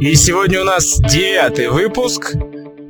И 0.00 0.14
сегодня 0.14 0.62
у 0.62 0.64
нас 0.64 0.98
девятый 1.12 1.68
выпуск. 1.68 2.34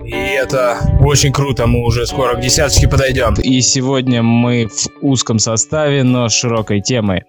И 0.04 0.14
это 0.14 0.78
очень 1.04 1.32
круто, 1.32 1.66
мы 1.66 1.84
уже 1.84 2.06
скоро 2.06 2.36
к 2.36 2.40
десяточке 2.40 2.88
подойдем. 2.88 3.34
И 3.42 3.60
сегодня 3.62 4.22
мы 4.22 4.68
в 4.68 5.04
узком 5.04 5.40
составе, 5.40 6.04
но 6.04 6.28
с 6.28 6.34
широкой 6.34 6.80
темой. 6.82 7.22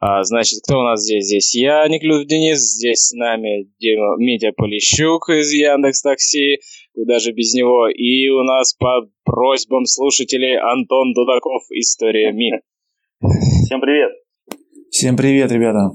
А, 0.00 0.24
значит, 0.24 0.62
кто 0.64 0.80
у 0.80 0.82
нас 0.82 1.04
здесь? 1.04 1.26
Здесь 1.26 1.54
я, 1.54 1.86
Никлюд 1.86 2.26
Денис, 2.26 2.58
здесь 2.58 2.98
с 2.98 3.12
нами 3.12 3.70
Дима, 3.78 4.16
Митя 4.18 4.50
Полищук 4.56 5.28
из 5.28 5.52
Яндекс 5.52 6.02
Такси, 6.02 6.58
куда 6.92 7.20
же 7.20 7.30
без 7.30 7.54
него. 7.54 7.86
И 7.88 8.28
у 8.28 8.42
нас 8.42 8.74
по 8.74 9.08
просьбам 9.24 9.86
слушателей 9.86 10.58
Антон 10.58 11.12
Дудаков, 11.14 11.62
История 11.70 12.32
Ми. 12.32 12.54
Всем 13.66 13.80
привет. 13.80 14.10
Всем 14.90 15.16
привет, 15.16 15.52
ребята. 15.52 15.92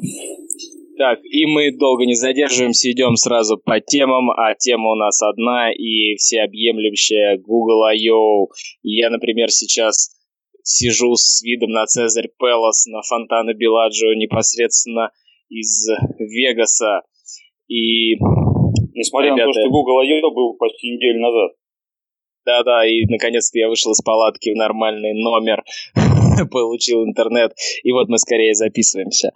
Так, 0.98 1.20
и 1.24 1.46
мы 1.46 1.72
долго 1.78 2.06
не 2.06 2.16
задерживаемся, 2.16 2.92
идем 2.92 3.16
сразу 3.18 3.58
по 3.58 3.80
темам, 3.80 4.32
а 4.32 4.56
тема 4.56 4.92
у 4.92 4.96
нас 4.96 5.22
одна 5.22 5.72
и 5.72 6.16
всеобъемлющая 6.16 7.38
Google 7.38 7.84
I.O. 7.84 8.48
Я, 8.82 9.12
например, 9.12 9.50
сейчас 9.52 10.18
сижу 10.64 11.14
с 11.16 11.44
видом 11.44 11.70
на 11.70 11.86
Цезарь 11.86 12.30
Пелос, 12.40 12.88
на 12.88 13.02
фонтаны 13.04 13.54
Беладжио 13.54 14.16
непосредственно 14.16 15.12
из 15.50 15.88
Вегаса. 16.18 17.04
И... 17.68 18.16
Несмотря 18.96 19.34
ребята... 19.34 19.48
на 19.50 19.54
то, 19.54 19.60
что 19.60 19.70
Google 19.70 20.00
I.O. 20.00 20.32
был 20.32 20.56
почти 20.58 20.90
неделю 20.90 21.22
назад. 21.22 21.52
Да-да, 22.48 22.88
и 22.88 23.06
наконец-то 23.08 23.60
я 23.60 23.68
вышел 23.68 23.92
из 23.92 24.02
палатки 24.02 24.52
в 24.52 24.56
нормальный 24.56 25.12
номер, 25.14 25.66
получил 26.50 27.04
интернет, 27.04 27.52
и 27.84 27.92
вот 27.92 28.08
мы 28.08 28.18
скорее 28.20 28.54
записываемся. 28.54 29.34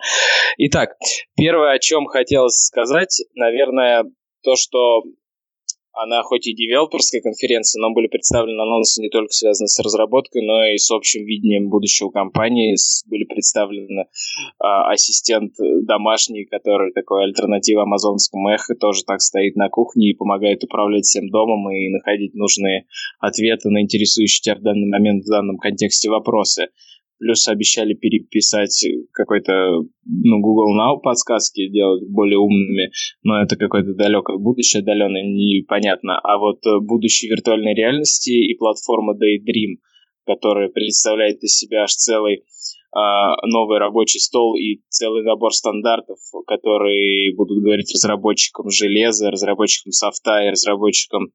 Итак, 0.58 0.96
первое, 1.36 1.74
о 1.74 1.80
чем 1.80 2.06
хотелось 2.06 2.56
сказать, 2.56 3.22
наверное, 3.36 4.06
то, 4.44 4.56
что 4.56 5.02
она 5.94 6.24
хоть 6.24 6.48
и 6.48 6.54
девелоперская 6.54 7.22
конференция, 7.22 7.82
но 7.82 7.92
были 7.92 8.08
представлены 8.08 8.62
анонсы 8.62 9.02
не 9.02 9.10
только 9.10 9.34
связанные 9.34 9.68
с 9.68 9.80
разработкой, 9.80 10.42
но 10.46 10.66
и 10.68 10.78
с 10.78 10.90
общим 10.92 11.26
видением 11.26 11.70
будущего 11.70 12.10
компании. 12.10 12.76
Были 13.10 13.26
представлены 13.26 14.06
а, 14.60 14.92
ассистент 14.92 15.54
домашний, 15.58 16.46
который 16.46 16.94
такой 16.94 17.26
альтернатива 17.26 17.84
амазонскому 17.84 18.50
эхо, 18.50 18.76
тоже 18.76 19.04
так 19.04 19.22
стоит 19.22 19.56
на 19.56 19.70
кухне 19.70 20.12
и 20.12 20.16
помогает 20.16 20.64
управлять 20.64 21.06
всем 21.06 21.30
домом 21.30 21.70
и 21.72 21.90
находить 21.90 22.34
нужные 22.36 22.86
ответы 23.20 23.70
на 23.70 23.82
интересующие 23.82 24.42
тебя 24.42 24.56
в 24.56 24.64
данный 24.64 24.88
момент 24.88 25.26
в 25.26 25.30
данном 25.30 25.58
контексте 25.58 26.10
вопросы 26.10 26.70
плюс 27.22 27.48
обещали 27.48 27.94
переписать 27.94 28.84
какой-то, 29.14 29.54
ну, 30.06 30.40
Google 30.42 30.76
Now 30.76 31.00
подсказки, 31.02 31.70
делать 31.70 32.10
более 32.10 32.40
умными, 32.40 32.92
но 33.22 33.42
это 33.42 33.56
какое-то 33.56 33.94
далекое 33.94 34.38
будущее, 34.38 34.82
отдаленное, 34.82 35.22
непонятно. 35.22 36.20
А 36.20 36.40
вот 36.40 36.66
э, 36.66 36.80
будущее 36.82 37.30
виртуальной 37.30 37.76
реальности 37.76 38.32
и 38.32 38.58
платформа 38.58 39.14
Daydream, 39.14 39.78
которая 40.26 40.70
представляет 40.70 41.44
из 41.44 41.56
себя 41.58 41.84
аж 41.84 41.92
целый 41.92 42.44
а, 42.94 43.36
новый 43.46 43.78
рабочий 43.78 44.20
стол 44.20 44.56
и 44.56 44.82
целый 44.90 45.24
набор 45.24 45.54
стандартов, 45.54 46.18
которые 46.48 47.34
будут 47.36 47.64
говорить 47.64 47.94
разработчикам 47.94 48.70
железа, 48.70 49.30
разработчикам 49.30 49.92
софта 49.92 50.44
и 50.44 50.50
разработчикам 50.50 51.32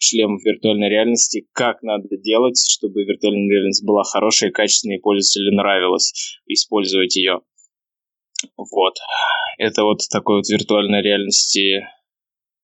шлемов 0.00 0.42
виртуальной 0.44 0.88
реальности, 0.88 1.46
как 1.52 1.82
надо 1.82 2.08
делать, 2.16 2.58
чтобы 2.58 3.04
виртуальная 3.04 3.48
реальность 3.48 3.84
была 3.84 4.02
хорошая, 4.02 4.50
качественная 4.50 4.96
и 4.96 5.00
пользователю 5.00 5.54
нравилось 5.54 6.40
использовать 6.46 7.14
ее. 7.16 7.40
Вот. 8.56 8.94
Это 9.58 9.84
вот 9.84 10.00
такой 10.10 10.36
вот 10.36 10.48
виртуальной 10.48 11.02
реальности 11.02 11.84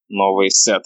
новый 0.08 0.50
сет. 0.50 0.82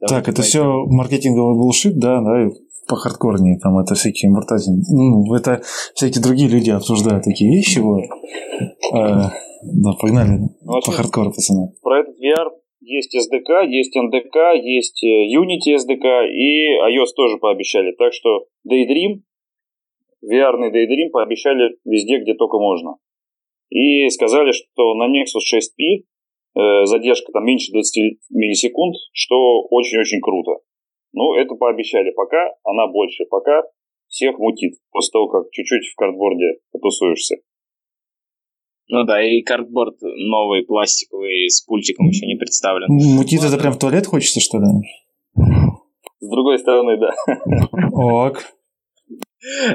Давайте 0.00 0.24
так, 0.24 0.28
это 0.34 0.42
все 0.42 0.64
маркетинговый 0.86 1.56
булшит, 1.56 1.98
да, 1.98 2.20
да, 2.20 2.48
по 2.88 2.96
хардкорнее, 2.96 3.58
там 3.58 3.78
это 3.78 3.94
всякие 3.94 4.30
муртазин. 4.30 4.82
Ну, 4.88 5.34
это 5.34 5.62
всякие 5.94 6.22
другие 6.22 6.48
люди 6.48 6.70
обсуждают 6.70 7.24
такие 7.24 7.50
вещи, 7.50 7.80
вот. 7.80 8.04
А, 8.92 9.32
да, 9.62 9.92
погнали 10.00 10.38
ну, 10.38 10.80
по 10.84 10.92
хардкору, 10.92 11.32
пацаны. 11.32 11.72
Про 11.82 12.00
этот 12.00 12.14
VR 12.20 12.50
есть 12.86 13.14
SDK, 13.14 13.66
есть 13.66 13.96
NDK, 13.96 14.58
есть 14.62 15.02
э, 15.02 15.26
Unity 15.26 15.74
SDK 15.74 16.28
и 16.28 16.78
iOS 16.94 17.12
тоже 17.16 17.36
пообещали. 17.38 17.92
Так 17.92 18.12
что 18.12 18.46
Daydream, 18.66 19.22
vr 20.24 20.54
Daydream 20.72 21.10
пообещали 21.12 21.76
везде, 21.84 22.18
где 22.18 22.34
только 22.34 22.58
можно. 22.58 22.96
И 23.70 24.08
сказали, 24.10 24.52
что 24.52 24.94
на 24.94 25.08
Nexus 25.10 25.42
6P 25.52 26.04
э, 26.54 26.86
задержка 26.86 27.32
там 27.32 27.44
меньше 27.44 27.72
20 27.72 28.18
миллисекунд, 28.30 28.94
что 29.12 29.62
очень-очень 29.70 30.20
круто. 30.20 30.62
Ну, 31.12 31.34
это 31.34 31.54
пообещали. 31.56 32.12
Пока 32.12 32.54
она 32.62 32.86
больше, 32.86 33.24
пока 33.28 33.62
всех 34.06 34.38
мутит 34.38 34.74
после 34.92 35.12
того, 35.12 35.28
как 35.28 35.50
чуть-чуть 35.50 35.88
в 35.92 35.96
картборде 35.96 36.58
потусуешься. 36.70 37.36
Ну 38.88 39.04
да, 39.04 39.22
и 39.22 39.42
картборд 39.42 39.96
новый, 40.00 40.64
пластиковый, 40.64 41.48
с 41.48 41.64
пультиком 41.64 42.06
еще 42.06 42.26
не 42.26 42.36
представлен. 42.36 42.86
Мутит 42.88 43.42
это 43.42 43.58
прям 43.58 43.72
в 43.72 43.78
туалет 43.78 44.06
хочется, 44.06 44.40
что 44.40 44.58
ли? 44.58 44.66
С 46.20 46.28
другой 46.28 46.58
стороны, 46.58 46.96
да. 46.96 47.10
Ок. 47.92 48.44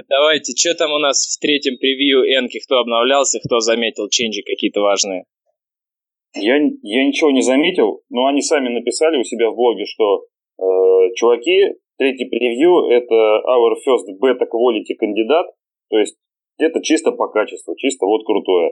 Давайте, 0.10 0.54
что 0.56 0.76
там 0.76 0.92
у 0.92 1.00
нас 1.00 1.28
в 1.28 1.40
третьем 1.42 1.78
превью 1.78 2.24
Энки? 2.24 2.60
Кто 2.66 2.80
обновлялся, 2.80 3.40
кто 3.46 3.60
заметил 3.60 4.08
ченджи 4.10 4.42
какие-то 4.44 4.82
важные? 4.82 5.26
Я, 6.34 6.56
я 6.56 7.06
ничего 7.06 7.32
не 7.32 7.42
заметил, 7.42 8.02
но 8.10 8.28
они 8.28 8.42
сами 8.42 8.70
написали 8.70 9.18
у 9.18 9.24
себя 9.24 9.50
в 9.50 9.56
блоге, 9.56 9.86
что 9.86 10.24
э, 10.58 11.14
чуваки, 11.16 11.76
третий 11.98 12.26
превью 12.26 12.88
это 12.90 13.14
our 13.14 13.76
first 13.86 14.08
beta 14.24 14.48
quality 14.48 14.96
кандидат, 14.98 15.48
то 15.90 16.00
есть 16.00 16.16
это 16.58 16.82
чисто 16.82 17.12
по 17.12 17.28
качеству, 17.28 17.76
чисто 17.76 18.06
вот 18.06 18.26
крутое 18.26 18.72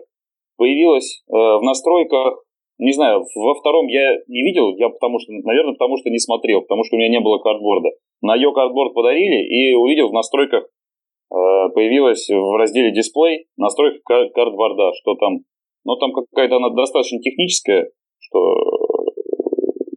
появилась 0.60 1.24
э, 1.28 1.32
в 1.32 1.64
настройках, 1.64 2.44
не 2.78 2.92
знаю, 2.92 3.26
во 3.36 3.56
втором 3.56 3.88
я 3.88 4.18
не 4.28 4.44
видел, 4.44 4.76
я 4.78 4.90
потому 4.90 5.18
что, 5.20 5.32
наверное, 5.32 5.74
потому 5.74 5.98
что 5.98 6.10
не 6.10 6.20
смотрел, 6.20 6.62
потому 6.62 6.84
что 6.84 6.96
у 6.96 7.00
меня 7.00 7.10
не 7.10 7.20
было 7.20 7.40
картборда. 7.40 7.90
На 8.22 8.36
ее 8.36 8.52
картборд 8.54 8.94
подарили 8.94 9.40
и 9.48 9.74
увидел 9.74 10.10
в 10.10 10.14
настройках, 10.14 10.66
э, 10.66 11.70
появилась 11.74 12.28
в 12.30 12.58
разделе 12.58 12.92
дисплей 12.92 13.48
настройка 13.58 14.00
кар- 14.06 14.30
картборда, 14.32 14.92
что 15.02 15.16
там, 15.16 15.40
ну 15.86 15.96
там 15.96 16.12
какая-то 16.12 16.58
она 16.58 16.70
достаточно 16.70 17.20
техническая, 17.20 17.90
что 18.20 18.40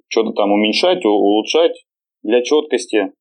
что-то 0.08 0.32
там 0.32 0.52
уменьшать, 0.52 1.04
улучшать 1.04 1.84
для 2.22 2.42
четкости, 2.42 3.12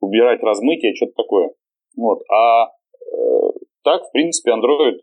убирать 0.00 0.42
размытие, 0.42 0.94
что-то 0.94 1.12
такое. 1.16 1.50
Вот. 1.96 2.18
А 2.30 2.66
э, 2.66 3.50
так, 3.82 4.02
в 4.04 4.12
принципе, 4.12 4.52
Android 4.52 4.98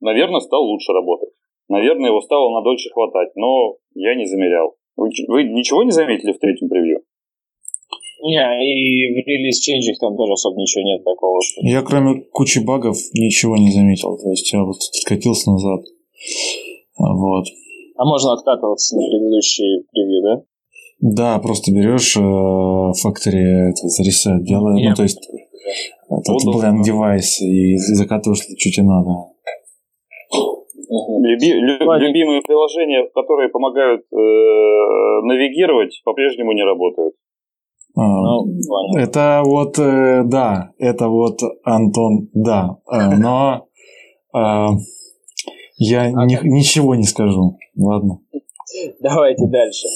наверное, 0.00 0.40
стал 0.40 0.64
лучше 0.64 0.92
работать. 0.92 1.30
Наверное, 1.68 2.10
его 2.10 2.20
стало 2.20 2.50
на 2.50 2.62
дольше 2.62 2.90
хватать, 2.90 3.34
но 3.34 3.76
я 3.94 4.14
не 4.14 4.26
замерял. 4.26 4.74
Вы, 4.96 5.10
вы 5.28 5.44
ничего 5.44 5.82
не 5.82 5.90
заметили 5.90 6.32
в 6.32 6.38
третьем 6.38 6.68
превью? 6.68 7.00
Не, 8.22 8.40
и 8.40 9.12
в 9.12 9.26
релиз 9.26 9.60
ченджих 9.60 9.98
там 9.98 10.16
тоже 10.16 10.32
особо 10.32 10.58
ничего 10.60 10.84
нет 10.84 11.04
такого. 11.04 11.42
Что... 11.42 11.60
Я 11.66 11.82
кроме 11.82 12.22
кучи 12.32 12.60
багов 12.60 12.96
ничего 13.12 13.56
не 13.56 13.70
заметил. 13.70 14.16
То 14.16 14.30
есть 14.30 14.50
я 14.52 14.64
вот 14.64 14.78
откатился 15.02 15.50
назад. 15.50 15.80
Вот. 16.98 17.44
А 17.96 18.04
можно 18.04 18.32
откатываться 18.32 18.96
на 18.96 19.02
предыдущий 19.06 19.84
превью, 19.92 20.22
да? 20.22 20.42
Да, 21.00 21.38
просто 21.40 21.72
берешь 21.72 22.16
э, 22.16 22.20
Factory, 22.20 23.70
это, 23.70 23.86
reset 24.02 24.40
делаешь, 24.44 24.88
ну 24.88 24.94
то 24.94 25.02
есть 25.02 25.20
этот 26.08 26.36
blend 26.46 26.82
девайс 26.84 27.40
и 27.42 27.76
закатываешь, 27.76 28.40
что 28.40 28.70
тебе 28.70 28.86
надо. 28.86 29.10
Люби, 30.88 31.52
лю, 31.52 31.98
любимые 31.98 32.42
приложения, 32.42 33.08
которые 33.14 33.48
помогают 33.48 34.02
э, 34.02 34.16
навигировать, 34.16 36.00
по-прежнему 36.04 36.52
не 36.52 36.62
работают. 36.62 37.14
А, 37.96 38.02
ну, 38.02 38.98
это 38.98 39.42
вот, 39.44 39.78
э, 39.78 40.22
да, 40.24 40.72
это 40.78 41.08
вот, 41.08 41.38
Антон, 41.64 42.28
да, 42.34 42.76
э, 42.92 43.16
но 43.16 43.68
э, 44.34 44.66
я 45.78 46.02
а 46.02 46.26
ни, 46.26 46.38
ничего 46.46 46.94
не 46.94 47.04
скажу, 47.04 47.58
ладно. 47.76 48.18
Давайте 49.00 49.46
дальше. 49.46 49.88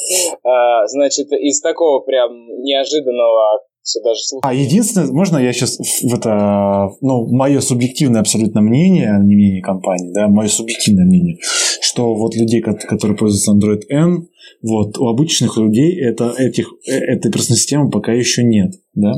А, 0.44 0.86
значит, 0.86 1.30
из 1.32 1.60
такого 1.60 2.00
прям 2.00 2.32
неожиданного 2.62 3.60
даже 4.02 4.20
слушать. 4.20 4.44
А 4.44 4.54
единственное, 4.54 5.10
можно 5.12 5.38
я 5.38 5.52
сейчас 5.52 5.78
в 5.78 6.14
это, 6.14 6.90
ну, 7.00 7.26
мое 7.26 7.60
субъективное 7.60 8.20
абсолютно 8.20 8.60
мнение, 8.60 9.18
не 9.22 9.34
мнение 9.34 9.62
компании, 9.62 10.12
да, 10.12 10.28
мое 10.28 10.48
субъективное 10.48 11.04
мнение, 11.04 11.38
что 11.80 12.14
вот 12.14 12.36
людей, 12.36 12.60
которые 12.60 13.16
пользуются 13.16 13.52
Android 13.52 13.82
N, 13.88 14.28
вот, 14.62 14.98
у 14.98 15.08
обычных 15.08 15.56
людей 15.56 15.98
это, 16.00 16.34
этих, 16.36 16.72
э, 16.86 16.92
этой 16.92 17.28
операционной 17.28 17.58
системы 17.58 17.90
пока 17.90 18.12
еще 18.12 18.42
нет, 18.44 18.72
да, 18.94 19.14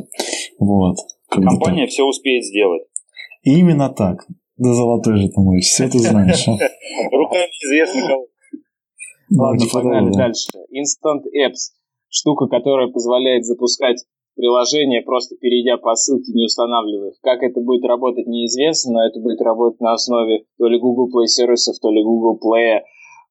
вот. 0.59 0.97
Компания 1.29 1.87
все 1.87 2.05
успеет 2.05 2.44
сделать. 2.44 2.82
Именно 3.43 3.88
так. 3.88 4.26
Да 4.58 4.75
золотой 4.75 5.17
же 5.17 5.29
ты 5.29 5.41
мой, 5.41 5.61
все 5.61 5.88
ты 5.88 5.99
знаешь. 5.99 6.47
А. 6.47 6.53
Руками 7.11 7.49
известно 7.65 8.06
кого. 8.06 8.26
Ладно, 9.35 9.67
погнали 9.73 10.12
дальше. 10.12 10.49
Instant 10.70 11.23
Apps. 11.35 11.73
Штука, 12.08 12.47
которая 12.47 12.88
позволяет 12.88 13.47
запускать 13.47 14.05
приложение, 14.34 15.02
просто 15.02 15.37
перейдя 15.37 15.76
по 15.76 15.94
ссылке, 15.94 16.32
не 16.32 16.44
устанавливая. 16.44 17.12
Как 17.23 17.43
это 17.43 17.61
будет 17.61 17.84
работать, 17.84 18.26
неизвестно, 18.26 18.94
но 18.94 19.06
это 19.06 19.20
будет 19.20 19.40
работать 19.40 19.81
на 19.81 19.93
основе 19.93 20.44
то 20.58 20.69
ли 20.69 20.79
Google 20.79 21.08
Play 21.08 21.26
сервисов, 21.26 21.76
то 21.81 21.90
ли 21.90 22.02
Google 22.02 22.38
Play, 22.38 22.81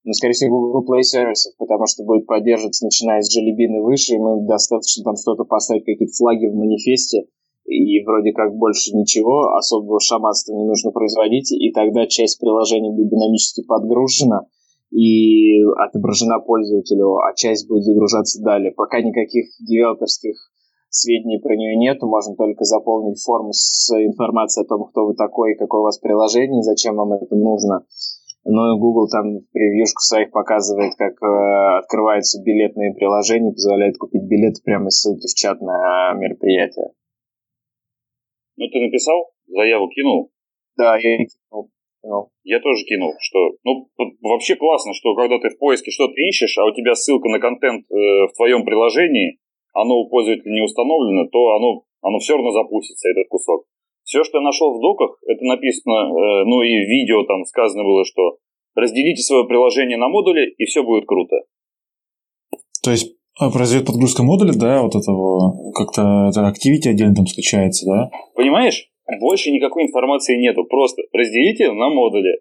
но, 0.04 0.14
скорее 0.14 0.34
всего, 0.34 0.60
Google 0.60 0.86
Play 0.86 1.04
сервисов, 1.04 1.54
потому 1.58 1.86
что 1.86 2.04
будет 2.04 2.26
поддерживаться, 2.26 2.86
начиная 2.86 3.22
с 3.22 3.30
Jelly 3.30 3.54
Bean 3.54 3.78
и 3.78 3.82
выше, 3.82 4.16
и 4.16 4.20
мы 4.20 4.46
достаточно 4.48 5.04
там 5.04 5.16
что-то 5.16 5.44
поставить, 5.44 5.86
какие-то 5.86 6.14
флаги 6.14 6.48
в 6.48 6.56
манифесте, 6.56 7.26
и 7.66 8.04
вроде 8.04 8.32
как 8.34 8.56
больше 8.56 8.96
ничего, 8.96 9.54
особого 9.54 10.00
шаманства 10.00 10.54
не 10.54 10.66
нужно 10.66 10.92
производить, 10.92 11.52
и 11.52 11.72
тогда 11.72 12.08
часть 12.08 12.40
приложения 12.40 12.92
будет 12.92 13.10
динамически 13.10 13.64
подгружена, 13.64 14.48
и 14.92 15.62
отображена 15.78 16.40
пользователю, 16.40 17.16
а 17.18 17.34
часть 17.36 17.68
будет 17.68 17.84
загружаться 17.84 18.42
далее. 18.44 18.72
Пока 18.72 19.02
никаких 19.02 19.46
девелоперских 19.60 20.51
сведений 20.92 21.40
про 21.40 21.56
нее 21.56 21.76
нету, 21.76 22.08
можно 22.08 22.36
только 22.36 22.64
заполнить 22.64 23.22
форму 23.24 23.54
с 23.54 23.90
информацией 23.92 24.66
о 24.66 24.70
том, 24.70 24.86
кто 24.90 25.06
вы 25.06 25.16
такой, 25.16 25.56
какое 25.56 25.82
у 25.82 25.84
вас 25.84 25.98
приложение, 25.98 26.62
зачем 26.62 26.96
вам 26.96 27.14
это 27.14 27.36
нужно. 27.36 27.86
Ну 28.44 28.76
и 28.76 28.80
Google 28.80 29.08
там 29.08 29.46
превьюшку 29.54 30.02
своих 30.02 30.32
показывает, 30.32 30.96
как 30.98 31.14
э, 31.22 31.78
открываются 31.78 32.42
билетные 32.42 32.94
приложения, 32.94 33.52
позволяет 33.52 33.98
купить 33.98 34.24
билеты 34.24 34.62
прямо 34.64 34.88
из 34.88 35.00
ссылки 35.00 35.28
в 35.28 35.36
чат 35.36 35.62
на 35.62 36.14
мероприятие. 36.14 36.90
Ну 38.58 38.68
ты 38.68 38.80
написал? 38.80 39.32
Заяву 39.48 39.90
кинул? 39.90 40.32
Да, 40.76 40.98
я 40.98 41.18
кинул. 41.18 41.70
кинул. 42.02 42.32
Я 42.44 42.60
тоже 42.60 42.84
кинул, 42.86 43.14
что, 43.20 43.38
ну, 43.64 43.90
вообще 44.22 44.56
классно, 44.56 44.94
что 44.94 45.16
когда 45.16 45.38
ты 45.38 45.50
в 45.50 45.60
поиске 45.60 45.92
что-то 45.92 46.14
ищешь, 46.14 46.58
а 46.58 46.66
у 46.66 46.74
тебя 46.74 46.96
ссылка 46.96 47.30
на 47.30 47.40
контент 47.40 47.86
э, 47.92 47.94
в 47.94 48.34
твоем 48.36 48.66
приложении, 48.66 49.38
оно 49.74 49.96
у 50.00 50.10
пользователя 50.10 50.52
не 50.52 50.62
установлено, 50.62 51.28
то 51.28 51.56
оно, 51.56 51.84
оно 52.02 52.20
все 52.20 52.36
равно 52.36 52.52
запустится, 52.52 53.10
этот 53.10 53.28
кусок. 53.30 53.66
Все, 54.04 54.24
что 54.24 54.40
я 54.40 54.44
нашел 54.44 54.74
в 54.74 54.82
доках, 54.82 55.18
это 55.28 55.44
написано, 55.46 55.94
э, 55.94 56.44
ну 56.46 56.62
и 56.62 56.74
в 56.84 56.90
видео 56.90 57.24
там 57.24 57.46
сказано 57.46 57.84
было, 57.84 58.04
что 58.04 58.38
разделите 58.76 59.22
свое 59.22 59.46
приложение 59.46 59.98
на 59.98 60.10
модули, 60.10 60.54
и 60.58 60.66
все 60.66 60.84
будет 60.84 61.06
круто. 61.06 61.36
То 62.84 62.92
есть 62.92 63.16
а, 63.40 63.50
произойдет 63.52 63.88
подгрузка 63.88 64.24
модуля, 64.24 64.54
да, 64.54 64.82
вот 64.82 64.96
этого, 64.96 65.72
как-то 65.74 66.30
это 66.30 66.42
Activity 66.42 66.90
отдельно 66.90 67.16
там 67.16 67.28
скачается, 67.28 67.86
да? 67.86 68.12
Понимаешь? 68.36 68.88
Больше 69.20 69.52
никакой 69.52 69.84
информации 69.84 70.38
нету, 70.38 70.64
просто 70.64 71.02
разделите 71.12 71.72
на 71.72 71.90
модули. 71.90 72.40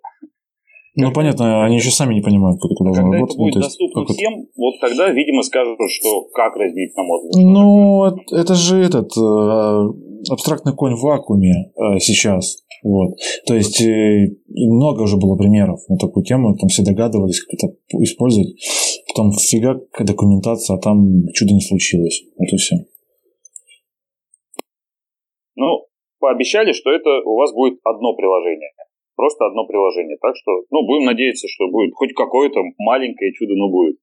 Ну, 0.97 1.13
понятно, 1.13 1.65
они 1.65 1.77
еще 1.77 1.91
сами 1.91 2.15
не 2.15 2.21
понимают, 2.21 2.61
как 2.61 2.71
это 2.73 2.83
должно 2.83 3.03
Когда 3.03 3.17
работать. 3.19 3.35
это 3.35 3.43
будет 3.43 3.55
ну, 3.55 3.61
доступно 3.61 4.05
всем, 4.07 4.33
это... 4.33 4.51
вот 4.57 4.75
тогда, 4.81 5.11
видимо, 5.11 5.43
скажут, 5.43 5.79
что 5.89 6.25
как 6.35 6.57
разделить 6.57 6.97
на 6.97 7.03
модули. 7.05 7.45
Ну, 7.45 8.07
это 8.37 8.55
же 8.55 8.83
этот 8.83 9.11
э, 9.17 10.33
абстрактный 10.33 10.75
конь 10.75 10.95
в 10.95 11.03
вакууме 11.03 11.53
э, 11.77 11.99
сейчас. 12.01 12.65
Вот. 12.83 13.15
То 13.47 13.55
есть 13.55 13.81
э, 13.81 14.35
много 14.49 15.03
уже 15.03 15.17
было 15.17 15.37
примеров 15.37 15.81
на 15.89 15.97
такую 15.97 16.25
тему, 16.25 16.57
там 16.57 16.69
все 16.69 16.83
догадывались, 16.83 17.41
как 17.41 17.55
это 17.55 17.77
использовать. 18.03 18.57
Потом 19.07 19.33
фига 19.33 19.81
документация, 20.01 20.77
а 20.77 20.81
там 20.81 21.29
чудо 21.35 21.55
не 21.55 21.61
случилось. 21.61 22.23
Вот 22.37 22.49
и 22.53 22.57
все. 22.57 22.77
Ну, 25.55 25.87
пообещали, 26.19 26.73
что 26.73 26.91
это 26.91 27.11
у 27.25 27.37
вас 27.37 27.53
будет 27.53 27.79
одно 27.85 28.17
приложение 28.17 28.71
просто 29.21 29.45
одно 29.45 29.67
приложение. 29.67 30.17
Так 30.17 30.33
что, 30.41 30.51
ну, 30.73 30.87
будем 30.89 31.05
надеяться, 31.05 31.47
что 31.49 31.69
будет 31.69 31.93
хоть 31.95 32.15
какое-то 32.15 32.61
маленькое 32.79 33.33
чудо, 33.37 33.53
но 33.55 33.69
будет. 33.69 33.97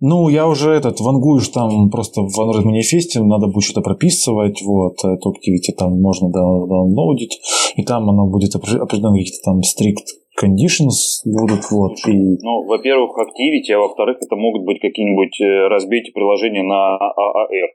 Ну, 0.00 0.28
я 0.28 0.48
уже 0.48 0.70
этот, 0.70 0.98
вангуешь 1.00 1.48
там 1.48 1.88
просто 1.90 2.22
в 2.22 2.34
Android 2.42 2.66
манифесте, 2.66 3.22
надо 3.22 3.46
будет 3.46 3.62
что-то 3.62 3.82
прописывать, 3.82 4.60
вот, 4.62 4.98
эту 4.98 5.30
Activity 5.30 5.70
там 5.78 6.00
можно 6.00 6.28
даунлоудить, 6.28 7.38
и 7.76 7.84
там 7.84 8.10
оно 8.10 8.26
будет 8.26 8.54
определенно 8.54 9.16
какие-то 9.18 9.42
там 9.44 9.60
strict 9.62 10.06
conditions 10.34 11.22
будут, 11.24 11.70
вот, 11.70 11.94
и... 12.08 12.18
Ну, 12.42 12.66
во-первых, 12.66 13.14
Activity, 13.14 13.70
а 13.74 13.78
во-вторых, 13.78 14.18
это 14.20 14.34
могут 14.34 14.64
быть 14.64 14.80
какие-нибудь 14.80 15.40
э, 15.40 15.68
разбития 15.68 16.12
приложения 16.12 16.64
на 16.64 16.98
AAR. 16.98 17.70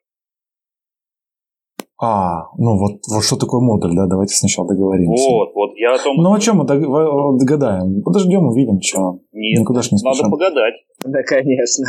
А, 1.99 2.45
ну 2.57 2.77
вот, 2.77 3.01
вот 3.09 3.23
что 3.23 3.37
такое 3.37 3.59
модуль, 3.59 3.95
да? 3.95 4.05
Давайте 4.05 4.35
сначала 4.35 4.67
договоримся. 4.67 5.23
Вот, 5.29 5.49
вот, 5.55 5.71
я 5.77 5.95
о 5.95 5.97
том... 5.97 6.17
Ну, 6.17 6.33
о 6.33 6.39
чем 6.39 6.57
мы 6.57 6.65
гадаем? 6.65 8.03
Подождем, 8.03 8.47
увидим, 8.47 8.79
что. 8.81 9.19
Нет, 9.31 9.61
Никуда 9.61 9.81
ж 9.81 9.91
не 9.91 9.97
спешим. 9.97 10.29
надо 10.29 10.31
погадать. 10.31 10.75
Да, 11.05 11.23
конечно. 11.23 11.85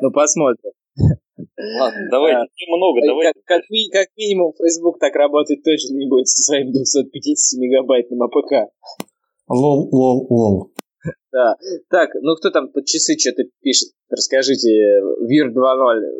Ну, 0.00 0.10
посмотрим. 0.10 0.72
Ладно, 0.98 2.00
давайте, 2.10 2.38
а, 2.38 2.76
много, 2.76 3.00
давайте. 3.06 3.32
Как, 3.44 3.62
как, 3.62 3.66
как 3.92 4.08
минимум, 4.16 4.52
Facebook 4.58 4.98
так 4.98 5.14
работать 5.14 5.62
точно 5.62 5.94
не 5.96 6.08
будет 6.08 6.26
со 6.28 6.42
своим 6.42 6.72
250 6.72 7.60
мегабайтным 7.60 8.22
APK. 8.22 8.72
Лол, 9.48 9.88
лол, 9.92 10.26
лол. 10.28 10.72
Да. 11.32 11.56
Так, 11.88 12.10
ну 12.22 12.34
кто 12.36 12.50
там 12.50 12.68
под 12.72 12.84
часы 12.86 13.16
что-то 13.18 13.44
пишет? 13.62 13.90
Расскажите, 14.10 14.68
Wear 15.22 15.48
2.0, 15.48 15.54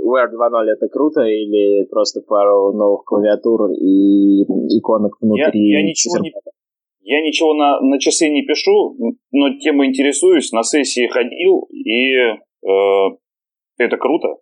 Wear 0.07 0.27
2.0 0.31 0.67
это 0.71 0.89
круто 0.89 1.23
или 1.23 1.85
просто 1.91 2.21
пару 2.21 2.73
новых 2.73 3.05
клавиатур 3.05 3.73
и 3.73 4.43
иконок 4.79 5.17
внутри? 5.21 5.69
Я, 5.69 5.81
я 5.81 5.87
ничего 5.87 6.19
не, 6.19 6.33
я 7.03 7.21
ничего 7.23 7.55
на, 7.55 7.81
на 7.81 7.99
часы 7.99 8.29
не 8.29 8.43
пишу, 8.43 8.97
но 9.33 9.59
тем 9.59 9.85
интересуюсь, 9.85 10.53
на 10.53 10.63
сессии 10.63 11.09
ходил, 11.09 11.67
и 11.71 12.15
э, 12.15 13.17
это 13.79 13.97
круто. 13.97 14.37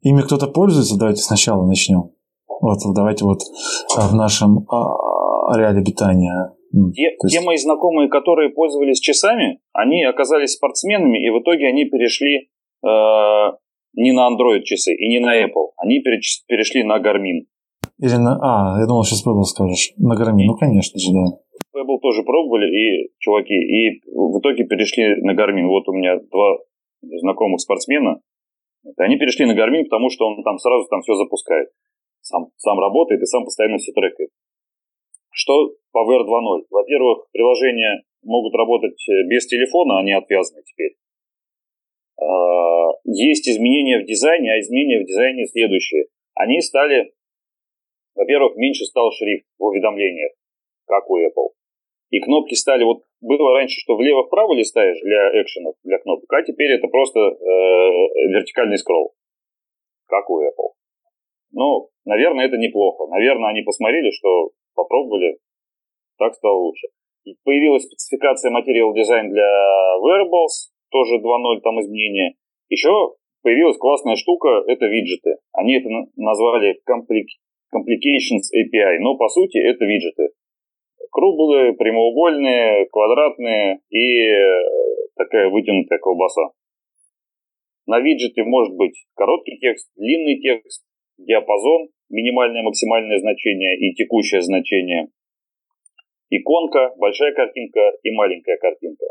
Ими 0.00 0.22
кто-то 0.22 0.46
пользуется? 0.46 0.98
Давайте 0.98 1.20
сначала 1.20 1.66
начнем. 1.66 2.12
Вот, 2.60 2.78
давайте 2.94 3.24
вот 3.24 3.40
в 3.94 4.14
нашем 4.14 4.66
а, 4.70 5.52
ареале 5.52 5.80
обитания 5.80 6.56
те, 6.72 7.02
есть... 7.02 7.16
те 7.28 7.40
мои 7.40 7.56
знакомые, 7.56 8.08
которые 8.08 8.50
пользовались 8.50 9.00
часами, 9.00 9.60
они 9.72 10.04
оказались 10.04 10.52
спортсменами, 10.52 11.24
и 11.24 11.30
в 11.30 11.40
итоге 11.40 11.68
они 11.68 11.86
перешли 11.86 12.48
э, 12.84 12.88
не 13.94 14.12
на 14.12 14.28
Android 14.28 14.62
часы 14.62 14.94
и 14.94 15.08
не 15.08 15.20
на 15.20 15.42
Apple. 15.42 15.72
Они 15.76 16.00
перешли 16.00 16.84
на 16.84 16.98
Garmin. 16.98 17.46
Или 18.00 18.16
на... 18.16 18.38
А, 18.40 18.78
я 18.80 18.86
думал, 18.86 19.04
сейчас 19.04 19.26
Pebble 19.26 19.42
скажешь. 19.42 19.92
На 19.96 20.14
Garmin, 20.14 20.46
ну, 20.46 20.56
конечно 20.56 20.98
же, 20.98 21.12
да. 21.12 21.24
Pebble 21.74 21.98
тоже 22.00 22.22
пробовали, 22.22 22.66
и 22.68 23.10
чуваки, 23.18 23.54
и 23.54 24.00
в 24.06 24.38
итоге 24.40 24.64
перешли 24.64 25.16
на 25.22 25.32
Garmin. 25.32 25.66
Вот 25.66 25.88
у 25.88 25.92
меня 25.92 26.18
два 26.30 26.58
знакомых 27.02 27.60
спортсмена. 27.60 28.20
Они 28.98 29.16
перешли 29.16 29.46
на 29.46 29.52
Garmin, 29.52 29.84
потому 29.84 30.10
что 30.10 30.26
он 30.26 30.42
там 30.42 30.58
сразу 30.58 30.86
там 30.88 31.00
все 31.00 31.14
запускает. 31.14 31.68
Сам, 32.20 32.48
сам 32.56 32.78
работает 32.78 33.22
и 33.22 33.26
сам 33.26 33.44
постоянно 33.44 33.78
все 33.78 33.92
трекает. 33.92 34.30
Что 35.38 35.70
VR 35.94 36.26
2.0? 36.26 36.66
Во-первых, 36.68 37.30
приложения 37.30 38.02
могут 38.24 38.54
работать 38.56 38.98
э, 39.08 39.22
без 39.30 39.46
телефона, 39.46 40.00
они 40.00 40.10
отвязаны 40.12 40.64
теперь. 40.64 40.96
А, 42.20 42.88
есть 43.04 43.48
изменения 43.48 44.00
в 44.00 44.04
дизайне, 44.04 44.52
а 44.52 44.58
изменения 44.58 44.98
в 45.00 45.06
дизайне 45.06 45.46
следующие. 45.46 46.06
Они 46.34 46.60
стали, 46.60 47.12
во-первых, 48.16 48.56
меньше 48.56 48.84
стал 48.84 49.12
шрифт 49.12 49.46
в 49.60 49.64
уведомлениях, 49.64 50.32
как 50.86 51.08
у 51.08 51.20
Apple. 51.20 51.54
И 52.10 52.18
кнопки 52.18 52.54
стали, 52.54 52.82
вот 52.82 53.04
было 53.20 53.52
раньше, 53.54 53.78
что 53.78 53.94
влево-вправо 53.94 54.54
листаешь 54.54 55.00
для 55.02 55.40
экшенов, 55.40 55.76
для 55.84 55.98
кнопок, 55.98 56.32
а 56.32 56.42
теперь 56.42 56.72
это 56.72 56.88
просто 56.88 57.20
э, 57.20 57.34
вертикальный 58.34 58.78
скролл, 58.78 59.14
как 60.08 60.28
у 60.30 60.42
Apple. 60.42 60.72
Ну, 61.52 61.90
наверное, 62.04 62.46
это 62.46 62.56
неплохо. 62.56 63.06
Наверное, 63.06 63.50
они 63.50 63.62
посмотрели, 63.62 64.10
что 64.10 64.50
попробовали, 64.78 65.38
так 66.18 66.34
стало 66.34 66.58
лучше. 66.58 66.86
И 67.24 67.34
появилась 67.44 67.82
спецификация 67.82 68.54
Material 68.54 68.94
Design 68.94 69.28
для 69.34 69.50
Wearables, 69.98 70.70
тоже 70.90 71.18
2.0 71.18 71.60
там 71.62 71.80
изменения. 71.80 72.34
Еще 72.68 72.90
появилась 73.42 73.76
классная 73.76 74.14
штука, 74.14 74.62
это 74.66 74.86
виджеты. 74.86 75.36
Они 75.52 75.74
это 75.74 75.88
назвали 76.16 76.78
Complications 76.88 78.46
API, 78.54 78.98
но 79.00 79.16
по 79.16 79.28
сути 79.28 79.58
это 79.58 79.84
виджеты. 79.84 80.30
Круглые, 81.10 81.72
прямоугольные, 81.72 82.86
квадратные 82.86 83.80
и 83.90 84.28
э, 84.28 84.60
такая 85.16 85.48
вытянутая 85.48 85.98
колбаса. 85.98 86.50
На 87.86 88.00
виджете 88.00 88.44
может 88.44 88.76
быть 88.76 89.06
короткий 89.14 89.58
текст, 89.58 89.90
длинный 89.96 90.38
текст, 90.40 90.84
диапазон, 91.16 91.88
минимальное, 92.10 92.62
максимальное 92.62 93.18
значение 93.18 93.76
и 93.78 93.94
текущее 93.94 94.40
значение, 94.40 95.08
иконка, 96.30 96.92
большая 96.96 97.32
картинка 97.34 97.80
и 98.02 98.10
маленькая 98.10 98.56
картинка. 98.58 99.06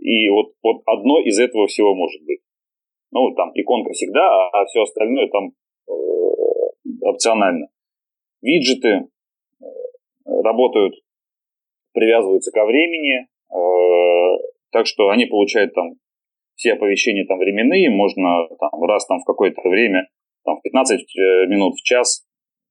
И 0.00 0.28
вот, 0.28 0.52
вот 0.62 0.82
одно 0.86 1.20
из 1.20 1.38
этого 1.38 1.66
всего 1.66 1.94
может 1.94 2.22
быть. 2.24 2.40
Ну, 3.12 3.32
там 3.34 3.52
иконка 3.54 3.92
всегда, 3.92 4.26
а, 4.26 4.48
а 4.52 4.66
все 4.66 4.82
остальное 4.82 5.28
там 5.28 5.52
э, 5.88 5.92
опционально. 7.02 7.68
Виджеты 8.42 8.88
э, 8.88 9.64
работают, 10.42 10.94
привязываются 11.92 12.50
ко 12.50 12.64
времени, 12.64 13.28
э, 13.50 14.38
так 14.72 14.86
что 14.86 15.10
они 15.10 15.26
получают 15.26 15.74
там 15.74 15.92
все 16.56 16.72
оповещения 16.72 17.24
там 17.26 17.38
временные, 17.38 17.90
можно 17.90 18.48
там, 18.58 18.82
раз 18.82 19.06
там 19.06 19.20
в 19.20 19.24
какое-то 19.24 19.68
время, 19.68 20.08
там, 20.44 20.58
в 20.58 20.62
15 20.62 21.00
э, 21.00 21.46
минут 21.46 21.74
в 21.74 21.82
час 21.82 22.24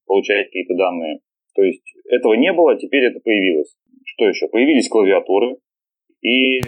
получать 0.06 0.46
какие-то 0.48 0.75
данные. 0.75 1.20
То 1.56 1.62
есть 1.63 1.84
этого 2.10 2.34
не 2.34 2.51
было, 2.53 2.77
теперь 2.77 3.06
это 3.06 3.20
появилось. 3.20 3.75
Что 4.06 4.27
еще? 4.27 4.48
Появились 4.48 4.89
клавиатуры. 4.89 5.58
И... 6.22 6.60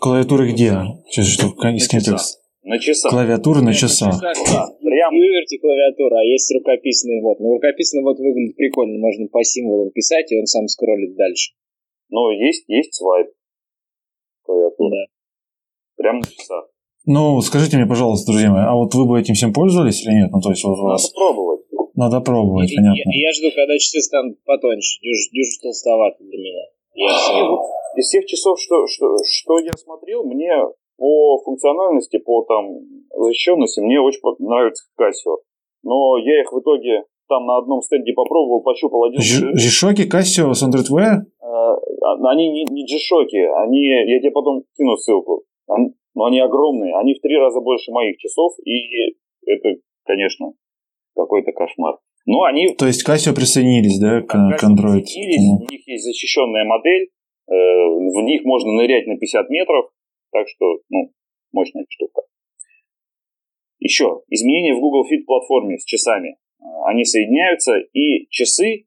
Клавиатуры 0.00 0.52
где? 0.52 0.72
Сейчас, 1.08 1.26
что, 1.28 1.52
на 1.54 1.78
часах. 1.78 2.42
На 2.62 2.78
часах. 2.78 3.10
Клавиатуры 3.10 3.62
на 3.62 3.74
часах. 3.74 4.22
На 4.22 4.34
часах 4.34 4.70
да. 4.70 4.76
Прям... 4.80 5.14
Выверьте 5.14 5.58
клавиатуру, 5.58 6.16
а 6.16 6.24
есть 6.24 6.52
рукописный 6.54 7.20
ввод. 7.20 7.40
Ну, 7.40 7.54
рукописный 7.54 8.02
ввод 8.02 8.18
выглядит 8.18 8.56
прикольно. 8.56 8.98
Можно 8.98 9.26
по 9.28 9.42
символам 9.42 9.90
писать, 9.90 10.30
и 10.30 10.38
он 10.38 10.46
сам 10.46 10.68
скроллит 10.68 11.16
дальше. 11.16 11.52
Ну, 12.08 12.30
есть, 12.30 12.64
есть 12.68 12.94
свайп 12.94 13.28
клавиатуры. 14.42 14.90
Да. 14.90 16.02
Прям 16.02 16.18
на 16.18 16.24
часах. 16.24 16.71
Ну, 17.06 17.40
скажите 17.40 17.76
мне, 17.76 17.86
пожалуйста, 17.86 18.30
друзья 18.30 18.50
мои, 18.50 18.62
а 18.62 18.74
вот 18.74 18.94
вы 18.94 19.06
бы 19.06 19.20
этим 19.20 19.34
всем 19.34 19.52
пользовались 19.52 20.06
или 20.06 20.22
нет? 20.22 20.30
Ну, 20.30 20.40
то 20.40 20.50
есть 20.50 20.62
вот 20.64 20.78
у 20.78 20.84
вас... 20.84 21.02
Надо 21.02 21.14
пробовать. 21.14 21.60
Надо 21.94 22.20
пробовать, 22.20 22.70
и, 22.70 22.76
понятно. 22.76 23.10
Я, 23.10 23.28
я 23.28 23.32
жду, 23.32 23.48
когда 23.54 23.74
часы 23.78 24.00
станут 24.00 24.38
потоньше. 24.44 25.00
Дюж, 25.02 25.30
дюж 25.32 25.58
толстоваты 25.60 26.24
для 26.24 26.38
меня. 26.38 26.64
Я 26.94 27.08
Из 27.96 28.06
всех 28.06 28.26
часов, 28.26 28.60
что, 28.60 28.86
что, 28.86 29.16
что 29.26 29.58
я 29.58 29.72
смотрел, 29.72 30.24
мне 30.24 30.52
по 30.96 31.38
функциональности, 31.44 32.18
по 32.18 32.42
там 32.42 32.78
защищенности, 33.10 33.80
мне 33.80 34.00
очень 34.00 34.20
нравится 34.38 34.84
Casio. 34.98 35.38
Но 35.82 36.16
я 36.18 36.40
их 36.40 36.52
в 36.52 36.60
итоге 36.60 37.04
там 37.28 37.46
на 37.46 37.58
одном 37.58 37.82
стенде 37.82 38.12
попробовал, 38.12 38.62
пощупал 38.62 39.04
один. 39.04 39.20
G-Shock 39.20 40.06
Casio 40.06 40.52
с 40.54 40.62
Android 40.62 40.88
Wear? 40.92 41.24
Э, 41.42 42.28
они 42.28 42.50
не, 42.50 42.64
не 42.70 42.84
G-Shock, 42.84 43.34
они, 43.64 43.88
я 43.88 44.20
тебе 44.20 44.30
потом 44.30 44.62
кину 44.76 44.96
ссылку. 44.96 45.42
Они, 45.66 45.94
но 46.14 46.24
они 46.24 46.40
огромные, 46.40 46.96
они 46.96 47.14
в 47.14 47.20
три 47.20 47.36
раза 47.36 47.60
больше 47.60 47.90
моих 47.90 48.18
часов, 48.18 48.52
и 48.64 49.16
это, 49.46 49.76
конечно, 50.04 50.52
какой-то 51.14 51.52
кошмар. 51.52 51.98
Но 52.26 52.44
они... 52.44 52.74
То 52.74 52.86
есть 52.86 53.08
Casio 53.08 53.34
присоединились, 53.34 53.98
да, 53.98 54.20
к, 54.20 54.28
к 54.28 54.62
Android? 54.62 55.02
Присоединились, 55.02 55.68
у 55.68 55.72
них 55.72 55.88
есть 55.88 56.04
защищенная 56.04 56.64
модель, 56.64 57.08
э, 57.48 57.52
в 57.52 58.22
них 58.22 58.44
можно 58.44 58.72
нырять 58.72 59.06
на 59.06 59.16
50 59.16 59.50
метров, 59.50 59.90
так 60.30 60.46
что, 60.48 60.78
ну, 60.88 61.10
мощная 61.52 61.84
штука. 61.88 62.22
Еще, 63.80 64.22
изменения 64.30 64.74
в 64.74 64.80
Google 64.80 65.04
Fit 65.10 65.24
платформе 65.26 65.78
с 65.78 65.84
часами. 65.84 66.36
Э, 66.60 66.64
они 66.86 67.04
соединяются, 67.04 67.78
и 67.92 68.28
часы 68.30 68.84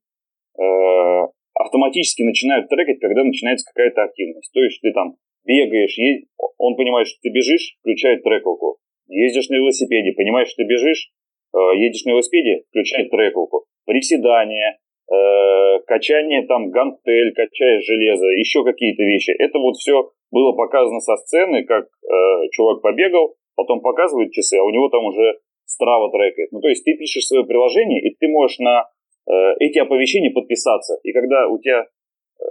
э, 0.57 1.27
автоматически 1.53 2.23
начинают 2.23 2.69
трекать, 2.69 2.99
когда 2.99 3.23
начинается 3.23 3.65
какая-то 3.73 4.03
активность. 4.03 4.51
То 4.53 4.61
есть 4.61 4.79
ты 4.81 4.93
там 4.93 5.17
бегаешь, 5.45 5.97
е... 5.97 6.25
он 6.57 6.75
понимает, 6.75 7.07
что 7.07 7.17
ты 7.21 7.29
бежишь, 7.29 7.77
включает 7.79 8.23
трекалку. 8.23 8.77
Ездишь 9.07 9.49
на 9.49 9.55
велосипеде, 9.55 10.13
понимаешь, 10.13 10.49
что 10.49 10.63
ты 10.63 10.67
бежишь, 10.67 11.11
э, 11.53 11.57
едешь 11.77 12.03
на 12.05 12.11
велосипеде, 12.11 12.63
включает 12.69 13.09
трекалку. 13.09 13.65
Приседания, 13.85 14.79
э, 15.11 15.79
качание 15.85 16.45
там 16.47 16.71
гантель, 16.71 17.33
качаешь 17.33 17.85
железо, 17.85 18.27
еще 18.27 18.63
какие-то 18.63 19.03
вещи. 19.03 19.31
Это 19.37 19.59
вот 19.59 19.75
все 19.77 20.11
было 20.31 20.53
показано 20.53 20.99
со 20.99 21.15
сцены, 21.17 21.63
как 21.63 21.85
э, 21.85 22.49
чувак 22.51 22.81
побегал, 22.81 23.35
потом 23.55 23.81
показывает 23.81 24.31
часы, 24.31 24.57
а 24.57 24.63
у 24.63 24.69
него 24.69 24.89
там 24.89 25.05
уже 25.05 25.39
Strava 25.65 26.11
трекает. 26.11 26.51
Ну, 26.51 26.61
то 26.61 26.67
есть 26.67 26.83
ты 26.83 26.93
пишешь 26.95 27.25
свое 27.25 27.45
приложение, 27.45 28.01
и 28.01 28.15
ты 28.15 28.27
можешь 28.27 28.59
на 28.59 28.85
э, 29.27 29.31
эти 29.59 29.79
оповещения 29.79 30.31
подписаться. 30.31 30.97
И 31.03 31.11
когда 31.11 31.47
у 31.47 31.59
тебя 31.59 31.85
э, 31.85 32.45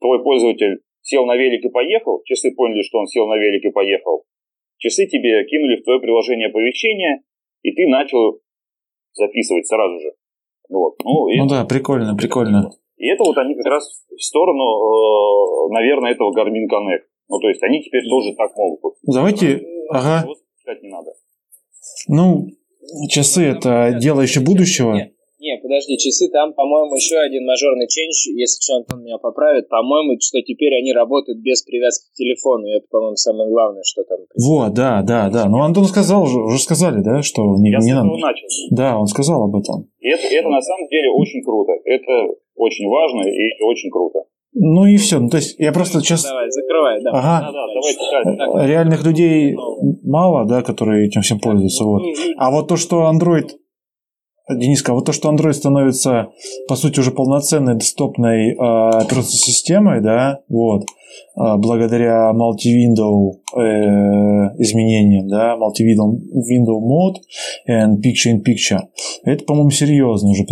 твой 0.00 0.22
пользователь 0.22 0.80
сел 1.06 1.24
на 1.24 1.36
велик 1.36 1.64
и 1.64 1.68
поехал, 1.68 2.22
часы 2.24 2.50
поняли, 2.50 2.82
что 2.82 2.98
он 2.98 3.06
сел 3.06 3.26
на 3.28 3.36
велик 3.36 3.64
и 3.64 3.70
поехал, 3.70 4.24
часы 4.78 5.06
тебе 5.06 5.44
кинули 5.44 5.80
в 5.80 5.84
твое 5.84 6.00
приложение 6.00 6.48
оповещения, 6.48 7.22
и 7.62 7.70
ты 7.72 7.86
начал 7.86 8.40
записывать 9.12 9.66
сразу 9.68 10.00
же. 10.00 10.12
Вот. 10.68 10.96
Ну, 11.04 11.28
ну 11.28 11.48
да, 11.48 11.64
прикольно, 11.64 12.16
прикольно. 12.16 12.70
И 12.96 13.06
это 13.06 13.22
вот 13.22 13.38
они 13.38 13.54
как 13.54 13.66
раз 13.66 14.04
в 14.10 14.20
сторону, 14.20 14.64
э, 14.64 15.72
наверное, 15.72 16.10
этого 16.10 16.32
Garmin 16.36 16.66
Connect. 16.66 17.06
Ну, 17.28 17.38
то 17.38 17.48
есть 17.48 17.62
они 17.62 17.82
теперь 17.82 18.02
тоже 18.08 18.34
так 18.34 18.56
могут. 18.56 18.94
Давайте, 19.02 19.62
ага. 19.90 20.26
Искать 20.58 20.82
не 20.82 20.88
надо. 20.88 21.12
Ну, 22.08 22.48
часы 23.08 23.44
это 23.44 23.96
дело 24.00 24.22
еще 24.22 24.40
будущего. 24.40 25.10
Нет, 25.38 25.60
не, 25.60 25.62
подожди, 25.62 25.98
часы 25.98 26.28
там, 26.32 26.54
по-моему, 26.54 26.94
еще 26.94 27.16
один 27.18 27.44
мажорный 27.44 27.86
ченч, 27.88 28.26
если 28.32 28.56
что, 28.62 28.76
Антон 28.80 29.04
меня 29.04 29.18
поправит, 29.18 29.68
по-моему, 29.68 30.16
что 30.18 30.40
теперь 30.40 30.72
они 30.80 30.92
работают 30.92 31.40
без 31.40 31.62
привязки 31.62 32.08
к 32.08 32.14
телефону, 32.16 32.64
и 32.66 32.76
это, 32.78 32.86
по-моему, 32.90 33.16
самое 33.16 33.50
главное, 33.50 33.82
что 33.84 34.02
там. 34.04 34.18
Вот, 34.32 34.72
да, 34.72 35.02
да, 35.02 35.28
да. 35.28 35.48
Ну, 35.48 35.60
Антон 35.60 35.84
сказал 35.84 36.22
уже, 36.22 36.38
уже 36.38 36.58
сказали, 36.58 37.02
да, 37.02 37.22
что 37.22 37.42
не, 37.60 37.70
Я 37.70 37.78
не 37.80 37.92
надо. 37.92 38.08
начал. 38.16 38.48
Да, 38.70 38.98
он 38.98 39.06
сказал 39.06 39.44
об 39.44 39.56
этом. 39.56 39.88
И 40.00 40.08
это, 40.08 40.24
это 40.24 40.48
на 40.48 40.62
самом 40.62 40.88
деле 40.88 41.10
очень 41.10 41.44
круто. 41.44 41.72
Это 41.84 42.32
очень 42.54 42.88
важно 42.88 43.28
и 43.28 43.62
очень 43.62 43.90
круто. 43.90 44.20
Ну 44.58 44.86
и 44.86 44.96
все. 44.96 45.18
Ну, 45.18 45.28
то 45.28 45.36
есть 45.36 45.58
я 45.58 45.70
просто 45.70 46.00
сейчас... 46.00 46.24
Давай, 46.24 46.50
закрывай, 46.50 47.02
да. 47.02 47.10
Ага. 47.10 47.52
Да, 47.52 47.66
да, 48.24 48.36
давай, 48.46 48.68
Реальных 48.68 49.04
людей 49.04 49.54
мало, 50.02 50.46
да, 50.48 50.62
которые 50.62 51.08
этим 51.08 51.20
всем 51.20 51.38
пользуются. 51.38 51.84
Вот. 51.84 52.02
А 52.38 52.50
вот 52.50 52.68
то, 52.68 52.76
что 52.76 53.10
Android 53.12 53.50
Дениска, 54.48 54.92
вот 54.92 55.06
то, 55.06 55.12
что 55.12 55.30
Android 55.30 55.54
становится, 55.54 56.28
по 56.68 56.76
сути, 56.76 57.00
уже 57.00 57.10
полноценной 57.10 57.76
десктопной 57.76 58.52
э, 58.52 58.54
операционной 58.54 59.24
системой, 59.24 60.00
да, 60.00 60.40
вот, 60.48 60.84
благодаря 61.34 62.32
multi-window 62.32 63.40
э, 63.54 63.60
изменениям, 64.58 65.28
да, 65.28 65.56
multi-window 65.56 66.16
window 66.32 66.80
mode 66.80 67.20
and 67.68 67.96
picture-in-picture, 68.02 68.80
это, 69.24 69.44
по-моему, 69.44 69.70
серьезно 69.70 70.30
уже 70.30 70.44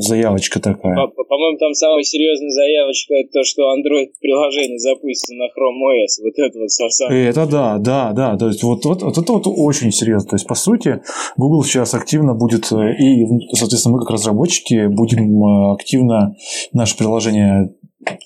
заявочка 0.00 0.60
такая. 0.60 0.94
По-моему, 1.06 1.58
там 1.58 1.74
самая 1.74 2.02
серьезная 2.02 2.50
заявочка 2.50 3.14
это 3.14 3.30
то, 3.32 3.44
что 3.44 3.62
Android-приложение 3.74 4.78
запустится 4.78 5.34
на 5.34 5.44
Chrome 5.44 5.80
OS, 5.90 6.22
вот 6.22 6.34
это 6.36 6.58
вот 6.58 6.70
совсем. 6.70 7.08
Это 7.10 7.46
да, 7.46 7.78
да, 7.78 8.12
да, 8.12 8.36
то 8.36 8.48
есть 8.48 8.62
вот, 8.62 8.84
вот, 8.84 9.02
вот 9.02 9.18
это 9.18 9.32
вот 9.32 9.44
очень 9.46 9.92
серьезно, 9.92 10.30
то 10.30 10.36
есть, 10.36 10.46
по 10.46 10.54
сути, 10.54 11.02
Google 11.36 11.62
сейчас 11.64 11.94
активно 11.94 12.34
будет 12.34 12.72
и 12.72 13.26
соответственно, 13.54 13.94
мы 13.96 14.00
как 14.00 14.10
разработчики 14.10 14.86
будем 14.86 15.44
э, 15.44 15.74
активно 15.74 16.34
наше 16.72 16.96
приложение 16.96 17.74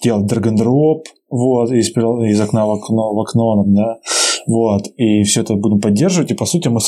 делать 0.03 0.31
drop, 0.33 1.03
вот, 1.31 1.73
из, 1.73 1.91
из 1.91 2.41
окна 2.41 2.67
в 2.67 2.73
окно, 2.73 3.15
в 3.15 3.21
окно, 3.21 3.65
да, 3.67 3.99
вот, 4.47 4.83
и 4.97 5.25
все 5.25 5.41
это 5.41 5.55
будем 5.55 5.81
поддерживать, 5.81 6.31
и, 6.31 6.35
по 6.35 6.47
сути, 6.47 6.69
мы 6.69 6.79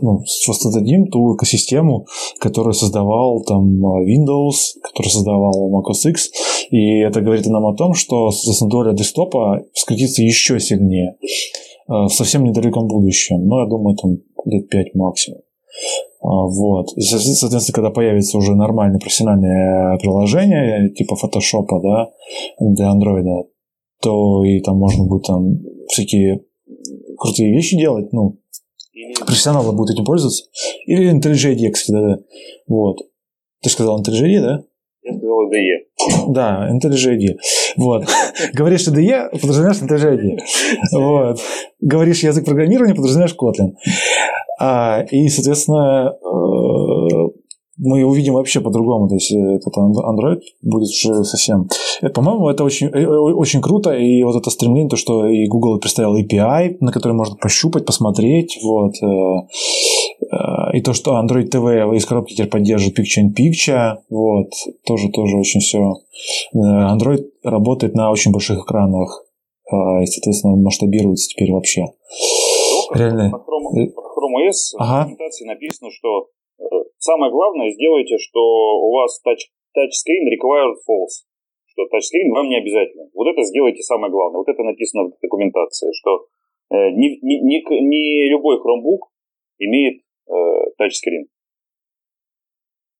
ну, 0.00 0.22
воссоздадим 0.48 1.06
ту 1.08 1.36
экосистему, 1.36 2.06
которую 2.40 2.72
создавал 2.72 3.42
там 3.44 3.84
Windows, 3.84 4.80
которую 4.82 5.10
создавал 5.10 5.70
macOS 5.70 6.10
X, 6.10 6.30
и 6.70 7.00
это 7.00 7.20
говорит 7.20 7.46
нам 7.46 7.66
о 7.66 7.76
том, 7.76 7.92
что, 7.94 8.30
соответственно, 8.30 8.70
доля 8.70 8.92
десктопа 8.94 9.62
сократится 9.74 10.22
еще 10.22 10.58
сильнее 10.60 11.16
э, 11.88 11.92
в 11.92 12.08
совсем 12.08 12.44
недалеком 12.44 12.88
будущем, 12.88 13.46
но, 13.46 13.60
я 13.60 13.66
думаю, 13.66 13.96
там 13.96 14.16
лет 14.46 14.68
5 14.68 14.94
максимум. 14.94 15.40
А, 16.20 16.46
вот. 16.46 16.86
И, 16.96 17.02
соответственно, 17.02 17.74
когда 17.74 17.90
появится 17.90 18.38
уже 18.38 18.54
нормальное 18.54 18.98
профессиональное 18.98 19.98
приложение, 19.98 20.90
типа 20.90 21.14
Photoshop, 21.14 21.66
да, 21.82 22.10
для 22.60 22.92
Android, 22.92 23.44
то 24.00 24.44
и 24.44 24.60
там 24.60 24.78
можно 24.78 25.04
будет 25.04 25.24
там 25.24 25.58
всякие 25.88 26.44
крутые 27.18 27.52
вещи 27.52 27.76
делать, 27.76 28.12
ну, 28.12 28.38
профессионалы 29.26 29.72
будут 29.72 29.94
этим 29.94 30.04
пользоваться. 30.04 30.44
Или 30.86 31.12
IntelliJ 31.12 31.70
кстати, 31.70 31.92
да, 31.92 32.00
да. 32.00 32.18
Вот. 32.66 32.98
Ты 33.62 33.70
сказал 33.70 34.00
IntelliJ 34.00 34.40
да? 34.40 34.64
Сказал 35.34 35.50
IDE. 35.50 36.32
Да, 36.32 36.68
IntelliJ 36.70 37.16
IDE. 37.16 37.36
Вот. 37.76 38.04
Говоришь 38.52 38.86
IDE, 38.88 39.30
подразумеваешь 39.30 39.80
IntelliJ 39.80 40.18
IDE. 40.18 40.38
Вот. 40.92 41.40
Говоришь 41.80 42.22
язык 42.22 42.44
программирования, 42.44 42.94
подразумеваешь 42.94 43.34
Kotlin. 43.34 43.72
А, 44.60 45.04
и, 45.10 45.28
соответственно, 45.28 46.12
э, 46.12 47.28
мы 47.78 48.04
увидим 48.04 48.34
вообще 48.34 48.60
по-другому. 48.60 49.08
То 49.08 49.16
есть 49.16 49.32
э, 49.32 49.36
этот 49.36 49.74
Android 49.76 50.40
будет 50.62 50.88
уже 50.88 51.24
совсем... 51.24 51.68
Э, 52.02 52.08
по-моему, 52.08 52.48
это 52.48 52.62
очень, 52.64 52.88
очень 52.88 53.60
круто. 53.60 53.92
И 53.92 54.22
вот 54.22 54.36
это 54.36 54.50
стремление, 54.50 54.90
то, 54.90 54.96
что 54.96 55.26
и 55.26 55.46
Google 55.46 55.80
представил 55.80 56.16
API, 56.16 56.76
на 56.80 56.92
который 56.92 57.14
можно 57.14 57.36
пощупать, 57.36 57.84
посмотреть. 57.84 58.58
Вот. 58.62 58.94
И 60.72 60.80
то, 60.82 60.92
что 60.92 61.20
Android 61.20 61.50
TV 61.50 61.96
из 61.96 62.06
коробки 62.06 62.34
теперь 62.34 62.50
поддерживает 62.50 62.98
Picture-in-Picture. 62.98 63.98
Вот. 64.10 64.50
Тоже, 64.86 65.08
тоже 65.10 65.36
очень 65.36 65.60
все... 65.60 65.78
Android 66.54 67.24
работает 67.42 67.94
на 67.94 68.10
очень 68.10 68.32
больших 68.32 68.58
экранах. 68.58 69.24
И, 69.66 70.06
соответственно, 70.06 70.56
масштабируется 70.56 71.28
теперь 71.28 71.52
вообще. 71.52 71.86
Реально. 72.94 73.32
Chrome 73.34 74.38
OS 74.40 74.78
ага. 74.78 75.04
в 75.04 75.16
презентации 75.16 75.46
написано, 75.46 75.90
что 75.90 76.28
э, 76.58 76.64
самое 76.98 77.32
главное, 77.32 77.70
сделайте, 77.70 78.18
что 78.18 78.40
у 78.40 78.94
вас 78.94 79.20
touch, 79.26 79.50
touchscreen 79.76 80.30
required 80.30 80.78
false, 80.86 81.26
что 81.66 81.84
touchscreen 81.90 82.30
вам 82.30 82.48
не 82.48 82.58
обязательно. 82.58 83.10
Вот 83.14 83.26
это 83.26 83.42
сделайте 83.42 83.82
самое 83.82 84.12
главное. 84.12 84.38
Вот 84.38 84.48
это 84.48 84.62
написано 84.62 85.10
в 85.10 85.20
документации, 85.20 85.90
что 85.92 86.26
э, 86.70 86.90
не, 86.92 87.18
не, 87.22 87.40
не, 87.42 87.62
не 87.80 88.28
любой 88.30 88.58
Chromebook 88.58 89.10
имеет 89.58 89.98
э, 89.98 90.03
тачскрин. 90.76 91.26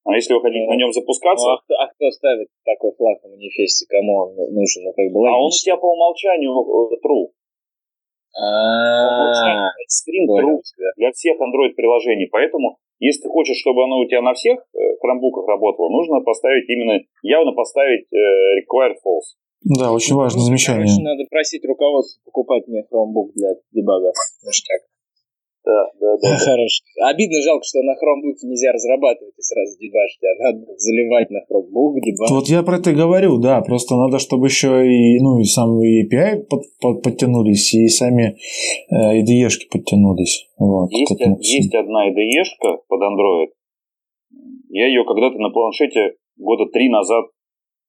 А 0.05 0.13
если 0.13 0.33
вы 0.35 0.41
хотите 0.41 0.69
на 0.69 0.77
нем 0.77 0.93
запускаться... 0.93 1.47
Ну, 1.47 1.53
а, 1.53 1.57
кто, 1.65 1.73
а 1.81 1.87
кто 1.89 2.11
ставит 2.11 2.47
такой 2.63 2.93
флаг 2.93 3.17
в 3.23 3.29
манифесте? 3.29 3.87
Кому 3.89 4.17
он 4.17 4.35
нужен? 4.53 4.85
Ну, 4.85 4.93
как 4.93 5.09
бы 5.11 5.27
а 5.27 5.33
он 5.33 5.49
у 5.49 5.49
тебя 5.49 5.77
по 5.77 5.89
умолчанию 5.89 6.53
э, 6.53 6.95
true. 7.01 7.33
Скрин 9.87 10.29
true 10.29 10.61
для 10.97 11.11
всех 11.11 11.41
Android-приложений. 11.41 12.29
Поэтому, 12.31 12.77
если 12.99 13.23
ты 13.23 13.29
хочешь, 13.29 13.57
чтобы 13.57 13.83
оно 13.83 13.97
у 13.97 14.05
тебя 14.05 14.21
на 14.21 14.33
всех 14.35 14.59
хромбуках 15.01 15.47
работало, 15.47 15.89
нужно 15.89 16.21
поставить 16.21 16.69
именно, 16.69 16.99
явно 17.23 17.53
поставить 17.53 18.05
required 18.13 18.97
false. 19.01 19.33
Да, 19.65 19.91
очень 19.91 20.15
важное 20.15 20.43
замечание. 20.43 20.85
Короче, 20.85 21.01
надо 21.01 21.23
просить 21.31 21.65
руководство 21.65 22.21
покупать 22.25 22.67
мне 22.67 22.81
Chromebook 22.81 23.31
для 23.33 23.55
дебага. 23.71 24.11
Так. 24.43 24.81
Да, 25.65 25.81
да, 25.99 26.17
да. 26.21 26.37
Хорошо. 26.37 26.83
Обидно, 27.01 27.41
жалко, 27.41 27.65
что 27.65 27.81
на 27.81 27.97
Chromebook 27.97 28.37
нельзя 28.43 28.71
разрабатывать 28.71 29.33
и 29.35 29.41
сразу 29.41 29.73
дебажить, 29.79 30.21
а 30.21 30.43
надо 30.43 30.77
заливать 30.77 31.29
на 31.31 31.41
Chromebook, 31.49 31.97
дебажить. 32.05 32.31
Вот 32.31 32.47
я 32.47 32.61
про 32.61 32.77
это 32.77 32.93
говорю, 32.93 33.39
да, 33.39 33.61
просто 33.61 33.95
надо, 33.95 34.19
чтобы 34.19 34.45
еще 34.47 34.85
и, 34.85 35.19
ну, 35.19 35.39
и 35.39 35.43
сам 35.43 35.81
API 35.81 36.45
под, 36.45 36.61
под, 36.79 37.01
подтянулись, 37.01 37.73
и 37.73 37.87
сами 37.87 38.37
э, 38.91 39.21
IDE-шки 39.21 39.65
подтянулись. 39.71 40.45
Вот, 40.59 40.91
есть, 40.91 41.11
есть 41.41 41.73
одна 41.73 42.09
IDE-шка 42.09 42.85
под 42.87 43.01
Android. 43.01 43.49
Я 44.69 44.87
ее 44.87 45.03
когда-то 45.03 45.39
на 45.39 45.49
планшете 45.49 46.13
года 46.37 46.65
три 46.71 46.89
назад 46.89 47.25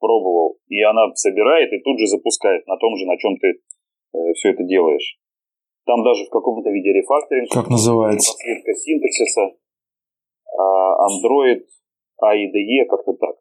пробовал, 0.01 0.57
и 0.69 0.81
она 0.81 1.13
собирает 1.15 1.73
и 1.73 1.83
тут 1.85 1.99
же 1.99 2.07
запускает 2.07 2.67
на 2.67 2.77
том 2.79 2.97
же, 2.97 3.05
на 3.05 3.19
чем 3.19 3.37
ты 3.37 3.49
э, 3.49 4.33
все 4.35 4.51
это 4.51 4.65
делаешь. 4.65 5.19
Там 5.87 6.03
даже 6.03 6.27
в 6.27 6.31
каком-то 6.31 6.69
виде 6.71 6.93
рефакторинг. 6.93 7.51
Как 7.51 7.71
называется? 7.71 8.33
Подсветка 8.33 8.75
синтаксиса. 8.75 9.55
А 10.59 11.07
Android 11.07 11.63
AIDE, 12.21 12.87
как-то 12.91 13.13
так. 13.15 13.37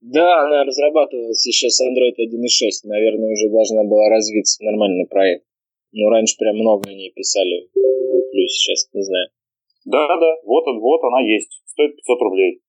Да, 0.00 0.44
она 0.44 0.64
разрабатывалась 0.64 1.46
еще 1.46 1.70
с 1.70 1.80
Android 1.80 2.18
1.6. 2.18 2.84
Наверное, 2.84 3.32
уже 3.32 3.48
должна 3.48 3.84
была 3.84 4.08
развиться 4.08 4.62
нормальный 4.64 5.06
проект. 5.06 5.46
Но 5.92 6.10
раньше 6.10 6.36
прям 6.36 6.56
много 6.56 6.90
они 6.90 7.10
писали 7.14 7.70
плюс, 7.72 8.52
сейчас 8.52 8.88
не 8.92 9.02
знаю. 9.02 9.28
Да, 9.86 10.18
да, 10.18 10.36
вот, 10.44 10.64
вот 10.66 11.04
она 11.04 11.20
есть. 11.20 11.62
Стоит 11.66 11.96
500 11.96 12.20
рублей. 12.22 12.60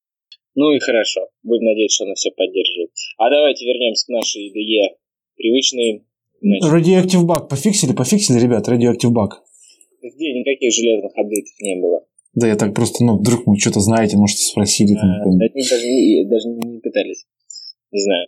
Ну 0.55 0.71
и 0.71 0.79
хорошо. 0.79 1.27
Будем 1.43 1.65
надеяться, 1.65 1.95
что 1.95 2.05
она 2.05 2.13
все 2.13 2.31
поддерживает. 2.31 2.91
А 3.17 3.29
давайте 3.29 3.65
вернемся 3.65 4.05
к 4.05 4.09
нашей 4.09 4.49
IDE. 4.49 4.95
Привычный 5.35 6.06
Значит, 6.41 6.69
Radioactive 6.69 7.25
Bug 7.25 7.47
пофиксили? 7.47 7.93
Пофиксили, 7.93 8.39
ребят, 8.39 8.67
Radioactive 8.67 9.11
Bug? 9.11 9.41
Где 10.01 10.33
никаких 10.33 10.71
железных 10.71 11.11
апдейтов 11.15 11.53
не 11.59 11.81
было. 11.81 12.05
Да, 12.35 12.47
я 12.47 12.55
так 12.55 12.75
просто, 12.75 13.03
ну, 13.03 13.17
вдруг 13.17 13.47
вы 13.47 13.57
что-то 13.57 13.79
знаете, 13.79 14.15
может, 14.17 14.37
спросили. 14.37 14.93
Там, 14.93 15.09
а, 15.09 15.23
они 15.25 15.39
даже 15.39 15.87
не, 15.87 16.23
даже 16.25 16.47
не 16.49 16.79
пытались. 16.79 17.25
Не 17.91 18.01
знаю. 18.01 18.27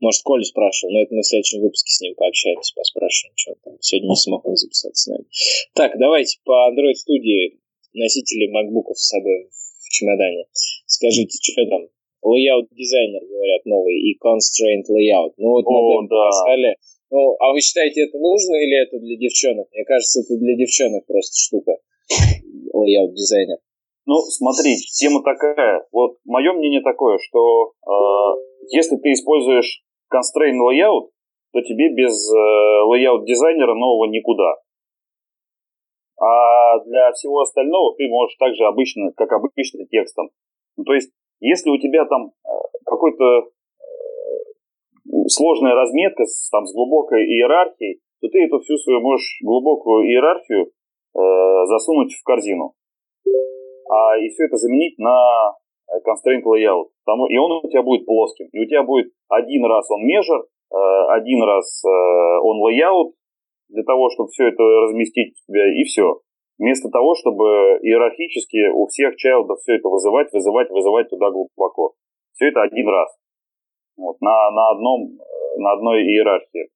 Может, 0.00 0.22
Колю 0.24 0.44
спрашивал, 0.44 0.94
но 0.94 1.02
это 1.02 1.14
мы 1.14 1.20
в 1.20 1.26
следующем 1.26 1.60
выпуске 1.60 1.92
с 1.92 2.00
ним 2.00 2.14
пообщаемся, 2.16 2.72
поспрашиваем, 2.74 3.34
что 3.36 3.52
там. 3.62 3.76
Сегодня 3.80 4.08
не 4.08 4.16
смог 4.16 4.48
он 4.48 4.56
записаться 4.56 5.02
с 5.02 5.06
нами. 5.08 5.24
Так, 5.74 5.92
давайте 5.98 6.38
по 6.44 6.72
Android 6.72 6.94
студии 6.94 7.60
носители 7.92 8.48
макбуков 8.48 8.98
с 8.98 9.08
собой 9.08 9.50
в 9.52 9.88
чемодане. 9.90 10.46
Скажите, 10.86 11.36
что 11.42 11.66
там? 11.66 11.82
Layout 12.24 12.68
дизайнер, 12.72 13.20
говорят, 13.28 13.64
новый, 13.66 13.96
и 14.00 14.16
constraint 14.16 14.88
layout. 14.88 15.34
Ну 15.36 15.50
вот 15.50 15.64
О, 15.66 16.02
на 16.02 16.08
да. 16.08 16.16
Пасхале 16.16 16.76
ну, 17.10 17.36
а 17.40 17.52
вы 17.52 17.60
считаете, 17.60 18.02
это 18.06 18.18
нужно 18.18 18.54
или 18.54 18.82
это 18.86 18.98
для 18.98 19.16
девчонок? 19.16 19.66
Мне 19.72 19.84
кажется, 19.84 20.20
это 20.20 20.38
для 20.38 20.56
девчонок 20.56 21.06
просто 21.06 21.34
штука. 21.34 21.72
Layout 22.74 23.12
дизайнер. 23.14 23.58
Ну, 24.06 24.14
смотри, 24.30 24.76
тема 24.98 25.22
такая. 25.22 25.86
Вот 25.92 26.18
мое 26.24 26.52
мнение 26.52 26.82
такое, 26.82 27.18
что 27.18 27.72
э, 27.86 28.70
если 28.70 28.96
ты 28.96 29.12
используешь 29.12 29.82
constraint 30.12 30.58
layout, 30.58 31.10
то 31.52 31.60
тебе 31.62 31.92
без 31.94 32.14
э, 32.30 33.26
дизайнера 33.26 33.74
нового 33.74 34.06
никуда. 34.06 34.54
А 36.20 36.78
для 36.84 37.12
всего 37.12 37.40
остального 37.40 37.96
ты 37.96 38.08
можешь 38.08 38.36
также 38.36 38.64
обычно, 38.64 39.12
как 39.16 39.32
обычно, 39.32 39.86
текстом. 39.86 40.30
Ну, 40.76 40.84
то 40.84 40.94
есть, 40.94 41.10
если 41.40 41.70
у 41.70 41.78
тебя 41.78 42.04
там 42.04 42.32
э, 42.44 42.50
какой-то 42.84 43.50
сложная 45.28 45.74
разметка 45.74 46.24
с, 46.24 46.48
там, 46.50 46.66
с 46.66 46.74
глубокой 46.74 47.24
иерархией, 47.24 48.00
то 48.20 48.28
ты 48.28 48.44
эту 48.44 48.60
всю 48.60 48.76
свою 48.78 49.00
можешь 49.00 49.40
глубокую 49.42 50.06
иерархию 50.06 50.66
э, 50.66 51.66
засунуть 51.66 52.12
в 52.12 52.22
корзину. 52.24 52.74
А, 53.90 54.18
и 54.18 54.28
все 54.28 54.44
это 54.44 54.56
заменить 54.56 54.98
на 54.98 55.54
э, 55.88 55.98
constraint 56.06 56.44
layout. 56.44 56.88
Потому, 57.04 57.26
и 57.26 57.36
он 57.36 57.64
у 57.64 57.68
тебя 57.68 57.82
будет 57.82 58.06
плоским. 58.06 58.46
И 58.52 58.58
у 58.60 58.66
тебя 58.66 58.82
будет 58.82 59.12
один 59.28 59.64
раз 59.64 59.90
он 59.90 60.06
measure, 60.06 60.42
э, 60.72 60.76
один 61.10 61.42
раз 61.42 61.82
э, 61.84 61.88
он 61.88 62.62
layout, 62.62 63.12
для 63.68 63.82
того, 63.84 64.10
чтобы 64.10 64.28
все 64.30 64.48
это 64.48 64.62
разместить 64.62 65.32
у 65.32 65.52
тебя, 65.52 65.66
и 65.72 65.84
все. 65.84 66.20
Вместо 66.58 66.90
того, 66.90 67.14
чтобы 67.14 67.78
иерархически 67.82 68.68
у 68.68 68.86
всех 68.86 69.16
чайлдов 69.16 69.58
все 69.60 69.76
это 69.76 69.88
вызывать, 69.88 70.32
вызывать, 70.32 70.70
вызывать 70.70 71.08
туда 71.08 71.30
глубоко. 71.30 71.94
Все 72.34 72.48
это 72.48 72.62
один 72.62 72.88
раз 72.88 73.08
вот, 74.00 74.20
на, 74.20 74.50
на, 74.50 74.70
одном, 74.70 75.18
на 75.58 75.72
одной 75.72 76.02
иерархии. 76.02 76.68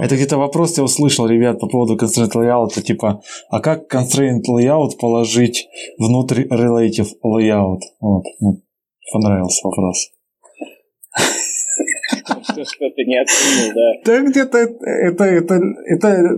Это 0.00 0.14
где-то 0.16 0.38
вопрос 0.38 0.78
я 0.78 0.84
услышал, 0.84 1.26
ребят, 1.26 1.60
по 1.60 1.68
поводу 1.68 1.96
constraint 1.96 2.32
layout, 2.34 2.80
типа, 2.80 3.22
а 3.50 3.60
как 3.60 3.92
constraint 3.92 4.42
layout 4.50 4.96
положить 4.98 5.68
внутрь 5.98 6.46
relative 6.46 7.08
layout? 7.24 7.80
Вот, 8.00 8.24
ну, 8.40 8.62
понравился 9.12 9.68
вопрос. 9.68 10.10
Что 12.52 12.90
ты 12.90 13.04
не 13.04 13.20
оценил, 13.20 13.74
да? 13.74 13.92
Да 14.04 14.20
где-то 14.28 14.58
это, 14.58 15.24
это, 15.24 15.60
это 15.86 16.36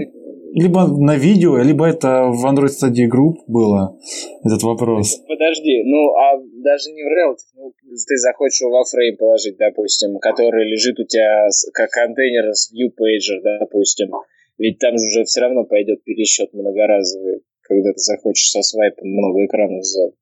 либо 0.54 0.86
на 0.86 1.16
видео, 1.16 1.58
либо 1.58 1.86
это 1.86 2.26
в 2.26 2.46
Android 2.46 2.70
Study 2.70 3.08
Group 3.10 3.42
было, 3.48 3.96
этот 4.44 4.62
вопрос. 4.62 5.20
Подожди, 5.26 5.82
ну 5.84 6.14
а 6.14 6.38
даже 6.62 6.92
не 6.92 7.02
в 7.02 7.06
Relative, 7.06 7.50
ну, 7.56 7.72
ты 7.94 8.16
захочешь 8.18 8.60
его 8.60 8.78
во 8.78 8.84
фрейм 8.84 9.16
положить, 9.16 9.56
допустим, 9.56 10.18
который 10.18 10.64
лежит 10.66 10.98
у 10.98 11.04
тебя 11.04 11.46
как 11.72 11.90
контейнер 11.90 12.52
с 12.52 12.72
ViewPager, 12.74 13.60
допустим, 13.60 14.10
ведь 14.58 14.78
там 14.78 14.98
же 14.98 15.06
уже 15.06 15.24
все 15.24 15.40
равно 15.40 15.64
пойдет 15.64 16.02
пересчет 16.04 16.52
многоразовый, 16.52 17.42
когда 17.62 17.92
ты 17.92 17.98
захочешь 17.98 18.50
со 18.50 18.62
свайпом 18.62 19.08
много 19.08 19.46
экранов 19.46 19.84
сделать. 19.84 20.14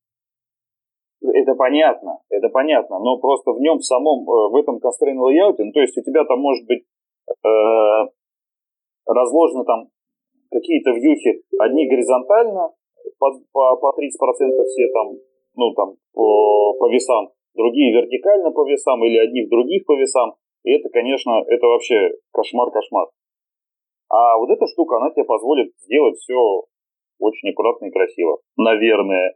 Это 1.22 1.54
понятно, 1.54 2.18
это 2.30 2.48
понятно, 2.48 2.98
но 2.98 3.18
просто 3.18 3.52
в 3.52 3.60
нем 3.60 3.80
самом, 3.80 4.28
э, 4.28 4.50
в 4.50 4.56
этом 4.56 4.76
constraint 4.76 5.18
layout, 5.22 5.54
ну, 5.58 5.72
то 5.72 5.80
есть 5.80 5.96
у 5.96 6.02
тебя 6.02 6.24
там 6.24 6.40
может 6.40 6.66
быть 6.66 6.82
э, 6.82 7.48
разложено 9.06 9.64
там 9.64 9.88
какие-то 10.50 10.90
вьюхи, 10.90 11.42
одни 11.58 11.88
горизонтально, 11.88 12.70
по, 13.18 13.30
по, 13.52 13.76
по 13.76 13.94
30% 13.98 14.64
все 14.66 14.88
там, 14.92 15.14
ну 15.54 15.72
там, 15.74 15.94
по, 16.12 16.74
по 16.74 16.88
весам, 16.90 17.30
другие 17.54 17.92
вертикально 17.92 18.50
по 18.50 18.68
весам 18.68 19.04
или 19.04 19.18
одни 19.18 19.44
в 19.44 19.50
других 19.50 19.84
по 19.86 19.94
весам. 19.94 20.34
И 20.64 20.70
это, 20.70 20.88
конечно, 20.90 21.42
это 21.46 21.66
вообще 21.66 22.10
кошмар-кошмар. 22.32 23.08
А 24.08 24.36
вот 24.38 24.50
эта 24.50 24.66
штука, 24.66 24.96
она 24.96 25.10
тебе 25.10 25.24
позволит 25.24 25.72
сделать 25.78 26.16
все 26.18 26.36
очень 27.18 27.50
аккуратно 27.50 27.86
и 27.86 27.90
красиво. 27.90 28.38
Наверное. 28.56 29.34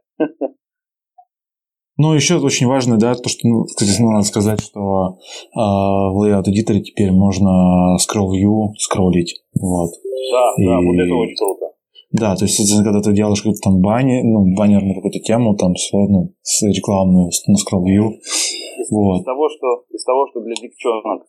Ну, 1.99 2.13
еще 2.13 2.35
очень 2.35 2.67
важно, 2.67 2.99
да, 2.99 3.15
то, 3.15 3.27
что, 3.27 3.47
ну, 3.47 3.63
кстати, 3.63 3.99
надо 4.03 4.23
сказать, 4.23 4.61
что 4.61 5.17
э, 5.17 5.57
в 5.57 6.21
Layout 6.21 6.45
Editor 6.45 6.79
теперь 6.79 7.11
можно 7.11 7.97
scroll 7.97 8.37
view 8.37 8.69
скроллить. 8.77 9.41
Вот. 9.59 9.89
Да, 10.31 10.53
и... 10.57 10.65
да, 10.67 10.77
вот 10.77 10.93
это 10.93 11.15
очень 11.15 11.35
круто. 11.35 11.73
Да, 12.09 12.35
то 12.35 12.45
есть, 12.45 12.55
когда 12.83 13.01
ты 13.01 13.11
делаешь 13.11 13.41
какую-то 13.41 13.59
там 13.59 13.81
бани, 13.81 14.23
ну, 14.23 14.55
баннерную 14.55 14.95
какую-то 14.95 15.19
тему, 15.19 15.57
там, 15.57 15.75
с, 15.75 15.91
ну, 15.91 16.31
с 16.41 16.63
рекламную, 16.63 17.27
на 17.47 17.57
scroll 17.59 17.83
view. 17.83 18.15
Из, 18.15 18.91
вот. 18.91 19.19
из, 19.19 19.25
того, 19.25 19.49
что, 19.49 19.83
из 19.89 20.03
того, 20.05 20.27
что 20.31 20.39
для 20.39 20.55
девчонок 20.55 21.27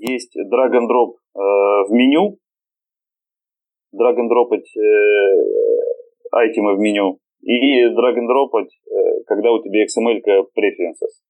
есть 0.00 0.34
drag 0.36 0.72
and 0.72 0.88
drop 0.88 1.20
э, 1.36 1.88
в 1.88 1.92
меню, 1.92 2.38
drag 3.92 4.16
and 4.16 4.28
дропать 4.28 4.64
э, 4.76 4.80
айтемы 6.32 6.76
в 6.76 6.78
меню, 6.78 7.18
и 7.42 7.84
drag 7.92 8.16
and 8.16 8.26
дропать, 8.26 8.72
э, 8.88 9.24
когда 9.26 9.52
у 9.52 9.62
тебя 9.62 9.84
XML 9.84 10.22
preferences. 10.56 11.20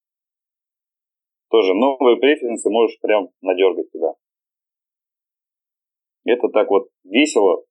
Тоже 1.51 1.75
новые 1.75 2.17
преференсы 2.19 2.71
можешь 2.71 2.99
прям 3.01 3.29
надергать 3.43 3.91
туда. 3.91 4.15
Это 6.25 6.49
так 6.49 6.71
вот 6.71 6.89
весело, 7.05 7.65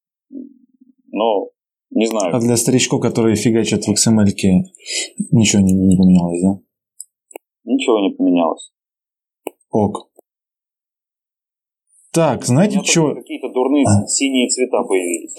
но 1.14 1.50
не 1.92 2.08
знаю. 2.08 2.36
А 2.36 2.40
для 2.40 2.58
старичков, 2.58 3.02
которые 3.02 3.36
фигачат 3.36 3.84
в 3.86 3.92
XML, 3.92 4.26
ничего 5.32 5.62
не, 5.62 5.74
не 5.74 5.96
поменялось, 5.96 6.42
да? 6.42 6.60
Ничего 7.66 8.00
не 8.00 8.10
поменялось. 8.10 8.72
Ок. 9.72 10.10
Так, 12.12 12.44
знаете, 12.46 12.82
что? 12.84 13.14
Какие-то 13.16 13.50
дурные 13.50 13.86
А. 13.88 14.06
синие 14.08 14.48
цвета 14.50 14.84
появились. 14.88 15.36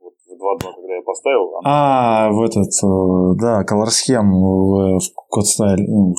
Вот 0.00 0.14
в 0.26 0.40
2.2, 0.40 0.72
когда 0.74 0.94
я 0.94 1.02
поставил, 1.02 1.48
оно- 1.56 1.60
А, 1.64 2.30
в 2.32 2.40
этот, 2.42 2.68
э, 2.68 3.34
да, 3.40 3.62
color 3.64 3.90
схем 3.90 4.30
в, 4.30 4.98
в 5.00 5.12
код 5.28 5.46
стайле, 5.46 5.84
ну, 5.86 6.14
в- 6.14 6.18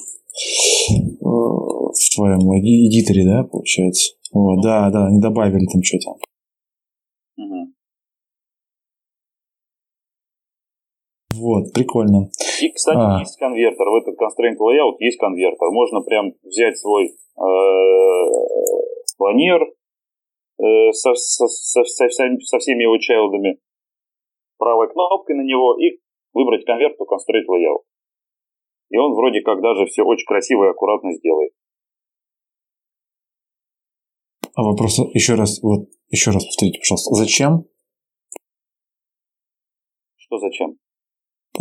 твоем 2.16 2.40
эди- 2.60 2.88
эдиторе, 2.88 3.24
да, 3.26 3.44
получается? 3.44 4.14
Вот, 4.32 4.62
да, 4.62 4.90
да, 4.92 5.08
они 5.08 5.20
добавили 5.20 5.66
там 5.72 5.82
что-то. 5.82 6.16
Вот, 11.40 11.72
прикольно. 11.74 12.30
И, 12.62 12.70
кстати, 12.72 13.00
А. 13.00 13.20
есть 13.20 13.38
конвертер. 13.38 13.86
В 13.88 13.96
этот 13.96 14.16
constraint 14.20 14.58
layout 14.60 14.96
есть 15.00 15.18
конвертер. 15.20 15.70
Можно 15.72 16.02
прям 16.02 16.34
взять 16.44 16.78
свой 16.78 17.06
э, 17.08 17.12
планер 19.18 19.62
э, 20.60 20.92
со, 20.92 21.14
со- 21.16 21.48
со- 21.48 21.84
со 21.84 22.08
всеми- 22.08 22.40
со 22.44 22.58
всеми 22.60 22.84
его 22.84 22.98
чайлдами, 22.98 23.60
правой 24.58 24.92
кнопкой 24.92 25.36
на 25.38 25.44
него 25.44 25.78
и 25.80 26.00
выбрать 26.34 26.66
конверт 26.66 26.94
to 27.00 27.06
constraint 27.06 27.48
layout. 27.50 27.84
И 28.90 28.98
он 28.98 29.14
вроде 29.14 29.42
как 29.42 29.62
даже 29.62 29.86
все 29.86 30.04
очень 30.04 30.26
красиво 30.26 30.66
и 30.66 30.70
аккуратно 30.70 31.14
сделает. 31.14 31.52
А 34.56 34.64
вопрос 34.64 35.00
еще 35.14 35.36
раз, 35.36 35.62
вот, 35.62 35.88
еще 36.10 36.32
раз 36.32 36.44
повторите, 36.46 36.80
пожалуйста. 36.80 37.14
Зачем? 37.16 37.66
Что 40.18 40.38
зачем? 40.40 40.78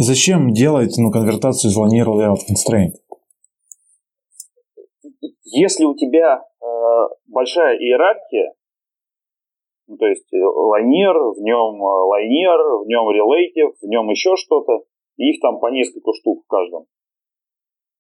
Зачем 0.01 0.53
делать, 0.53 0.95
ну, 0.97 1.11
конвертацию 1.11 1.73
из 1.73 1.77
Linear 1.77 2.07
Layout 2.07 2.47
Constraint? 2.47 2.95
Если 5.43 5.85
у 5.85 5.97
тебя 5.97 6.39
э, 6.39 6.67
большая 7.27 7.77
иерархия, 7.77 8.55
ну, 9.89 9.97
то 9.97 10.07
есть 10.07 10.33
э, 10.33 10.37
лайнер, 10.37 11.15
в 11.35 11.41
нем 11.41 11.83
э, 11.83 12.05
лайнер, 12.07 12.85
в 12.85 12.87
нем 12.87 13.09
relative, 13.09 13.75
в 13.83 13.89
нем 13.89 14.09
еще 14.11 14.37
что-то, 14.37 14.85
и 15.17 15.31
их 15.31 15.41
там 15.41 15.59
по 15.59 15.67
несколько 15.67 16.13
штук 16.13 16.45
в 16.45 16.47
каждом, 16.47 16.85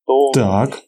то 0.06 0.30
Так, 0.32 0.80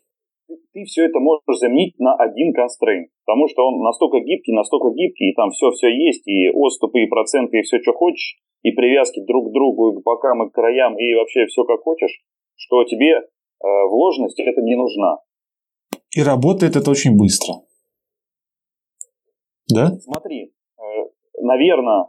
ты, 0.73 0.85
все 0.85 1.07
это 1.07 1.19
можешь 1.21 1.59
заменить 1.59 1.99
на 1.99 2.15
один 2.15 2.55
constraint, 2.55 3.07
потому 3.25 3.49
что 3.49 3.67
он 3.67 3.83
настолько 3.83 4.21
гибкий, 4.21 4.53
настолько 4.53 4.91
гибкий, 4.91 5.31
и 5.31 5.35
там 5.35 5.51
все-все 5.51 5.89
есть, 5.89 6.27
и 6.27 6.49
отступы, 6.51 7.03
и 7.03 7.07
проценты, 7.07 7.59
и 7.59 7.63
все, 7.63 7.79
что 7.81 7.93
хочешь, 7.93 8.39
и 8.63 8.73
привязки 8.73 9.21
друг 9.25 9.51
к 9.51 9.53
другу, 9.53 9.93
и 9.93 10.01
к 10.01 10.05
бокам, 10.05 10.47
и 10.47 10.51
к 10.51 10.53
краям, 10.53 10.99
и 10.99 11.15
вообще 11.15 11.47
все 11.47 11.65
как 11.65 11.81
хочешь, 11.81 12.23
что 12.57 12.85
тебе 12.85 13.13
э, 13.13 13.23
вложенность 13.89 14.39
это 14.41 14.61
не 14.63 14.77
нужна. 14.77 15.19
и 16.17 16.23
работает 16.23 16.77
это 16.77 16.91
очень 16.91 17.17
быстро. 17.17 17.55
Да? 19.73 19.93
Смотри, 20.01 20.53
наверное, 21.41 22.07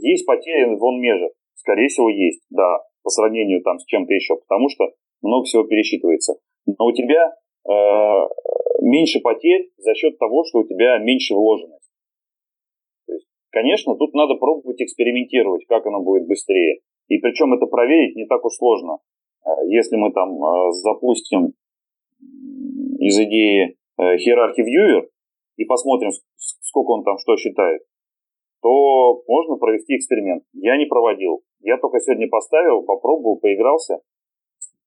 есть 0.00 0.26
потери 0.26 0.76
вон 0.76 1.00
межах. 1.00 1.32
Скорее 1.54 1.88
всего, 1.88 2.08
есть, 2.08 2.42
да, 2.50 2.78
по 3.02 3.10
сравнению 3.10 3.62
там 3.62 3.78
с 3.78 3.84
чем-то 3.84 4.12
еще, 4.12 4.36
потому 4.36 4.68
что 4.68 4.84
много 5.22 5.44
всего 5.44 5.64
пересчитывается. 5.64 6.34
Но 6.66 6.86
у 6.86 6.92
тебя 6.92 7.26
э, 7.26 7.32
меньше 8.80 9.20
потерь 9.20 9.70
за 9.76 9.94
счет 9.94 10.18
того, 10.18 10.44
что 10.44 10.60
у 10.60 10.66
тебя 10.66 10.98
меньше 10.98 11.34
вложенность. 11.34 11.90
То 13.06 13.12
есть, 13.14 13.26
конечно, 13.50 13.96
тут 13.96 14.14
надо 14.14 14.34
пробовать 14.34 14.80
экспериментировать, 14.80 15.66
как 15.66 15.86
оно 15.86 16.00
будет 16.00 16.26
быстрее. 16.26 16.80
И 17.08 17.18
причем 17.18 17.52
это 17.54 17.66
проверить 17.66 18.16
не 18.16 18.26
так 18.26 18.44
уж 18.44 18.54
сложно. 18.54 18.98
Э, 19.44 19.50
Если 19.66 19.96
мы 19.96 20.12
там 20.12 20.30
э, 20.42 20.72
запустим 20.72 21.52
из 23.00 23.18
идеи 23.18 23.76
хиерархии 23.98 24.62
viewer 24.62 25.08
и 25.56 25.64
посмотрим, 25.64 26.10
сколько 26.36 26.90
он 26.92 27.04
там 27.04 27.16
что 27.18 27.36
считает, 27.36 27.82
то 28.62 29.22
можно 29.26 29.56
провести 29.56 29.96
эксперимент. 29.96 30.44
Я 30.52 30.76
не 30.76 30.86
проводил. 30.86 31.42
Я 31.60 31.78
только 31.78 32.00
сегодня 32.00 32.28
поставил, 32.28 32.82
попробовал, 32.82 33.38
поигрался. 33.38 34.00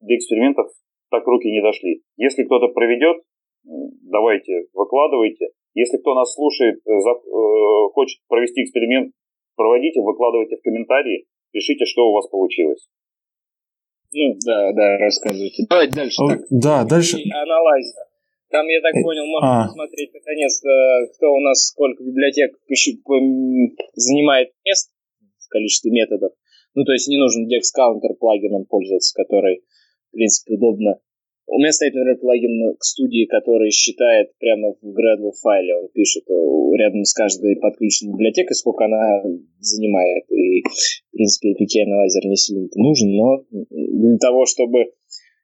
До 0.01 0.15
экспериментов 0.15 0.67
так 1.11 1.27
руки 1.27 1.51
не 1.51 1.61
дошли. 1.61 2.01
Если 2.17 2.43
кто-то 2.43 2.69
проведет, 2.69 3.21
давайте, 3.63 4.65
выкладывайте. 4.73 5.49
Если 5.73 5.97
кто 5.97 6.15
нас 6.15 6.33
слушает, 6.33 6.79
э, 6.85 6.91
э, 6.91 7.93
хочет 7.93 8.19
провести 8.27 8.63
эксперимент, 8.63 9.13
проводите, 9.55 10.01
выкладывайте 10.01 10.57
в 10.57 10.61
комментарии, 10.63 11.25
пишите, 11.51 11.85
что 11.85 12.09
у 12.09 12.13
вас 12.13 12.27
получилось. 12.27 12.87
Ну, 14.13 14.35
да, 14.45 14.73
да, 14.73 14.97
рассказывайте. 14.97 15.63
Давайте 15.69 15.95
дальше. 15.95 16.21
О, 16.21 16.27
так. 16.27 16.39
Да, 16.49 16.83
дальше. 16.83 17.17
И 17.19 17.31
аналайзер. 17.31 18.03
Там, 18.49 18.67
я 18.67 18.81
так 18.81 18.93
Э, 18.95 19.01
понял, 19.01 19.25
можно 19.27 19.63
а. 19.63 19.67
посмотреть 19.67 20.13
наконец-то, 20.13 20.69
кто 21.15 21.33
у 21.33 21.39
нас 21.39 21.67
сколько 21.67 22.03
библиотек 22.03 22.51
занимает 23.95 24.49
мест 24.65 24.91
в 25.39 25.47
количестве 25.47 25.91
методов. 25.91 26.33
Ну, 26.75 26.83
то 26.83 26.91
есть 26.91 27.07
не 27.07 27.17
нужен 27.17 27.47
Dex 27.47 27.71
Counter 27.71 28.13
плагином 28.19 28.65
пользоваться, 28.65 29.13
который, 29.15 29.63
в 30.11 30.15
принципе, 30.15 30.55
удобно. 30.55 30.99
У 31.47 31.57
меня 31.57 31.71
стоит, 31.73 31.93
например, 31.93 32.17
плагин 32.19 32.75
к 32.77 32.83
студии, 32.83 33.25
который 33.25 33.71
считает 33.71 34.31
прямо 34.39 34.73
в 34.81 34.87
Gradle 34.87 35.31
файле. 35.41 35.75
Он 35.75 35.89
пишет 35.93 36.23
э, 36.29 36.33
рядом 36.77 37.03
с 37.03 37.13
каждой 37.13 37.57
подключенной 37.57 38.13
библиотекой, 38.13 38.55
сколько 38.55 38.85
она 38.85 39.21
занимает. 39.59 40.23
И, 40.31 40.61
в 40.61 41.11
принципе, 41.11 41.51
APK 41.51 41.83
анализер 41.83 42.25
не 42.25 42.37
сильно 42.37 42.69
нужен, 42.75 43.11
но 43.11 43.43
для 43.69 44.17
того, 44.17 44.45
чтобы 44.45 44.93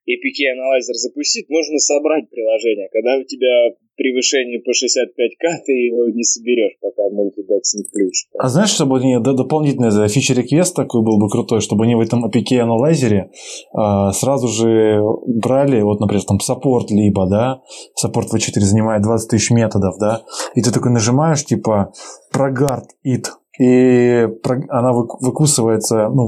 APK 0.07 0.39
analyzer 0.55 0.95
запустить, 0.95 1.49
нужно 1.49 1.77
собрать 1.79 2.29
приложение. 2.29 2.87
Когда 2.91 3.17
у 3.17 3.23
тебя 3.23 3.75
превышение 3.97 4.59
по 4.61 4.69
65к, 4.69 5.65
ты 5.65 5.71
его 5.73 6.07
не 6.09 6.23
соберешь, 6.23 6.77
пока 6.79 7.03
Multidex 7.09 7.75
не 7.75 7.83
включишь. 7.83 8.27
А 8.37 8.47
знаешь, 8.47 8.69
чтобы 8.69 8.99
д- 8.99 9.33
дополнительный 9.33 9.89
за 9.89 10.07
feature 10.07 10.41
request 10.41 10.75
такой 10.75 11.03
был 11.03 11.19
бы 11.19 11.29
крутой, 11.29 11.61
чтобы 11.61 11.83
они 11.85 11.95
в 11.95 11.99
этом 11.99 12.25
APK 12.25 12.59
analyzer 12.59 13.23
е 13.23 13.31
а, 13.73 14.11
сразу 14.13 14.47
же 14.47 15.01
брали, 15.25 15.81
вот, 15.81 15.99
например, 15.99 16.23
там 16.23 16.39
support 16.39 16.91
либо, 16.91 17.27
да, 17.27 17.61
support 17.95 18.27
V4 18.33 18.59
занимает 18.61 19.01
20 19.01 19.29
тысяч 19.29 19.51
методов, 19.51 19.95
да, 19.99 20.21
и 20.55 20.61
ты 20.61 20.71
такой 20.71 20.91
нажимаешь, 20.91 21.43
типа, 21.43 21.91
ProGuard 22.31 22.85
it, 23.05 23.25
и 23.59 24.27
она 24.69 24.93
вы- 24.93 25.07
выкусывается, 25.19 26.09
ну, 26.09 26.27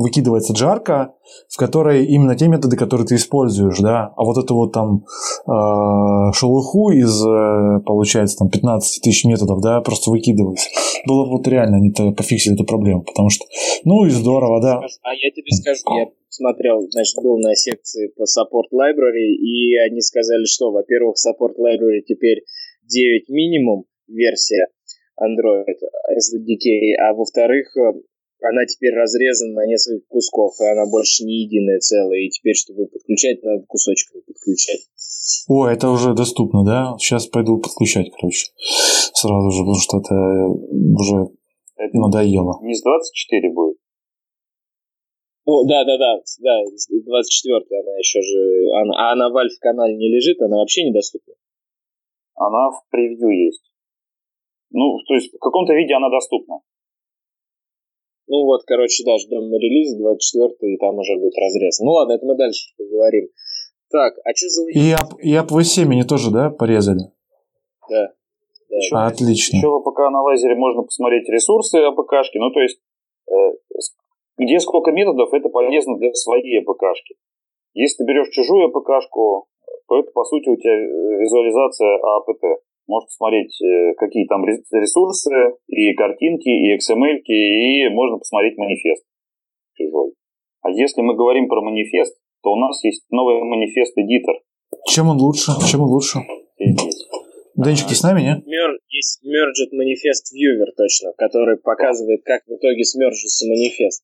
выкидывается 0.00 0.52
джарка, 0.52 1.14
в 1.48 1.56
которой 1.56 2.06
именно 2.06 2.36
те 2.36 2.48
методы, 2.48 2.76
которые 2.76 3.06
ты 3.06 3.14
используешь, 3.16 3.78
да, 3.78 4.12
а 4.16 4.24
вот 4.24 4.42
это 4.42 4.54
вот 4.54 4.72
там 4.72 5.04
э, 5.46 6.32
шелуху 6.32 6.90
из, 6.90 7.24
э, 7.24 7.80
получается, 7.84 8.38
там 8.38 8.50
15 8.50 9.02
тысяч 9.02 9.24
методов, 9.24 9.60
да, 9.60 9.80
просто 9.80 10.10
выкидывается. 10.10 10.68
Было 11.06 11.24
бы 11.24 11.38
вот 11.38 11.48
реально, 11.48 11.78
они 11.78 11.90
пофиксили 12.12 12.54
эту 12.54 12.64
проблему, 12.64 13.02
потому 13.02 13.30
что, 13.30 13.44
ну 13.84 14.04
и 14.06 14.10
здорово, 14.10 14.60
да. 14.60 14.80
А 15.02 15.14
я 15.14 15.30
тебе 15.30 15.50
скажу, 15.52 15.82
я 15.96 16.06
смотрел, 16.28 16.80
значит, 16.90 17.16
был 17.22 17.38
на 17.38 17.54
секции 17.54 18.12
по 18.16 18.22
Support 18.22 18.72
Library, 18.72 19.34
и 19.34 19.76
они 19.76 20.00
сказали, 20.00 20.44
что, 20.44 20.70
во-первых, 20.70 21.16
Support 21.16 21.56
Library 21.58 22.00
теперь 22.06 22.44
9 22.88 23.28
минимум 23.28 23.84
версия 24.08 24.66
Android 25.20 25.66
SDK, 26.16 26.96
а 26.98 27.14
во-вторых, 27.14 27.76
э, 27.76 27.92
она 28.42 28.66
теперь 28.66 28.94
разрезана 28.94 29.52
на 29.54 29.66
несколько 29.66 30.06
кусков, 30.08 30.54
и 30.60 30.64
она 30.64 30.86
больше 30.86 31.24
не 31.24 31.44
единое 31.44 31.78
целое, 31.78 32.20
и 32.20 32.30
теперь, 32.30 32.54
чтобы 32.54 32.86
подключать, 32.86 33.42
надо 33.42 33.64
кусочками 33.66 34.22
подключать. 34.22 34.80
О, 35.48 35.66
это 35.66 35.90
уже 35.90 36.14
доступно, 36.14 36.64
да? 36.64 36.96
Сейчас 36.98 37.26
пойду 37.26 37.58
подключать, 37.58 38.10
короче, 38.10 38.46
сразу 39.14 39.50
же, 39.50 39.62
потому 39.62 39.80
что 39.80 39.98
это 39.98 40.14
уже 40.14 41.30
Это 41.76 41.96
надоело. 41.96 42.58
не 42.62 42.74
с 42.74 42.82
24 42.82 43.52
будет. 43.52 43.76
Ну, 45.46 45.64
да, 45.66 45.84
да, 45.84 45.96
да, 45.98 46.14
да, 46.16 46.54
24 46.62 47.80
она 47.80 47.98
еще 47.98 48.20
же, 48.20 48.70
она, 48.80 48.94
а 49.08 49.12
она 49.12 49.30
в 49.30 49.36
Альфа-канале 49.36 49.96
не 49.96 50.08
лежит, 50.08 50.40
она 50.40 50.58
вообще 50.58 50.84
недоступна. 50.84 51.34
Она 52.36 52.70
в 52.70 52.82
превью 52.90 53.30
есть. 53.30 53.64
Ну, 54.70 54.98
то 55.08 55.14
есть 55.14 55.34
в 55.34 55.38
каком-то 55.38 55.74
виде 55.74 55.94
она 55.94 56.08
доступна. 56.08 56.60
Ну 58.30 58.46
вот, 58.46 58.62
короче, 58.64 59.02
да, 59.04 59.18
ждем 59.18 59.50
релиза 59.58 59.98
24 59.98 60.54
и 60.72 60.78
там 60.78 60.96
уже 60.98 61.18
будет 61.18 61.34
разрез. 61.36 61.80
Ну 61.80 61.90
ладно, 61.90 62.12
это 62.12 62.24
мы 62.24 62.36
дальше 62.36 62.70
поговорим. 62.78 63.26
Так, 63.90 64.14
а 64.22 64.30
что 64.36 64.48
за... 64.48 64.70
И 64.70 64.94
App, 64.94 65.18
и 65.18 65.34
App 65.34 65.50
V7 65.50 65.90
они 65.90 66.04
тоже, 66.04 66.30
да, 66.30 66.50
порезали? 66.50 67.10
Да. 67.90 68.14
да. 68.70 68.76
Еще, 68.76 68.94
А, 68.94 69.06
Отлично. 69.08 69.56
еще 69.56 69.66
в 69.66 69.82
APK 69.82 70.00
analyzer 70.00 70.48
е 70.48 70.54
можно 70.54 70.82
посмотреть 70.82 71.28
ресурсы 71.28 71.74
APK 71.82 72.03
шки. 72.03 72.38
Ну, 72.38 72.52
то 72.52 72.60
есть, 72.60 72.78
э, 73.26 73.32
где 74.38 74.60
сколько 74.60 74.92
методов, 74.92 75.34
это 75.34 75.48
полезно 75.48 75.98
для 75.98 76.14
своей 76.14 76.62
APK 76.62 76.82
шки. 76.82 77.16
Если 77.74 78.04
ты 78.04 78.06
берешь 78.06 78.30
чужую 78.30 78.68
АПКшку, 78.68 79.48
то 79.88 79.98
это, 79.98 80.12
по 80.12 80.22
сути, 80.22 80.50
у 80.50 80.56
тебя 80.56 80.70
э, 80.70 81.18
визуализация 81.18 81.98
АПТ. 81.98 82.62
Можешь 82.90 83.06
посмотреть, 83.06 83.54
э, 83.62 83.94
какие 83.94 84.26
там 84.26 84.44
рес- 84.44 84.66
ресурсы, 84.72 85.30
и 85.68 85.94
картинки, 85.94 86.48
и 86.50 86.74
XML, 86.74 87.22
и 87.22 87.88
можно 87.88 88.18
посмотреть 88.18 88.58
манифест 88.58 89.04
чужой. 89.74 90.10
А 90.62 90.70
если 90.70 91.00
мы 91.00 91.14
говорим 91.14 91.46
про 91.46 91.62
манифест, 91.62 92.18
то 92.42 92.50
у 92.50 92.56
нас 92.56 92.82
есть 92.82 93.04
новый 93.10 93.40
манифест-эдитор 93.44 94.42
Чем 94.86 95.08
он 95.08 95.18
лучше? 95.18 95.52
Чем 95.70 95.82
он 95.82 95.88
лучше? 95.90 96.18
Денчик, 97.56 97.86
ты 97.88 97.94
с 97.94 98.02
нами, 98.02 98.22
не? 98.22 98.34
Например, 98.34 98.70
есть 98.88 99.20
Merged 99.22 99.70
Manifest 99.70 100.34
Viewer 100.34 100.74
точно, 100.76 101.12
который 101.16 101.58
показывает, 101.58 102.22
как 102.24 102.42
в 102.46 102.56
итоге 102.56 102.84
смержится 102.84 103.46
манифест. 103.46 104.02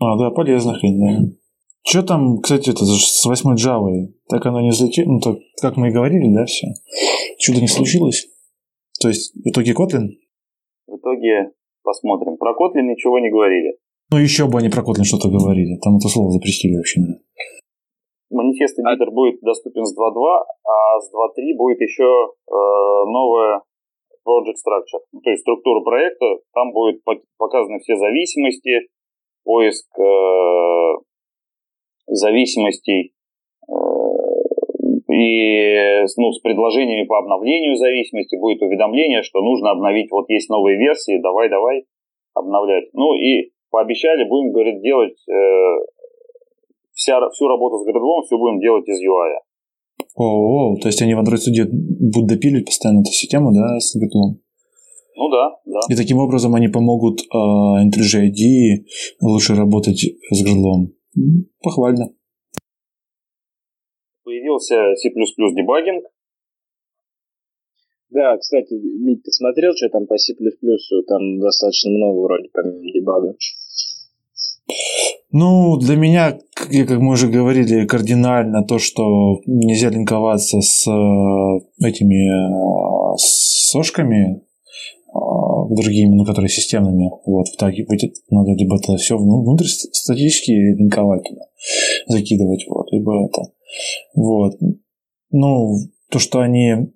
А, 0.00 0.18
да, 0.18 0.30
полезно 0.30 0.74
хрень, 0.74 0.98
да. 0.98 1.36
Что 1.86 2.02
там, 2.02 2.40
кстати, 2.40 2.70
это 2.70 2.84
с 2.84 3.26
восьмой 3.26 3.56
Java? 3.56 3.90
Так 4.28 4.46
оно 4.46 4.60
не 4.60 4.70
взлетело? 4.70 5.12
Ну, 5.12 5.20
так, 5.20 5.36
как 5.60 5.76
мы 5.76 5.90
и 5.90 5.92
говорили, 5.92 6.34
да, 6.34 6.46
все? 6.46 6.68
Чудо 7.44 7.60
не 7.60 7.68
случилось? 7.68 8.24
То 9.02 9.08
есть, 9.08 9.36
в 9.36 9.44
итоге 9.44 9.76
Kotlin? 9.76 10.16
В 10.86 10.96
итоге 10.96 11.52
посмотрим. 11.82 12.38
Про 12.38 12.56
Kotlin 12.56 12.88
ничего 12.88 13.18
не 13.18 13.28
говорили. 13.28 13.76
Ну, 14.10 14.16
еще 14.16 14.48
бы 14.48 14.60
они 14.60 14.70
про 14.70 14.80
Kotlin 14.80 15.04
что-то 15.04 15.28
говорили. 15.28 15.76
Там 15.84 15.96
это 16.00 16.08
слово 16.08 16.30
запретили 16.32 16.76
вообще. 16.76 17.04
Манифест 18.30 18.78
Editor 18.80 19.10
будет 19.12 19.40
доступен 19.42 19.84
с 19.84 19.92
2.2, 19.92 20.24
а 20.64 21.00
с 21.00 21.12
2.3 21.12 21.52
будет 21.58 21.82
еще 21.82 22.08
э, 22.08 22.56
новая 23.12 23.60
Project 24.24 24.56
Structure. 24.64 25.04
Ну, 25.12 25.20
то 25.20 25.28
есть 25.28 25.42
структура 25.42 25.84
проекта. 25.84 26.24
Там 26.54 26.72
будут 26.72 27.04
показаны 27.36 27.78
все 27.80 27.96
зависимости, 27.96 28.88
поиск 29.44 29.86
э, 29.98 30.92
зависимостей 32.06 33.13
и 35.14 36.02
ну, 36.16 36.32
с 36.32 36.40
предложениями 36.40 37.06
по 37.06 37.18
обновлению 37.18 37.76
зависимости 37.76 38.36
будет 38.36 38.62
уведомление, 38.62 39.22
что 39.22 39.40
нужно 39.40 39.70
обновить, 39.70 40.10
вот 40.10 40.28
есть 40.28 40.50
новые 40.50 40.76
версии, 40.76 41.22
давай-давай 41.22 41.84
обновлять. 42.34 42.84
Ну 42.92 43.14
и 43.14 43.52
пообещали, 43.70 44.24
будем, 44.28 44.52
говорит, 44.52 44.82
делать 44.82 45.16
э, 45.28 45.32
вся, 46.92 47.20
всю 47.30 47.48
работу 47.48 47.78
с 47.78 47.84
гридлом, 47.84 48.22
все 48.24 48.38
будем 48.38 48.60
делать 48.60 48.88
из 48.88 49.00
UI. 49.00 49.38
О, 50.16 50.76
то 50.80 50.88
есть 50.88 51.02
они 51.02 51.14
в 51.14 51.20
Android 51.20 51.38
Studio 51.38 51.66
будут 51.70 52.28
допиливать 52.28 52.66
постоянно 52.66 53.00
эту 53.00 53.10
систему, 53.10 53.52
да, 53.52 53.78
с 53.78 53.96
гридлом? 53.96 54.40
Ну 55.16 55.28
да, 55.30 55.56
да. 55.64 55.80
И 55.88 55.96
таким 55.96 56.18
образом 56.18 56.54
они 56.54 56.68
помогут 56.68 57.20
э, 57.20 57.36
IntelliJ 57.36 58.30
IDE 58.30 58.84
лучше 59.20 59.54
работать 59.54 60.00
с 60.30 60.42
гридлом. 60.42 60.92
Похвально. 61.62 62.10
Появился 64.24 64.74
C++ 64.96 65.10
дебагинг. 65.10 66.04
Да, 68.10 68.36
кстати, 68.38 68.72
Мить, 68.74 69.22
ты 69.22 69.30
смотрел, 69.32 69.72
что 69.76 69.88
там 69.90 70.06
по 70.06 70.16
C++? 70.16 70.34
Там 71.06 71.40
достаточно 71.40 71.90
много 71.90 72.20
вроде 72.20 72.48
помимо 72.52 72.80
дебага. 72.92 73.34
Ну, 75.30 75.76
для 75.78 75.96
меня, 75.96 76.38
как 76.54 77.00
мы 77.00 77.12
уже 77.12 77.28
говорили, 77.28 77.86
кардинально 77.86 78.64
то, 78.64 78.78
что 78.78 79.40
нельзя 79.46 79.90
линковаться 79.90 80.60
с 80.60 80.86
э, 80.86 81.84
этими 81.84 82.30
э, 82.30 83.16
сошками, 83.18 84.36
э, 84.36 85.74
другими, 85.74 86.14
ну, 86.14 86.24
которые 86.24 86.48
системными. 86.48 87.10
Вот, 87.26 87.48
в 87.48 87.56
таге 87.56 87.84
надо 88.30 88.52
либо 88.52 88.76
это 88.76 88.96
все 88.96 89.18
внутрь 89.18 89.66
статически 89.66 90.52
линковать 90.52 91.26
закидывать, 92.06 92.64
вот, 92.68 92.92
либо 92.92 93.26
это. 93.26 93.42
Вот. 94.14 94.54
Ну, 95.30 95.76
то, 96.10 96.18
что 96.18 96.40
они 96.40 96.92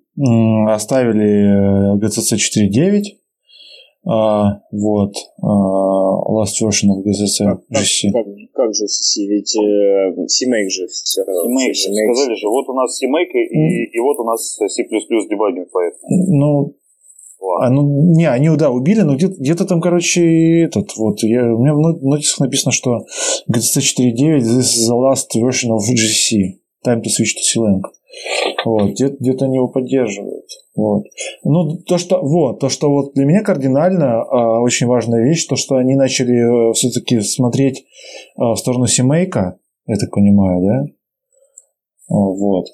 оставили 0.67 1.97
GCC 1.97 2.37
4.9, 2.37 3.03
а, 4.05 4.61
вот, 4.71 5.13
а, 5.41 5.47
last 6.31 6.55
version 6.63 6.89
of 6.89 7.03
GCC 7.03 7.45
как, 7.45 7.59
GC. 7.69 8.11
Как, 8.11 8.25
как, 8.25 8.35
как 8.53 8.73
же 8.73 8.85
GCC? 8.85 9.27
Ведь 9.27 9.55
э, 9.55 10.15
CMake 10.15 10.69
же 10.69 10.87
все 10.87 11.21
равно. 11.23 11.51
CMake, 11.51 11.71
CMake. 11.71 12.13
сказали 12.13 12.35
же, 12.35 12.47
вот 12.47 12.69
у 12.69 12.73
нас 12.73 12.97
CMake 13.01 13.37
и, 13.37 13.57
mm. 13.57 13.91
и 13.91 13.99
вот 13.99 14.17
у 14.19 14.23
нас 14.23 14.55
C++ 14.55 14.83
дебагинг 14.83 15.67
поэтому. 15.71 16.07
Ну, 16.09 16.75
а, 17.59 17.69
ну, 17.69 18.15
не, 18.15 18.29
они, 18.29 18.49
да, 18.57 18.71
убили, 18.71 19.01
но 19.01 19.15
где-то, 19.15 19.35
где 19.37 19.55
там, 19.55 19.81
короче, 19.81 20.61
этот, 20.61 20.95
вот, 20.97 21.21
я, 21.23 21.53
у 21.53 21.59
меня 21.59 21.73
в 21.73 22.03
нотисах 22.03 22.39
написано, 22.39 22.71
что 22.71 22.99
GCC 23.49 23.79
4.9 24.11 24.37
this 24.39 24.59
is 24.59 24.89
the 24.89 24.95
last 24.95 25.27
version 25.35 25.71
of 25.71 25.81
GC. 25.81 26.58
Time 26.85 27.01
to 27.01 27.09
switch 27.09 27.35
to 27.35 27.43
C-Lang. 27.43 27.81
Вот, 28.65 28.91
где- 28.91 29.09
где-то 29.09 29.45
они 29.45 29.55
его 29.55 29.67
поддерживают. 29.67 30.45
Вот. 30.75 31.03
Ну, 31.43 31.77
то, 31.83 31.97
что, 31.97 32.21
вот, 32.21 32.59
то, 32.59 32.69
что 32.69 32.89
вот 32.89 33.13
для 33.13 33.25
меня 33.25 33.43
кардинально 33.43 34.21
а, 34.21 34.61
очень 34.61 34.87
важная 34.87 35.23
вещь, 35.23 35.45
то, 35.45 35.55
что 35.55 35.75
они 35.75 35.95
начали 35.95 36.69
э, 36.69 36.73
все-таки 36.73 37.19
смотреть 37.21 37.85
а, 38.37 38.53
в 38.53 38.57
сторону 38.57 38.87
семейка, 38.87 39.59
я 39.87 39.95
так 39.97 40.11
понимаю, 40.11 40.61
да? 40.65 40.85
А, 42.09 42.15
вот. 42.15 42.67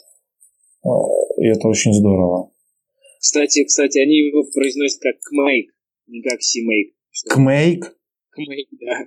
И 1.38 1.48
это 1.48 1.68
очень 1.68 1.94
здорово. 1.94 2.52
Кстати, 3.20 3.63
кстати, 3.63 3.98
они 3.98 4.18
его 4.18 4.44
произносят 4.54 5.02
как 5.02 5.15
кмейк, 5.20 5.72
не 6.08 6.22
как 6.22 6.41
симейк. 6.41 6.94
Кмейк? 7.30 7.98
Кмейк, 8.30 8.68
да. 8.80 9.00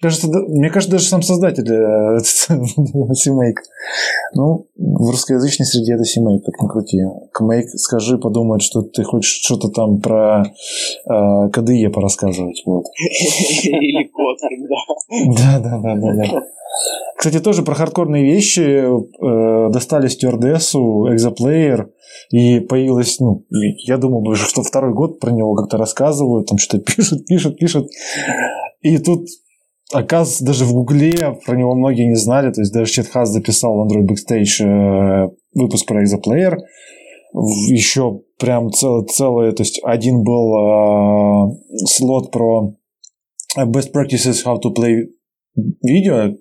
Кажется, 0.00 0.28
мне 0.28 0.70
кажется, 0.70 0.92
даже 0.92 1.04
сам 1.04 1.22
создатель 1.22 1.64
Симейк. 3.14 3.60
Ну, 4.34 4.66
в 4.76 5.10
русскоязычной 5.10 5.66
среде 5.66 5.94
это 5.94 6.04
Симейк, 6.04 6.42
как 6.44 6.62
ни 6.62 6.68
крути. 6.68 6.98
Кмейк, 7.32 7.68
скажи, 7.76 8.16
подумает, 8.16 8.62
что 8.62 8.82
ты 8.82 9.02
хочешь 9.04 9.40
что-то 9.44 9.68
там 9.68 10.00
про 10.00 10.44
э, 10.44 11.50
КДЕ 11.52 11.90
порассказывать. 11.90 12.62
Вот. 12.64 12.84
Или 12.98 14.04
код, 14.08 14.38
да. 15.36 15.60
Да, 15.60 15.78
да, 15.78 15.94
да, 15.94 16.14
да. 16.14 16.42
Кстати, 17.18 17.40
тоже 17.40 17.62
про 17.62 17.74
хардкорные 17.74 18.24
вещи 18.24 18.60
э, 18.60 19.70
достали 19.70 20.08
стюардессу, 20.08 21.12
экзоплеер, 21.12 21.90
и 22.30 22.60
появилось, 22.60 23.18
ну, 23.20 23.44
я 23.50 23.98
думал, 23.98 24.26
уже 24.26 24.46
что 24.46 24.62
второй 24.62 24.94
год 24.94 25.20
про 25.20 25.30
него 25.30 25.54
как-то 25.54 25.76
рассказывают, 25.76 26.46
там 26.46 26.56
что-то 26.56 26.82
пишут, 26.82 27.26
пишут, 27.26 27.58
пишут. 27.58 27.90
И 28.80 28.96
тут 28.96 29.26
Оказывается, 29.92 30.44
даже 30.44 30.64
в 30.64 30.72
Гугле 30.72 31.38
про 31.44 31.56
него 31.56 31.74
многие 31.74 32.06
не 32.06 32.14
знали. 32.14 32.52
То 32.52 32.60
есть 32.60 32.72
даже 32.72 32.92
Четхас 32.92 33.30
записал 33.30 33.74
в 33.74 33.86
Android 33.86 34.06
Backstage 34.06 34.64
э, 34.64 35.30
выпуск 35.54 35.86
про 35.86 36.04
Exoplayer. 36.04 36.58
Еще 37.32 38.20
прям 38.38 38.70
целый, 38.70 39.06
целый, 39.06 39.52
то 39.52 39.62
есть 39.62 39.80
один 39.84 40.22
был 40.22 40.54
э, 40.54 41.56
слот 41.86 42.30
про 42.30 42.74
best 43.56 43.92
practices 43.92 44.44
how 44.44 44.58
to 44.60 44.72
play 44.76 45.06
video, 45.84 46.36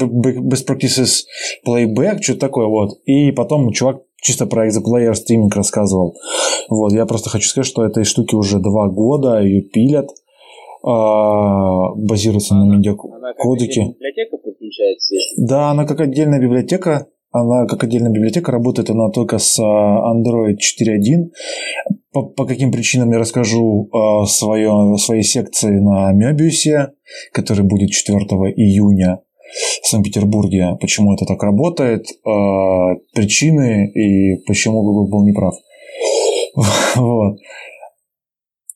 best 0.00 0.66
practices 0.66 1.24
playback, 1.66 2.22
что-то 2.22 2.40
такое 2.40 2.66
вот. 2.66 2.98
И 3.04 3.30
потом 3.32 3.72
чувак 3.72 4.02
чисто 4.16 4.46
про 4.46 4.68
Exoplayer 4.68 5.14
стриминг 5.14 5.54
рассказывал. 5.54 6.16
Вот, 6.70 6.92
я 6.92 7.04
просто 7.04 7.28
хочу 7.28 7.48
сказать, 7.48 7.68
что 7.68 7.84
этой 7.84 8.04
штуки 8.04 8.34
уже 8.34 8.58
два 8.58 8.88
года, 8.88 9.42
ее 9.42 9.60
пилят– 9.60 10.08
а, 10.86 11.94
базируется 11.96 12.54
на 12.54 12.64
медиакодеке. 12.76 13.80
Она 13.80 13.92
библиотека 13.92 14.36
подключается? 14.36 15.14
Да, 15.36 15.70
она 15.70 15.84
как 15.84 16.00
отдельная 16.00 16.40
библиотека. 16.40 17.08
Она 17.32 17.66
как 17.66 17.84
отдельная 17.84 18.12
библиотека, 18.12 18.52
работает 18.52 18.88
она 18.88 19.10
только 19.10 19.38
с 19.38 19.58
а, 19.58 20.14
Android 20.14 20.56
4.1. 20.56 21.30
По, 22.12 22.22
по 22.22 22.46
каким 22.46 22.70
причинам 22.70 23.10
я 23.10 23.18
расскажу 23.18 23.90
э, 23.92 24.26
свое, 24.26 24.96
своей 24.96 25.22
секции 25.22 25.80
на 25.80 26.12
Мебиусе, 26.12 26.92
который 27.32 27.66
будет 27.66 27.90
4 27.90 28.18
июня 28.56 29.20
в 29.82 29.86
Санкт-Петербурге. 29.86 30.78
Почему 30.80 31.12
это 31.12 31.26
так 31.26 31.42
работает, 31.42 32.06
э, 32.06 32.30
причины 33.14 33.90
и 33.92 34.42
почему 34.46 34.82
Google 34.82 35.10
был 35.10 35.26
неправ. 35.26 35.54
вот. 36.96 37.36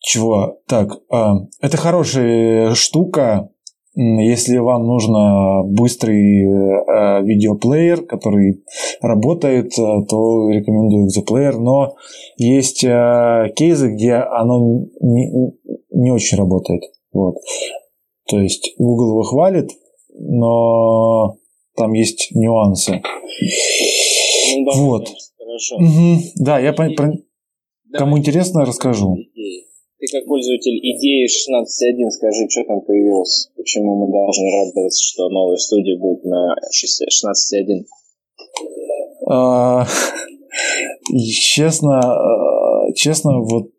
Чего? 0.01 0.59
Так, 0.67 0.99
а, 1.11 1.35
это 1.61 1.77
хорошая 1.77 2.75
штука, 2.75 3.51
если 3.95 4.57
вам 4.59 4.87
нужно 4.87 5.63
быстрый 5.65 6.45
э, 6.45 7.23
видеоплеер, 7.25 8.07
который 8.07 8.63
работает, 9.03 9.73
э, 9.79 10.05
то 10.09 10.49
рекомендую 10.49 11.09
Exoplayer. 11.09 11.59
Но 11.59 11.97
есть 12.37 12.85
э, 12.85 13.53
кейсы, 13.57 13.93
где 13.93 14.15
оно 14.15 14.87
не, 15.01 15.53
не 15.91 16.13
очень 16.13 16.39
работает. 16.39 16.83
Вот. 17.13 17.37
То 18.29 18.41
есть 18.41 18.75
Google 18.79 19.11
его 19.11 19.23
хвалит, 19.23 19.71
но 20.15 21.35
там 21.77 21.93
есть 21.93 22.29
нюансы. 22.33 23.03
Ну, 24.57 24.65
да, 24.65 24.79
вот. 24.79 25.09
Хорошо. 25.37 25.77
Угу. 25.77 26.21
Да, 26.37 26.59
я 26.61 26.73
по, 26.73 26.89
про... 26.91 27.13
кому 27.93 28.19
интересно, 28.19 28.65
расскажу. 28.65 29.17
Ты 30.01 30.07
как 30.11 30.27
пользователь 30.27 30.79
идеи 30.79 31.27
16.1 31.27 32.09
скажи, 32.09 32.49
что 32.49 32.65
там 32.65 32.81
появилось, 32.81 33.51
почему 33.55 33.97
мы 33.97 34.11
должны 34.11 34.51
радоваться, 34.51 35.03
что 35.05 35.29
новая 35.29 35.57
студия 35.57 35.99
будет 35.99 36.25
на 36.25 36.57
16.1. 36.73 37.85
А, 39.29 39.87
честно, 41.31 42.01
а, 42.01 42.93
честно, 42.95 43.41
вот 43.41 43.73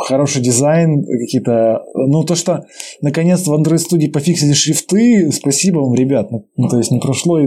хороший 0.00 0.42
дизайн, 0.42 1.04
какие-то... 1.04 1.84
Ну, 1.94 2.24
то, 2.24 2.34
что 2.34 2.64
наконец-то 3.00 3.52
в 3.52 3.54
Android 3.54 3.78
Studio 3.78 4.10
пофиксили 4.10 4.52
шрифты, 4.52 5.30
спасибо 5.30 5.78
вам, 5.78 5.94
ребят. 5.94 6.28
Ну, 6.32 6.68
то 6.68 6.76
есть 6.76 6.90
не 6.90 6.98
прошло, 6.98 7.38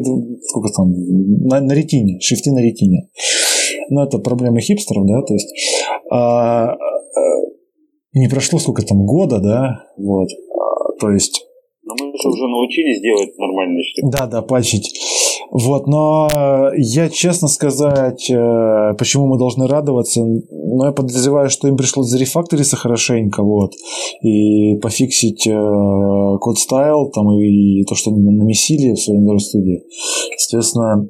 сколько 0.48 0.70
там, 0.74 0.94
на, 1.50 1.60
на 1.60 1.74
ретине, 1.74 2.22
шрифты 2.22 2.54
на 2.54 2.62
ретине. 2.62 3.10
ну, 3.90 4.04
это 4.04 4.20
проблема 4.20 4.62
хипстеров, 4.62 5.06
да, 5.06 5.22
то 5.24 5.34
есть 5.34 5.54
а, 6.10 6.76
не 8.14 8.28
прошло 8.28 8.60
сколько 8.60 8.84
там, 8.84 9.06
года, 9.06 9.40
да, 9.40 9.86
вот, 9.98 10.30
а, 10.30 10.94
то 11.00 11.10
есть... 11.10 11.46
Но 11.86 11.94
мы 12.00 12.14
же 12.18 12.30
уже 12.30 12.48
научились 12.48 13.02
делать 13.02 13.38
нормальные 13.38 13.84
штуки. 13.84 14.08
Да, 14.18 14.26
да, 14.26 14.42
патчить. 14.42 14.98
Вот, 15.52 15.86
но 15.86 16.30
я, 16.78 17.10
честно 17.10 17.48
сказать, 17.48 18.30
э, 18.30 18.94
почему 18.98 19.28
мы 19.28 19.38
должны 19.38 19.68
радоваться, 19.68 20.24
ну, 20.24 20.86
я 20.86 20.92
подозреваю, 20.92 21.50
что 21.50 21.68
им 21.68 21.76
пришлось 21.76 22.08
зарефакториться 22.08 22.78
хорошенько, 22.78 23.44
вот, 23.44 23.74
и 24.24 24.78
пофиксить 24.78 25.46
э, 25.46 26.38
код 26.40 26.58
стайл, 26.58 27.12
там, 27.12 27.32
и 27.38 27.84
то, 27.84 27.96
что 27.96 28.12
они 28.12 28.22
намесили 28.22 28.94
в 28.94 29.00
своей 29.00 29.20
Android 29.20 29.40
студии. 29.40 29.84
Естественно, 30.34 31.08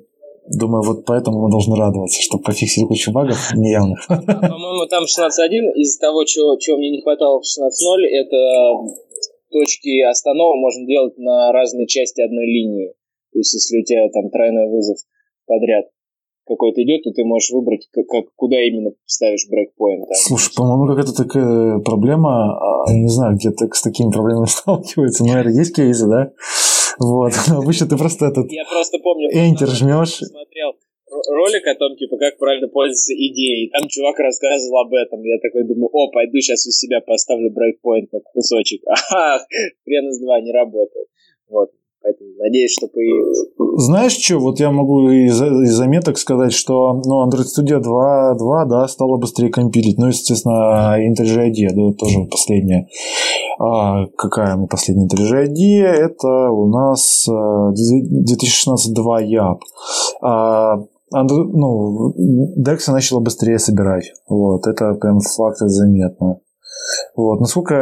Думаю, 0.47 0.83
вот 0.83 1.05
поэтому 1.05 1.41
мы 1.41 1.49
должны 1.49 1.75
радоваться, 1.75 2.21
что 2.21 2.37
пофиксили 2.37 2.85
кучу 2.85 3.11
багов 3.11 3.53
неявных. 3.55 4.05
По-моему, 4.07 4.85
там 4.87 5.03
16.1 5.03 5.73
из 5.75 5.97
того, 5.97 6.25
чего, 6.25 6.57
чего 6.57 6.77
мне 6.77 6.91
не 6.91 7.01
хватало 7.01 7.39
в 7.39 7.43
16.0, 7.43 7.69
это 8.11 8.37
точки 9.51 10.01
останова 10.01 10.55
можно 10.55 10.85
делать 10.85 11.17
на 11.17 11.51
разные 11.53 11.87
части 11.87 12.21
одной 12.21 12.45
линии. 12.45 12.93
То 13.31 13.39
есть, 13.39 13.53
если 13.53 13.79
у 13.79 13.83
тебя 13.83 14.09
там 14.09 14.29
тройной 14.29 14.69
вызов 14.69 14.97
подряд 15.47 15.85
какой-то 16.45 16.83
идет, 16.83 17.03
то 17.03 17.11
ты 17.11 17.23
можешь 17.23 17.51
выбрать, 17.51 17.87
как, 17.91 18.05
как, 18.07 18.25
куда 18.35 18.59
именно 18.59 18.91
ставишь 19.05 19.47
брейкпоинт. 19.49 20.09
А 20.09 20.13
Слушай, 20.13 20.53
по-моему, 20.55 20.87
какая-то 20.87 21.15
такая 21.15 21.79
проблема, 21.79 22.57
а, 22.57 22.91
я 22.91 22.99
не 22.99 23.07
знаю, 23.07 23.37
где-то 23.37 23.67
с 23.73 23.81
такими 23.81 24.11
проблемами 24.11 24.47
сталкивается, 24.47 25.23
но, 25.23 25.31
наверное, 25.31 25.57
есть 25.57 25.75
кейсы, 25.75 26.07
да? 26.07 26.31
Вот. 26.99 27.33
Обычно 27.49 27.87
ты 27.87 27.97
просто 27.97 28.27
этот... 28.27 28.51
Я 28.51 28.65
просто 28.65 28.97
помню... 28.99 29.29
Enter 29.33 29.67
жмешь. 29.67 30.17
Смотрел 30.17 30.73
ролик 31.29 31.65
о 31.67 31.75
том, 31.75 31.95
типа, 31.95 32.17
как 32.17 32.37
правильно 32.37 32.67
пользоваться 32.67 33.13
идеей. 33.13 33.69
Там 33.69 33.87
чувак 33.87 34.19
рассказывал 34.19 34.79
об 34.79 34.93
этом. 34.93 35.21
Я 35.23 35.37
такой 35.39 35.63
думаю, 35.63 35.89
о, 35.91 36.11
пойду 36.11 36.39
сейчас 36.39 36.65
у 36.67 36.71
себя 36.71 37.01
поставлю 37.01 37.51
брейкпоинт 37.51 38.11
на 38.11 38.19
кусочек. 38.19 38.81
Ага, 39.13 39.45
хрен 39.83 40.09
из 40.09 40.19
два 40.19 40.39
не 40.41 40.51
работает. 40.51 41.07
Вот. 41.49 41.71
Поэтому 42.03 42.31
надеюсь, 42.37 42.71
что 42.71 42.87
появится. 42.87 43.45
Знаешь 43.77 44.11
что, 44.11 44.39
вот 44.39 44.59
я 44.59 44.71
могу 44.71 45.09
из, 45.09 45.41
из 45.41 45.73
заметок 45.73 46.17
сказать, 46.17 46.51
что 46.51 47.01
ну, 47.05 47.25
Android 47.25 47.45
Studio 47.45 47.79
2, 47.79 48.35
2 48.35 48.65
да, 48.65 48.87
стало 48.89 49.17
быстрее 49.17 49.49
компилить. 49.49 49.97
Ну, 49.97 50.07
естественно, 50.07 50.97
IntelliJ 50.99 51.49
IDEA, 51.49 51.69
да, 51.73 51.93
тоже 51.97 52.25
последняя. 52.29 52.87
А 53.57 54.05
какая 54.17 54.57
мы 54.57 54.67
последняя 54.67 55.07
IntelliJ 55.07 55.47
IDEA? 55.47 55.85
Это 55.85 56.51
у 56.51 56.67
нас 56.67 57.25
2016 57.25 58.93
2 58.93 59.23
YAP. 59.23 59.59
А, 60.21 60.75
ну, 61.13 62.13
DEX 62.57 62.91
начала 62.91 63.21
быстрее 63.21 63.59
собирать. 63.59 64.11
Вот, 64.27 64.67
это 64.67 64.93
прям 64.95 65.19
факт 65.21 65.59
заметно. 65.59 66.39
Вот, 67.15 67.39
насколько, 67.39 67.75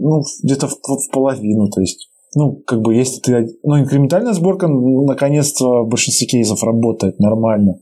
ну, 0.00 0.22
где-то 0.42 0.66
в, 0.66 0.72
в 0.72 1.10
половину, 1.12 1.68
то 1.68 1.80
есть 1.80 2.07
ну, 2.34 2.62
как 2.66 2.80
бы, 2.82 2.94
если 2.94 3.20
ты... 3.20 3.58
Ну, 3.62 3.78
инкрементальная 3.78 4.32
сборка, 4.32 4.68
наконец-то, 4.68 5.84
в 5.84 5.88
большинстве 5.88 6.26
кейсов 6.26 6.62
работает 6.62 7.18
нормально 7.18 7.80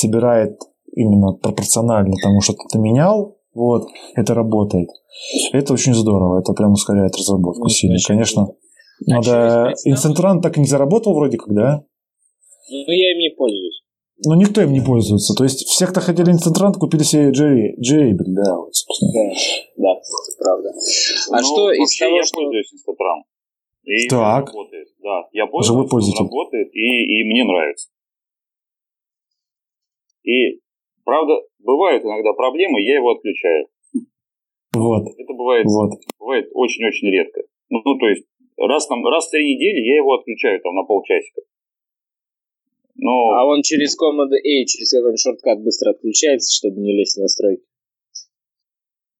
собирает 0.00 0.58
именно 0.94 1.32
пропорционально 1.32 2.14
тому, 2.22 2.40
что 2.40 2.54
ты 2.72 2.78
менял, 2.78 3.36
вот, 3.54 3.88
это 4.14 4.34
работает. 4.34 4.88
Это 5.52 5.72
очень 5.72 5.94
здорово, 5.94 6.40
это 6.40 6.52
прям 6.52 6.72
ускоряет 6.72 7.14
разработку 7.16 7.64
ну, 7.64 7.68
сильно. 7.68 7.98
Конечно, 8.06 8.42
а 8.42 9.10
надо... 9.10 9.74
Инцентран 9.84 10.40
так 10.40 10.56
и 10.56 10.60
не 10.60 10.66
заработал 10.66 11.14
вроде 11.14 11.36
как, 11.36 11.54
да? 11.54 11.84
Ну, 12.70 12.92
я 12.92 13.12
им 13.12 13.18
не 13.18 13.30
пользуюсь. 13.36 13.82
Ну, 14.26 14.34
никто 14.34 14.60
им 14.60 14.72
не 14.72 14.80
пользуется. 14.80 15.34
То 15.34 15.44
есть, 15.44 15.66
все, 15.66 15.86
кто 15.86 16.00
хотели 16.00 16.30
инцентрант, 16.30 16.76
купили 16.76 17.02
себе 17.02 17.32
J-Able, 17.32 18.28
да, 18.28 18.56
вот, 18.56 18.74
собственно. 18.74 19.12
Да, 19.12 19.34
да, 19.76 19.92
это 19.92 20.38
правда. 20.38 20.68
А 21.30 21.40
ну, 21.40 21.42
что 21.42 21.72
из 21.72 21.98
того, 21.98 22.16
я 22.16 22.22
что... 22.22 22.34
пользуюсь 22.36 22.72
инцентран. 22.72 23.22
И 23.90 24.08
так. 24.08 24.46
работает. 24.46 24.88
Да, 25.02 25.28
я 25.32 25.46
пользуюсь, 25.46 25.90
он 25.90 26.26
работает, 26.26 26.72
и, 26.72 27.20
и 27.20 27.24
мне 27.24 27.42
нравится. 27.44 27.90
И, 30.22 30.60
правда, 31.04 31.42
бывают 31.58 32.04
иногда 32.04 32.32
проблемы, 32.32 32.80
я 32.82 32.96
его 32.96 33.10
отключаю. 33.10 33.66
Вот. 34.76 35.02
Это 35.18 35.32
бывает, 35.34 35.66
вот. 35.66 35.90
бывает 36.20 36.48
очень-очень 36.54 37.10
редко. 37.10 37.42
Ну, 37.70 37.80
ну, 37.84 37.98
то 37.98 38.08
есть, 38.08 38.24
раз, 38.56 38.86
там, 38.86 39.04
раз 39.04 39.26
в 39.26 39.30
три 39.30 39.54
недели 39.54 39.80
я 39.80 39.96
его 39.96 40.14
отключаю 40.14 40.60
там 40.60 40.76
на 40.76 40.84
полчасика. 40.84 41.40
Но... 42.94 43.32
А 43.32 43.46
он 43.46 43.62
через 43.62 43.96
команду 43.96 44.36
A, 44.36 44.64
через 44.66 44.92
какой-нибудь 44.92 45.20
шорткат 45.20 45.62
быстро 45.64 45.90
отключается, 45.90 46.54
чтобы 46.54 46.80
не 46.80 46.92
лезть 46.96 47.16
в 47.16 47.22
настройки? 47.22 47.64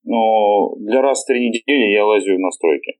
Но 0.04 0.76
для 0.76 1.02
раз 1.02 1.24
в 1.24 1.26
три 1.26 1.48
недели 1.48 1.90
я 1.90 2.06
лазю 2.06 2.36
в 2.36 2.38
настройки. 2.38 2.99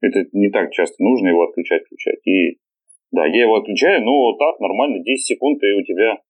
Это 0.00 0.24
не 0.32 0.50
так 0.50 0.72
часто 0.72 1.02
нужно 1.02 1.28
его 1.28 1.42
отключать, 1.42 1.84
включать. 1.84 2.20
И 2.26 2.58
да, 3.12 3.26
я 3.26 3.42
его 3.42 3.56
отключаю, 3.56 4.02
но 4.02 4.12
вот 4.12 4.38
так 4.38 4.60
нормально, 4.60 5.02
10 5.02 5.24
секунд, 5.24 5.62
и 5.62 5.72
у 5.72 5.82
тебя 5.82 6.22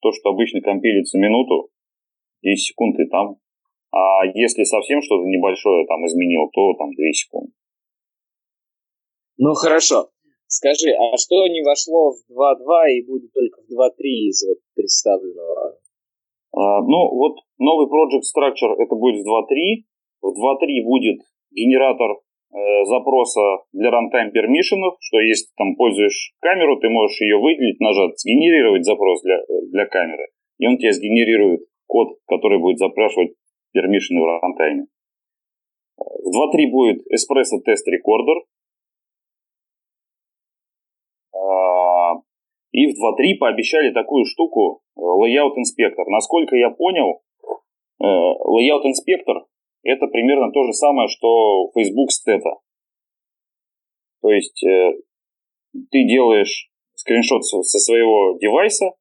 то, 0.00 0.12
что 0.12 0.30
обычно 0.30 0.60
компилится 0.60 1.18
минуту, 1.18 1.70
10 2.42 2.60
секунд 2.60 2.98
и 3.00 3.06
там. 3.06 3.36
А 3.92 4.26
если 4.26 4.64
совсем 4.64 5.00
что-то 5.00 5.24
небольшое 5.24 5.86
там 5.86 6.04
изменил, 6.06 6.50
то 6.52 6.74
там 6.74 6.90
2 6.92 7.12
секунды. 7.12 7.52
Ну 9.38 9.54
хорошо. 9.54 10.10
Скажи, 10.46 10.90
а 10.90 11.16
что 11.16 11.46
не 11.48 11.62
вошло 11.62 12.12
в 12.12 12.30
2.2 12.30 12.90
и 12.92 13.06
будет 13.06 13.32
только 13.32 13.62
в 13.62 13.72
2.3 13.72 14.04
из 14.28 14.46
вот 14.46 14.58
представленного? 14.74 15.78
А, 16.52 16.82
ну, 16.82 17.10
вот 17.14 17.38
новый 17.58 17.86
Project 17.86 18.22
Structure 18.22 18.74
это 18.78 18.94
будет 18.94 19.24
в 19.24 19.26
2.3. 19.26 19.84
В 20.20 20.26
2.3 20.28 20.84
будет 20.84 21.20
генератор 21.50 22.20
запроса 22.84 23.64
для 23.72 23.90
runtime 23.90 24.30
permissionов, 24.30 24.94
что 25.00 25.18
если 25.18 25.46
там 25.56 25.74
пользуешь 25.76 26.32
камеру, 26.40 26.78
ты 26.78 26.88
можешь 26.88 27.20
ее 27.20 27.38
выделить, 27.38 27.80
нажать 27.80 28.18
сгенерировать 28.18 28.84
запрос 28.84 29.22
для, 29.22 29.38
для 29.72 29.86
камеры, 29.86 30.28
и 30.58 30.66
он 30.66 30.78
тебе 30.78 30.92
сгенерирует 30.92 31.60
код, 31.86 32.18
который 32.26 32.58
будет 32.58 32.78
запрашивать 32.78 33.32
permission 33.76 34.20
в 34.20 34.24
runtime. 34.24 34.86
В 35.96 36.56
2.3 36.56 36.70
будет 36.70 37.02
Espresso 37.12 37.58
Test 37.66 37.86
Recorder. 37.90 38.40
А, 41.32 42.14
и 42.72 42.86
в 42.86 42.90
2.3 42.90 43.38
пообещали 43.38 43.92
такую 43.92 44.24
штуку 44.24 44.80
э, 44.96 45.00
Layout 45.00 45.54
Inspector. 45.58 46.04
Насколько 46.08 46.56
я 46.56 46.70
понял, 46.70 47.20
э, 48.00 48.04
Layout 48.04 48.84
Inspector 48.84 49.44
это 49.84 50.06
примерно 50.08 50.50
то 50.50 50.64
же 50.64 50.72
самое, 50.72 51.08
что 51.08 51.70
Facebook 51.74 52.10
стета. 52.10 52.50
То 54.22 54.30
есть 54.32 54.64
э, 54.64 54.92
ты 55.90 56.04
делаешь 56.06 56.70
скриншот 56.94 57.44
со, 57.44 57.62
своего 57.62 58.38
девайса, 58.40 58.92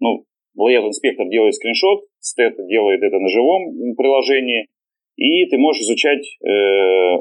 ну, 0.00 0.24
Layout 0.58 0.88
инспектор 0.88 1.28
делает 1.28 1.54
скриншот, 1.54 2.04
стет 2.20 2.54
делает 2.66 3.02
это 3.02 3.18
на 3.18 3.28
живом 3.28 3.94
приложении, 3.96 4.68
и 5.16 5.46
ты 5.46 5.58
можешь 5.58 5.82
изучать 5.82 6.24
э, 6.42 7.18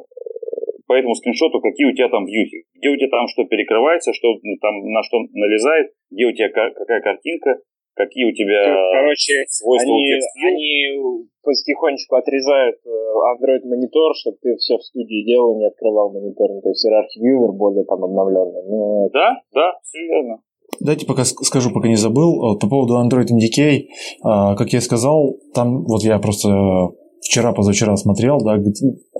по 0.88 0.94
этому 0.94 1.16
скриншоту, 1.16 1.62
какие 1.62 1.88
у 1.88 1.94
тебя 1.94 2.10
там 2.10 2.26
вьюхи, 2.26 2.66
где 2.76 2.90
у 2.90 2.98
тебя 2.98 3.10
там 3.10 3.28
что 3.28 3.46
перекрывается, 3.46 4.14
что 4.14 4.34
ну, 4.42 4.58
там 4.62 4.84
на 4.92 5.04
что 5.04 5.20
налезает, 5.32 5.92
где 6.12 6.26
у 6.26 6.32
тебя 6.32 6.50
какая 6.50 7.02
картинка, 7.02 7.60
какие 7.96 8.26
у 8.26 8.34
тебя 8.34 8.74
Короче, 8.94 9.46
свойства 9.50 9.94
они, 9.94 10.14
они 10.46 11.28
потихонечку 11.44 12.16
отрезают 12.16 12.78
э, 12.86 12.90
Android 12.90 13.68
монитор, 13.68 14.16
чтобы 14.16 14.38
ты 14.42 14.56
все 14.58 14.78
в 14.78 14.84
студии 14.84 15.26
делал 15.26 15.56
и 15.56 15.60
не 15.60 15.68
открывал 15.68 16.12
монитор. 16.12 16.50
Ну, 16.52 16.62
то 16.62 16.70
есть 16.70 16.86
иерархия 16.86 17.22
вьювер 17.22 17.52
более 17.52 17.86
там 17.86 18.04
обновленный. 18.04 18.64
Но... 18.68 19.10
Да, 19.10 19.42
да, 19.54 19.74
все 19.84 20.00
верно. 20.00 20.40
Дайте 20.80 21.06
пока 21.06 21.24
скажу, 21.26 21.72
пока 21.72 21.88
не 21.88 21.98
забыл. 21.98 22.58
По 22.58 22.68
поводу 22.68 22.96
Android 22.96 23.28
NDK, 23.28 23.86
а, 24.24 24.56
как 24.56 24.74
я 24.74 24.82
сказал, 24.82 25.38
там 25.54 25.84
вот 25.84 26.04
я 26.04 26.18
просто 26.20 26.50
вчера-позавчера 27.22 27.96
смотрел, 27.96 28.40
да, 28.40 28.58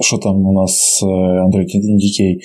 что 0.02 0.18
там 0.18 0.46
у 0.46 0.52
нас 0.54 1.02
э, 1.02 1.06
Android 1.06 1.68
NDK. 1.68 2.40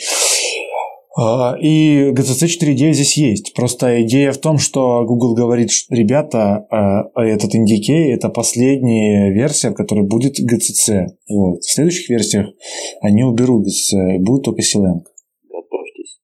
А, 1.21 1.57
и 1.59 2.14
GCC 2.14 2.47
4.9 2.47 2.93
здесь 2.93 3.19
есть. 3.19 3.53
Просто 3.53 4.07
идея 4.07 4.31
в 4.31 4.39
том, 4.39 4.59
что 4.59 5.03
Google 5.05 5.35
говорит, 5.35 5.73
что, 5.73 5.93
ребята, 5.93 6.64
а, 6.71 7.11
а 7.12 7.27
этот 7.27 7.57
NDK– 7.57 8.14
это 8.14 8.29
последняя 8.29 9.35
версия, 9.35 9.73
которая 9.73 10.07
будет 10.07 10.39
GCC. 10.39 11.07
Вот. 11.29 11.59
В 11.59 11.73
следующих 11.75 12.09
версиях 12.09 12.55
они 13.01 13.25
уберут 13.25 13.66
GCC, 13.66 14.14
и 14.14 14.19
будет 14.23 14.45
только 14.45 14.62
Clang. 14.62 15.03
Готовьтесь. 15.51 16.21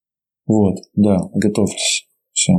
Вот, 0.47 0.77
да, 0.95 1.19
готовьтесь. 1.35 2.07
Все. 2.31 2.53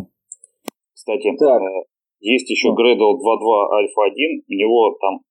Кстати, 0.94 1.32
так. 1.40 1.62
Э, 1.62 1.88
есть 2.20 2.50
еще 2.50 2.68
Gradle 2.76 3.16
2.2 3.16 3.48
Alpha 3.80 4.12
1, 4.12 4.44
у 4.50 4.54
него 4.54 4.98
там 5.00 5.22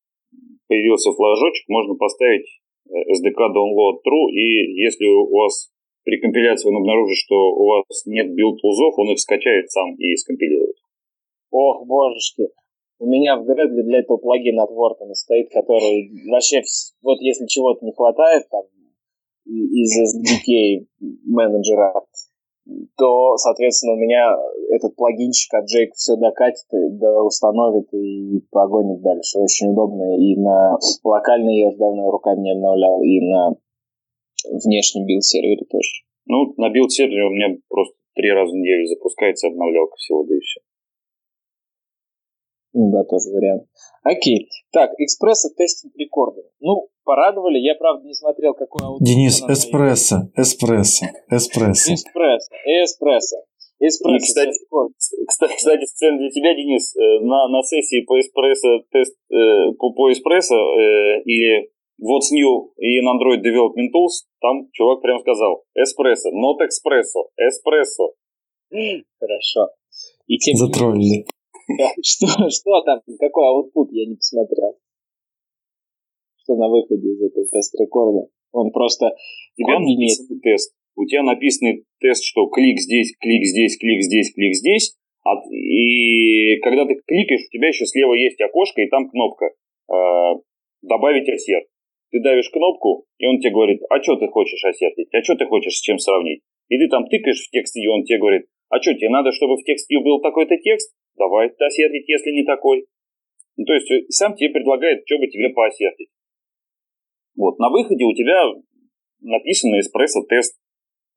появился 0.68 1.12
флажочек, 1.12 1.68
можно 1.68 1.96
поставить 1.96 2.48
SDK 2.88 3.52
download 3.52 4.00
true, 4.06 4.30
и 4.32 4.80
если 4.80 5.04
у 5.04 5.36
вас 5.36 5.73
при 6.04 6.20
компиляции 6.20 6.68
он 6.68 6.76
обнаружит, 6.76 7.16
что 7.16 7.34
у 7.34 7.66
вас 7.68 7.84
нет 8.06 8.28
build 8.28 8.52
tools 8.52 8.75
-ов, 8.75 8.94
он 8.96 9.12
их 9.12 9.18
скачает 9.18 9.70
сам 9.70 9.94
и 9.96 10.16
скомпилирует. 10.16 10.76
Ох, 11.50 11.86
божечки. 11.86 12.48
У 12.98 13.06
меня 13.06 13.36
в 13.36 13.42
Gradle 13.42 13.82
для 13.82 14.00
этого 14.00 14.18
плагин 14.18 14.60
от 14.60 14.70
Wharton 14.70 15.12
стоит, 15.14 15.50
который 15.50 16.10
вообще, 16.30 16.62
вот 17.02 17.20
если 17.20 17.46
чего-то 17.46 17.84
не 17.84 17.92
хватает 17.92 18.48
там 18.50 18.62
из 19.46 19.92
SDK 19.98 20.86
менеджера, 21.26 21.92
то, 22.96 23.36
соответственно, 23.36 23.92
у 23.94 23.96
меня 23.96 24.34
этот 24.70 24.96
плагинчик 24.96 25.52
от 25.54 25.64
Jake 25.64 25.92
все 25.94 26.16
докатит, 26.16 26.64
да 26.70 27.22
установит 27.22 27.92
и 27.92 28.40
погонит 28.50 29.02
дальше. 29.02 29.38
Очень 29.38 29.72
удобно. 29.72 30.16
И 30.16 30.36
на 30.36 30.78
локальный 31.02 31.60
я 31.60 31.68
уже 31.68 31.78
давно 31.78 32.10
руками 32.10 32.40
не 32.40 32.52
обновлял, 32.52 33.02
и 33.02 33.20
на 33.20 33.54
внешнем 34.50 35.06
build-сервере 35.06 35.64
тоже. 35.68 36.04
Ну, 36.26 36.54
на 36.56 36.70
build-сервере 36.70 37.24
у 37.24 37.30
меня 37.30 37.56
просто 37.68 37.94
три 38.14 38.30
раза 38.30 38.52
в 38.52 38.56
неделю 38.56 38.86
запускается 38.86 39.48
обновлялка 39.48 39.96
всего, 39.96 40.24
да 40.24 40.34
и 40.34 40.40
все. 40.40 40.60
Ну 42.74 42.90
да, 42.90 43.04
тоже 43.04 43.30
вариант. 43.30 43.62
Окей. 44.02 44.48
Так, 44.72 44.90
экспресса 44.98 45.48
тестинг 45.56 45.94
рекорды. 45.96 46.42
Ну, 46.60 46.88
порадовали. 47.04 47.58
Я, 47.58 47.76
правда, 47.76 48.04
не 48.04 48.14
смотрел, 48.14 48.54
какой 48.54 48.84
аудио. 48.84 49.04
Денис, 49.04 49.40
эспрессо, 49.42 50.28
эспрессо, 50.36 51.06
эспрессо. 51.30 51.94
Эспрессо, 51.94 52.54
эспрессо. 52.66 53.36
Эспрессо. 53.78 54.16
И, 54.16 54.18
кстати, 54.18 54.58
кстати, 55.26 55.56
кстати, 55.56 55.84
сцена 55.84 56.18
для 56.18 56.30
тебя, 56.30 56.54
Денис, 56.54 56.94
э, 56.96 57.20
на, 57.24 57.48
на 57.48 57.62
сессии 57.62 58.04
по 58.04 58.18
эспрессо, 58.18 58.82
тест 58.90 59.14
э, 59.30 59.72
по, 59.78 59.92
по 59.92 60.10
эспрессо 60.10 60.54
э, 60.54 61.22
или 61.24 61.70
What's 62.00 62.30
New 62.32 62.74
и 62.78 62.98
in 62.98 63.06
Android 63.06 63.40
Development 63.40 63.90
Tools, 63.94 64.26
там 64.40 64.68
чувак 64.72 65.00
прям 65.00 65.20
сказал 65.20 65.64
эспрессо, 65.74 66.30
not 66.30 66.58
экспрессо, 66.66 67.30
эспрессо. 67.38 68.14
Хорошо. 69.20 69.70
И 70.26 70.36
тем 70.38 70.56
Затроллили. 70.56 71.24
Что, 72.02 72.26
что 72.50 72.82
там, 72.82 73.00
какой 73.18 73.46
аутпут, 73.46 73.88
я 73.92 74.06
не 74.06 74.16
посмотрел. 74.16 74.76
Что 76.42 76.56
на 76.56 76.68
выходе 76.68 77.08
из 77.08 77.22
этого 77.22 77.46
тест-рекорда. 77.46 78.28
Он 78.52 78.70
просто... 78.70 79.16
У 79.56 79.62
тебя 79.62 79.78
написанный 79.78 80.40
тест. 80.40 80.74
У 80.96 81.06
тебя 81.06 81.22
написанный 81.22 81.84
тест, 82.00 82.22
что 82.22 82.46
клик 82.48 82.78
здесь, 82.78 83.14
клик 83.18 83.44
здесь, 83.44 83.78
клик 83.78 84.02
здесь, 84.02 84.34
клик 84.34 84.54
здесь. 84.54 84.96
И 85.50 86.58
когда 86.60 86.84
ты 86.84 87.00
кликаешь, 87.06 87.46
у 87.48 87.50
тебя 87.50 87.68
еще 87.68 87.86
слева 87.86 88.12
есть 88.12 88.40
окошко, 88.40 88.82
и 88.82 88.88
там 88.88 89.08
кнопка 89.08 89.46
э, 89.46 89.94
«Добавить 90.82 91.28
ассерт». 91.28 91.64
Ты 92.14 92.22
давишь 92.22 92.48
кнопку, 92.50 93.06
и 93.18 93.26
он 93.26 93.40
тебе 93.40 93.50
говорит, 93.50 93.82
а 93.90 94.00
что 94.00 94.14
ты 94.14 94.28
хочешь 94.28 94.64
ассертить, 94.64 95.12
а 95.12 95.20
что 95.24 95.34
ты 95.34 95.46
хочешь 95.46 95.74
с 95.74 95.82
чем 95.82 95.98
сравнить. 95.98 96.42
И 96.68 96.78
ты 96.78 96.86
там 96.86 97.08
тыкаешь 97.08 97.42
в 97.42 97.50
текст, 97.50 97.74
и 97.74 97.88
он 97.88 98.04
тебе 98.04 98.20
говорит, 98.20 98.46
а 98.68 98.80
что, 98.80 98.94
тебе 98.94 99.08
надо, 99.08 99.32
чтобы 99.32 99.56
в 99.56 99.64
тексте 99.64 99.98
был 99.98 100.20
такой-то 100.20 100.56
текст? 100.58 100.94
Давай 101.18 101.48
осертить, 101.48 102.08
если 102.08 102.30
не 102.30 102.44
такой. 102.44 102.86
Ну, 103.56 103.64
то 103.64 103.74
есть 103.74 103.90
э, 103.90 104.04
сам 104.10 104.36
тебе 104.36 104.50
предлагает, 104.50 105.02
что 105.06 105.18
бы 105.18 105.26
тебе 105.26 105.48
поосертить. 105.48 106.10
Вот, 107.36 107.58
на 107.58 107.68
выходе 107.68 108.04
у 108.04 108.14
тебя 108.14 108.62
написан 109.20 109.72
эспрессо-тест, 109.74 110.56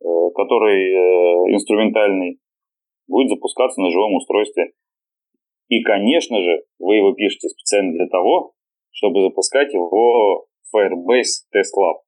э, 0.02 0.06
который 0.34 0.82
э, 0.82 1.54
инструментальный, 1.54 2.40
будет 3.06 3.30
запускаться 3.30 3.80
на 3.82 3.92
живом 3.92 4.16
устройстве. 4.16 4.72
И, 5.68 5.84
конечно 5.84 6.42
же, 6.42 6.64
вы 6.80 6.96
его 6.96 7.14
пишете 7.14 7.50
специально 7.50 7.94
для 7.94 8.08
того, 8.08 8.54
чтобы 8.90 9.22
запускать 9.22 9.72
его 9.76 10.48
Firebase 10.74 11.46
Test 11.54 11.74
Lab. 11.78 12.02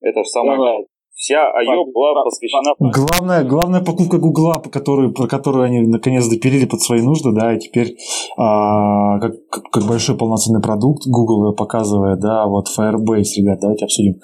Это 0.00 0.24
самое 0.24 0.56
Давай. 0.56 0.86
Вся 1.20 1.36
IO 1.36 1.84
была 1.92 2.24
посвящена... 2.24 2.72
Главная, 2.78 3.44
главная 3.44 3.82
покупка 3.82 4.16
Гугла, 4.16 4.54
по 4.54 4.70
которой, 4.70 5.12
про 5.12 5.26
которую 5.26 5.64
они 5.64 5.80
наконец 5.80 6.26
допилили 6.26 6.64
под 6.64 6.80
свои 6.80 7.02
нужды, 7.02 7.32
да, 7.32 7.54
и 7.54 7.58
теперь 7.58 7.94
а, 8.38 9.20
как, 9.20 9.34
как 9.70 9.84
большой 9.86 10.16
полноценный 10.16 10.62
продукт 10.62 11.02
Google 11.06 11.54
показывает, 11.54 12.20
да, 12.20 12.46
вот 12.46 12.68
Firebase, 12.68 13.36
ребят, 13.36 13.60
давайте 13.60 13.84
обсудим. 13.84 14.14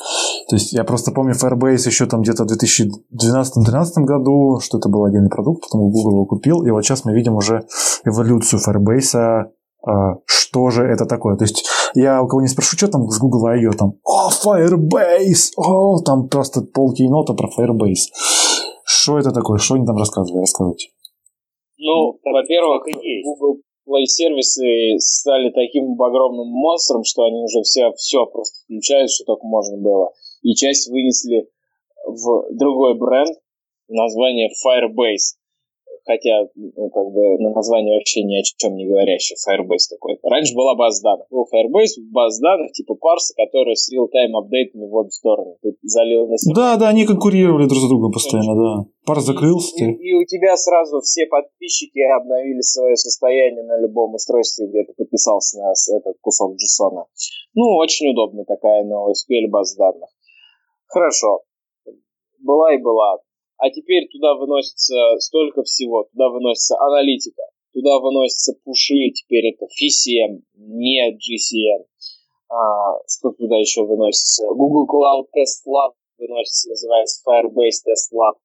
То 0.48 0.56
есть 0.56 0.72
я 0.72 0.84
просто 0.84 1.12
помню 1.12 1.34
Firebase 1.34 1.86
еще 1.86 2.06
там 2.06 2.22
где-то 2.22 2.44
в 2.44 2.48
2012-2013 2.48 4.04
году, 4.06 4.60
что 4.60 4.78
это 4.78 4.88
был 4.88 5.04
отдельный 5.04 5.28
продукт, 5.28 5.64
потом 5.64 5.90
Google 5.90 6.12
его 6.12 6.24
купил, 6.24 6.64
и 6.64 6.70
вот 6.70 6.82
сейчас 6.82 7.04
мы 7.04 7.12
видим 7.12 7.34
уже 7.34 7.66
эволюцию 8.06 8.58
Firebase, 8.66 9.50
а, 9.86 10.16
что 10.24 10.70
же 10.70 10.82
это 10.82 11.04
такое. 11.04 11.36
То 11.36 11.44
есть 11.44 11.68
я 11.96 12.22
у 12.22 12.28
кого 12.28 12.42
не 12.42 12.48
спрошу, 12.48 12.76
что 12.76 12.88
там 12.88 13.08
с 13.08 13.18
Google 13.18 13.46
I.O. 13.46 13.72
там, 13.72 13.98
о, 14.04 14.30
Firebase, 14.30 15.52
о, 15.56 15.98
там 16.04 16.28
просто 16.28 16.60
полкейнота 16.60 17.34
про 17.34 17.48
Firebase. 17.48 18.12
Что 18.84 19.18
это 19.18 19.32
такое? 19.32 19.58
Что 19.58 19.74
они 19.74 19.86
там 19.86 19.96
рассказывали? 19.96 20.40
Рассказывайте. 20.40 20.88
Ну, 21.78 22.18
во-первых, 22.24 22.84
Google 23.24 23.60
Play 23.88 24.04
сервисы 24.04 24.98
стали 24.98 25.50
таким 25.50 26.00
огромным 26.00 26.48
монстром, 26.48 27.04
что 27.04 27.24
они 27.24 27.42
уже 27.42 27.62
все, 27.62 27.92
все 27.96 28.26
просто 28.26 28.58
включают, 28.64 29.10
что 29.10 29.24
только 29.24 29.46
можно 29.46 29.76
было. 29.76 30.10
И 30.42 30.54
часть 30.54 30.90
вынесли 30.90 31.48
в 32.06 32.46
другой 32.52 32.98
бренд, 32.98 33.36
название 33.88 34.48
Firebase 34.48 35.38
хотя, 36.06 36.46
ну, 36.54 36.88
как 36.90 37.10
бы, 37.10 37.36
на 37.38 37.50
название 37.50 37.98
вообще 37.98 38.22
ни 38.22 38.38
о 38.38 38.42
чем 38.42 38.76
не 38.76 38.86
говорящий, 38.86 39.34
Firebase 39.34 39.90
какой-то. 39.90 40.28
Раньше 40.28 40.54
была 40.54 40.74
база 40.74 41.02
данных. 41.02 41.26
Был 41.30 41.46
Firebase, 41.52 41.98
база 42.10 42.40
данных 42.40 42.72
типа 42.72 42.94
парса, 42.94 43.34
которая 43.36 43.74
с 43.74 43.92
real-time 43.92 44.38
апдейтами 44.38 44.86
в 44.86 44.94
обе 44.94 45.10
стороны. 45.10 45.56
Ты 45.62 45.74
залил 45.82 46.28
на 46.28 46.38
себя. 46.38 46.54
Да, 46.54 46.76
да, 46.76 46.88
они 46.88 47.04
конкурировали 47.04 47.66
друг 47.66 47.82
с 47.82 47.88
другом 47.88 48.12
постоянно, 48.12 48.54
да. 48.54 48.86
Парс 49.04 49.24
закрылся. 49.24 49.74
И, 49.76 49.84
и, 49.84 50.10
и 50.10 50.14
у 50.14 50.24
тебя 50.24 50.56
сразу 50.56 51.00
все 51.00 51.26
подписчики 51.26 51.98
обновили 52.16 52.60
свое 52.60 52.96
состояние 52.96 53.64
на 53.64 53.80
любом 53.80 54.14
устройстве, 54.14 54.68
где 54.68 54.84
ты 54.84 54.94
подписался 54.96 55.58
на 55.58 55.72
этот 55.98 56.16
кусок 56.20 56.54
JSON. 56.54 57.04
Ну, 57.54 57.76
очень 57.76 58.10
удобно 58.10 58.44
такая 58.44 58.84
NoSQL 58.84 59.48
база 59.50 59.76
данных. 59.76 60.10
Хорошо. 60.86 61.42
Была 62.38 62.74
и 62.74 62.78
была 62.78 63.18
а 63.58 63.70
теперь 63.70 64.08
туда 64.08 64.34
выносится 64.34 64.94
столько 65.18 65.62
всего, 65.62 66.04
туда 66.12 66.28
выносится 66.28 66.76
аналитика, 66.78 67.42
туда 67.72 67.98
выносятся 68.00 68.54
пуши, 68.64 69.10
теперь 69.14 69.54
это 69.54 69.66
FCM, 69.66 70.42
не 70.54 71.12
GCM. 71.12 71.84
А, 72.48 72.98
что 73.08 73.32
туда 73.32 73.58
еще 73.58 73.84
выносится? 73.84 74.46
Google 74.48 74.86
Cloud 74.86 75.26
Test 75.34 75.66
Lab 75.66 75.92
выносится, 76.18 76.70
называется 76.70 77.22
Firebase 77.28 77.82
Test 77.88 78.14
Lab. 78.14 78.36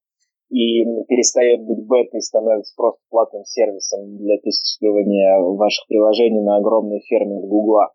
И 0.50 0.84
перестает 1.08 1.62
быть 1.62 1.80
бетой 1.80 2.22
становится 2.22 2.74
просто 2.76 3.00
платным 3.10 3.46
сервисом 3.46 4.18
для 4.18 4.38
тестирования 4.38 5.40
ваших 5.40 5.88
приложений 5.88 6.42
на 6.42 6.58
огромной 6.58 7.00
ферме 7.08 7.40
Гугла. 7.40 7.94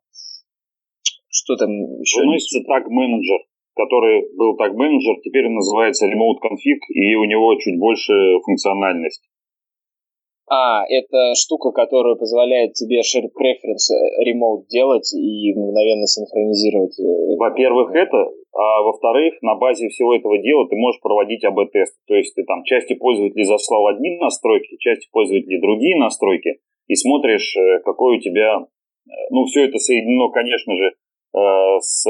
Что 1.29 1.57
там 1.57 1.71
еще? 2.01 2.21
Выносится 2.21 2.61
так 2.67 2.89
менеджер 2.89 3.41
который 3.77 4.33
был 4.35 4.57
так 4.57 4.75
менеджер, 4.75 5.17
теперь 5.23 5.47
он 5.47 5.55
называется 5.55 6.07
Remote 6.07 6.41
Config, 6.43 6.81
и 6.89 7.15
у 7.15 7.25
него 7.25 7.55
чуть 7.61 7.79
больше 7.79 8.13
функциональность. 8.45 9.23
А, 10.49 10.87
это 10.87 11.35
штука, 11.35 11.73
которая 11.73 12.15
позволяет 12.15 12.75
тебе 12.75 13.01
shared 13.01 13.35
preference 13.35 13.91
э, 13.91 14.31
remote 14.31 14.67
делать 14.71 15.13
и 15.13 15.53
мгновенно 15.53 16.07
синхронизировать. 16.07 16.97
Э, 17.01 17.37
Во-первых, 17.37 17.91
это, 17.93 18.31
а 18.55 18.83
во-вторых, 18.83 19.35
на 19.43 19.57
базе 19.57 19.89
всего 19.89 20.15
этого 20.15 20.39
дела 20.39 20.69
ты 20.69 20.77
можешь 20.77 21.01
проводить 21.01 21.45
АБ-тест. 21.45 21.99
То 22.07 22.15
есть 22.15 22.37
ты 22.37 22.45
там 22.45 22.63
части 22.63 22.95
пользователей 22.95 23.45
заслал 23.45 23.89
одни 23.89 24.17
настройки, 24.19 24.77
части 24.79 25.09
пользователей 25.11 25.61
другие 25.61 25.97
настройки, 25.97 26.61
и 26.87 26.95
смотришь, 26.95 27.57
э, 27.57 27.81
какой 27.85 28.19
у 28.19 28.21
тебя... 28.21 28.67
Ну, 29.31 29.45
все 29.45 29.65
это 29.67 29.79
соединено, 29.79 30.31
конечно 30.33 30.75
же, 30.75 30.91
с 31.79 32.05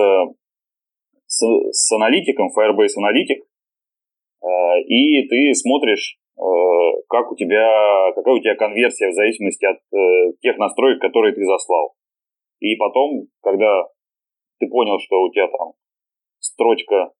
с, 1.36 1.44
с 1.72 1.92
аналитиком, 1.92 2.48
Firebase 2.48 2.96
Analytic, 2.98 3.44
э, 4.42 4.80
и 4.86 5.28
ты 5.28 5.54
смотришь, 5.54 6.18
э, 6.38 6.42
как 7.08 7.30
у 7.32 7.36
тебя, 7.36 8.12
какая 8.14 8.34
у 8.34 8.40
тебя 8.40 8.54
конверсия 8.54 9.10
в 9.10 9.14
зависимости 9.14 9.64
от 9.66 9.78
э, 9.92 10.32
тех 10.40 10.56
настроек, 10.58 11.00
которые 11.00 11.34
ты 11.34 11.44
заслал. 11.44 11.94
И 12.60 12.74
потом, 12.76 13.26
когда 13.42 13.84
ты 14.58 14.68
понял, 14.68 14.98
что 14.98 15.20
у 15.22 15.30
тебя 15.30 15.48
там 15.48 15.72
строчка 16.40 17.12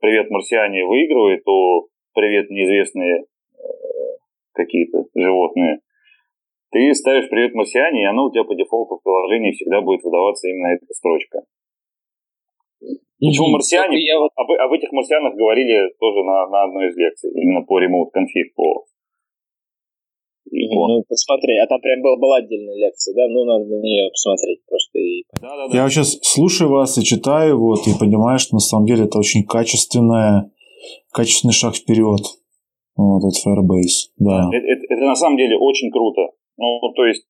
«Привет, 0.00 0.30
марсиане» 0.30 0.84
выигрывает, 0.84 1.42
то 1.44 1.88
«Привет, 2.14 2.50
неизвестные 2.50 3.24
какие-то 4.52 5.06
животные», 5.14 5.80
ты 6.70 6.94
ставишь 6.94 7.30
«Привет, 7.30 7.54
марсиане», 7.54 8.02
и 8.02 8.04
оно 8.04 8.26
у 8.26 8.30
тебя 8.30 8.44
по 8.44 8.54
дефолту 8.54 8.98
в 8.98 9.02
приложении 9.02 9.52
всегда 9.52 9.80
будет 9.80 10.04
выдаваться 10.04 10.48
именно 10.48 10.74
эта 10.74 10.84
строчка. 10.92 11.40
Почему 13.20 13.48
марсиане? 13.48 13.98
Я 13.98 14.18
вот... 14.18 14.30
об, 14.36 14.50
об 14.50 14.72
этих 14.72 14.92
марсианах 14.92 15.34
говорили 15.34 15.90
тоже 15.98 16.22
на, 16.24 16.46
на 16.46 16.64
одной 16.64 16.88
из 16.88 16.96
лекций, 16.96 17.30
именно 17.34 17.62
по 17.62 17.80
remote 17.82 18.10
config, 18.14 18.54
по 18.54 18.86
ну, 20.50 21.04
посмотри, 21.08 21.58
а 21.58 21.66
там 21.66 21.80
прям 21.80 22.00
была, 22.02 22.16
была 22.16 22.36
отдельная 22.38 22.76
лекция, 22.76 23.14
да? 23.14 23.28
Ну, 23.28 23.44
надо 23.44 23.64
на 23.66 23.80
нее 23.80 24.10
посмотреть 24.10 24.60
просто. 24.66 24.98
И... 24.98 25.24
Да, 25.40 25.56
да, 25.56 25.68
да. 25.68 25.76
Я 25.76 25.88
сейчас 25.90 26.18
слушаю 26.22 26.70
вас 26.70 26.96
и 26.98 27.04
читаю, 27.04 27.58
вот, 27.58 27.86
и 27.86 27.98
понимаю, 27.98 28.38
что 28.38 28.54
на 28.54 28.60
самом 28.60 28.86
деле 28.86 29.04
это 29.04 29.18
очень 29.18 29.44
качественная, 29.44 30.50
качественный 31.12 31.52
шаг 31.52 31.76
вперед. 31.76 32.20
Вот, 32.96 33.22
это 33.24 33.36
Firebase, 33.38 34.10
да. 34.18 34.48
Это, 34.52 34.66
это, 34.66 34.94
это 34.94 35.04
на 35.04 35.16
самом 35.16 35.36
деле 35.36 35.56
очень 35.56 35.90
круто. 35.90 36.22
Ну, 36.56 36.80
то 36.96 37.04
есть, 37.04 37.24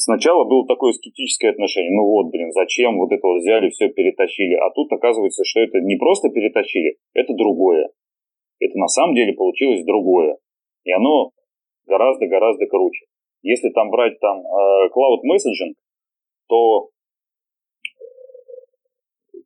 сначала 0.00 0.44
было 0.44 0.66
такое 0.66 0.92
скептическое 0.92 1.52
отношение. 1.52 1.92
Ну 1.92 2.04
вот, 2.04 2.30
блин, 2.30 2.50
зачем 2.52 2.98
вот 2.98 3.12
это 3.12 3.26
вот 3.26 3.38
взяли, 3.38 3.70
все 3.70 3.88
перетащили. 3.88 4.54
А 4.54 4.70
тут 4.70 4.92
оказывается, 4.92 5.44
что 5.44 5.60
это 5.60 5.80
не 5.80 5.96
просто 5.96 6.28
перетащили, 6.30 6.96
это 7.14 7.34
другое. 7.34 7.88
Это 8.58 8.78
на 8.78 8.88
самом 8.88 9.14
деле 9.14 9.32
получилось 9.32 9.84
другое. 9.84 10.36
И 10.84 10.92
оно 10.92 11.30
гораздо-гораздо 11.86 12.66
круче. 12.66 13.06
Если 13.42 13.70
там 13.70 13.90
брать 13.90 14.18
там 14.20 14.40
э, 14.40 14.88
Cloud 14.94 15.24
Messaging, 15.24 15.74
то 16.48 16.90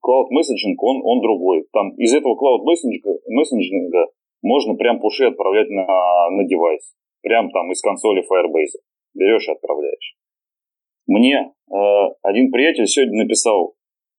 Cloud 0.04 0.28
Messaging, 0.34 0.74
он, 0.78 1.00
он 1.04 1.20
другой. 1.20 1.64
Там 1.72 1.94
из 1.96 2.12
этого 2.14 2.34
Cloud 2.34 2.64
Messaging, 2.66 3.02
Messaging 3.30 3.90
можно 4.42 4.74
прям 4.74 5.00
пуши 5.00 5.24
отправлять 5.24 5.70
на, 5.70 5.86
на 6.30 6.44
девайс. 6.44 6.94
Прям 7.22 7.50
там 7.50 7.72
из 7.72 7.80
консоли 7.80 8.22
Firebase. 8.22 8.82
Берешь 9.14 9.48
и 9.48 9.52
отправляешь. 9.52 10.16
Мне 11.06 11.52
э, 11.70 11.74
один 12.22 12.50
приятель 12.50 12.86
сегодня 12.86 13.24
написал, 13.24 13.74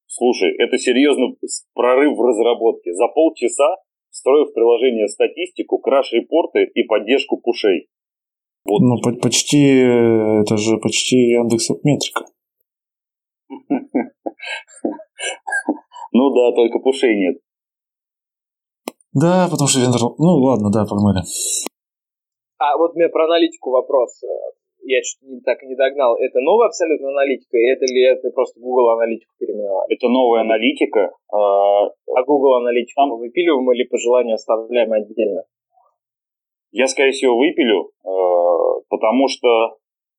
слушай, 0.08 0.52
это 0.58 0.78
серьезно 0.78 1.36
прорыв 1.74 2.18
в 2.18 2.22
разработке. 2.22 2.94
За 2.94 3.08
полчаса 3.08 3.78
строю 4.10 4.46
в 4.46 4.54
приложение 4.54 5.08
статистику, 5.08 5.80
краш-репорты 5.80 6.64
и 6.64 6.84
поддержку 6.84 7.38
пушей. 7.38 7.88
Вот. 8.66 8.80
Ну, 8.80 9.02
по- 9.02 9.20
почти, 9.20 9.62
это 10.42 10.58
же 10.58 10.78
почти 10.78 11.18
Яндекс 11.18 11.70
Метрика. 11.84 12.26
Ну 16.18 16.34
да, 16.34 16.56
только 16.56 16.80
пушей 16.80 17.14
нет. 17.20 17.38
Да, 19.12 19.50
потому 19.52 19.68
что 19.68 19.82
вендор... 19.82 20.00
Ну, 20.18 20.38
ладно, 20.44 20.72
да, 20.72 20.86
погнали. 20.86 21.24
А 22.58 22.78
вот 22.78 22.92
у 22.92 22.98
меня 22.98 23.10
про 23.10 23.26
аналитику 23.26 23.72
вопрос. 23.72 24.22
Я 24.88 25.02
что-то 25.02 25.42
так 25.44 25.64
и 25.64 25.68
не 25.68 25.76
догнал. 25.76 26.16
Это 26.18 26.40
новая 26.42 26.68
абсолютно 26.68 27.10
аналитика? 27.10 27.58
Это 27.58 27.86
ли 27.86 28.04
это 28.06 28.30
просто 28.30 28.60
Google 28.60 28.90
аналитику 28.90 29.34
переименовали? 29.40 29.94
Это 29.94 30.08
новая 30.10 30.42
аналитика. 30.42 31.12
А, 31.34 31.86
а 31.88 32.24
Google 32.24 32.62
аналитику 32.62 33.02
мы 33.08 33.18
выпиливаем 33.18 33.72
или 33.72 33.88
по 33.88 33.98
желанию 33.98 34.36
оставляем 34.36 34.94
отдельно? 34.94 35.44
Я, 36.72 36.88
скорее 36.88 37.12
всего, 37.12 37.38
выпилю, 37.38 37.92
потому 38.90 39.28
что 39.28 39.78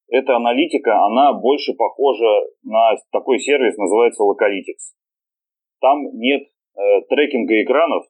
эта 0.08 0.36
аналитика, 0.36 1.04
она 1.04 1.32
больше 1.32 1.74
похожа 1.74 2.46
на 2.62 2.96
такой 3.12 3.38
сервис, 3.38 3.76
называется 3.76 4.22
Localytics. 4.22 4.94
Там 5.80 6.06
нет 6.14 6.42
э, 6.76 7.02
трекинга 7.08 7.62
экранов, 7.62 8.06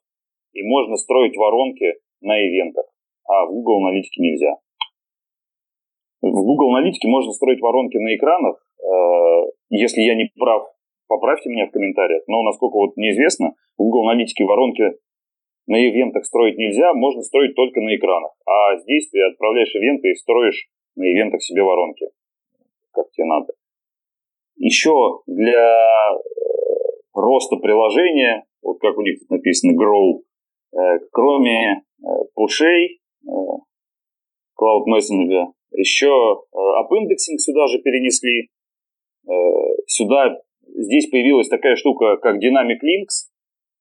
и 0.53 0.63
можно 0.63 0.97
строить 0.97 1.37
воронки 1.37 1.95
на 2.21 2.39
ивентах, 2.39 2.87
а 3.25 3.47
в 3.47 3.51
Google 3.51 3.87
аналитике 3.87 4.23
нельзя. 4.23 4.57
В 6.31 6.45
Google 6.45 6.75
аналитике 6.75 7.09
можно 7.09 7.33
строить 7.33 7.61
воронки 7.61 7.97
на 7.99 8.15
экранах. 8.15 8.57
Э, 8.79 9.51
если 9.71 10.03
я 10.03 10.15
не 10.15 10.31
прав, 10.39 10.67
поправьте 11.09 11.49
меня 11.49 11.67
в 11.67 11.71
комментариях. 11.71 12.23
Но 12.27 12.43
насколько 12.43 12.75
вот 12.75 12.97
мне 12.97 13.11
известно, 13.13 13.55
в 13.79 13.83
Google 13.83 14.09
аналитике 14.09 14.45
воронки 14.45 14.83
на 15.67 15.77
ивентах 15.77 16.25
строить 16.25 16.59
нельзя, 16.59 16.95
можно 16.95 17.23
строить 17.23 17.55
только 17.55 17.81
на 17.81 17.95
экранах. 17.95 18.33
А 18.47 18.77
здесь 18.79 19.09
ты 19.11 19.21
отправляешь 19.23 19.75
ивенты 19.75 20.11
и 20.11 20.15
строишь 20.15 20.69
на 20.97 21.05
ивентах 21.05 21.43
себе 21.43 21.63
воронки, 21.63 22.07
как 22.93 23.11
тебе 23.13 23.27
надо. 23.27 23.53
Еще 24.57 24.93
для 25.27 26.13
э, 26.13 26.19
роста 27.15 27.57
приложения, 27.57 28.45
вот 28.63 28.81
как 28.81 28.97
у 28.99 29.03
них 29.03 29.21
тут 29.21 29.31
написано, 29.31 29.73
grow, 29.73 30.23
э, 30.73 31.01
кроме 31.13 31.83
пушей, 32.35 33.01
Cloud 34.59 34.85
Messenger, 34.89 35.47
еще 35.77 36.09
AppIndexing 36.53 37.39
сюда 37.39 37.67
же 37.69 37.79
перенесли. 37.79 38.49
Сюда, 39.87 40.37
здесь 40.67 41.09
появилась 41.11 41.49
такая 41.49 41.77
штука, 41.77 42.17
как 42.17 42.37
Dynamic 42.37 42.81
Links. 42.83 43.31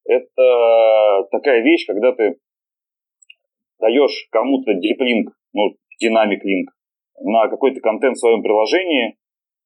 Это 0.07 1.27
такая 1.31 1.61
вещь, 1.63 1.85
когда 1.87 2.11
ты 2.11 2.35
даешь 3.79 4.27
кому-то 4.31 4.71
deep 4.71 4.99
link, 5.01 5.31
ну, 5.53 5.75
Dynamic 6.03 6.41
Link, 6.45 6.67
на 7.21 7.47
какой-то 7.47 7.79
контент 7.81 8.15
в 8.15 8.19
своем 8.19 8.41
приложении, 8.43 9.17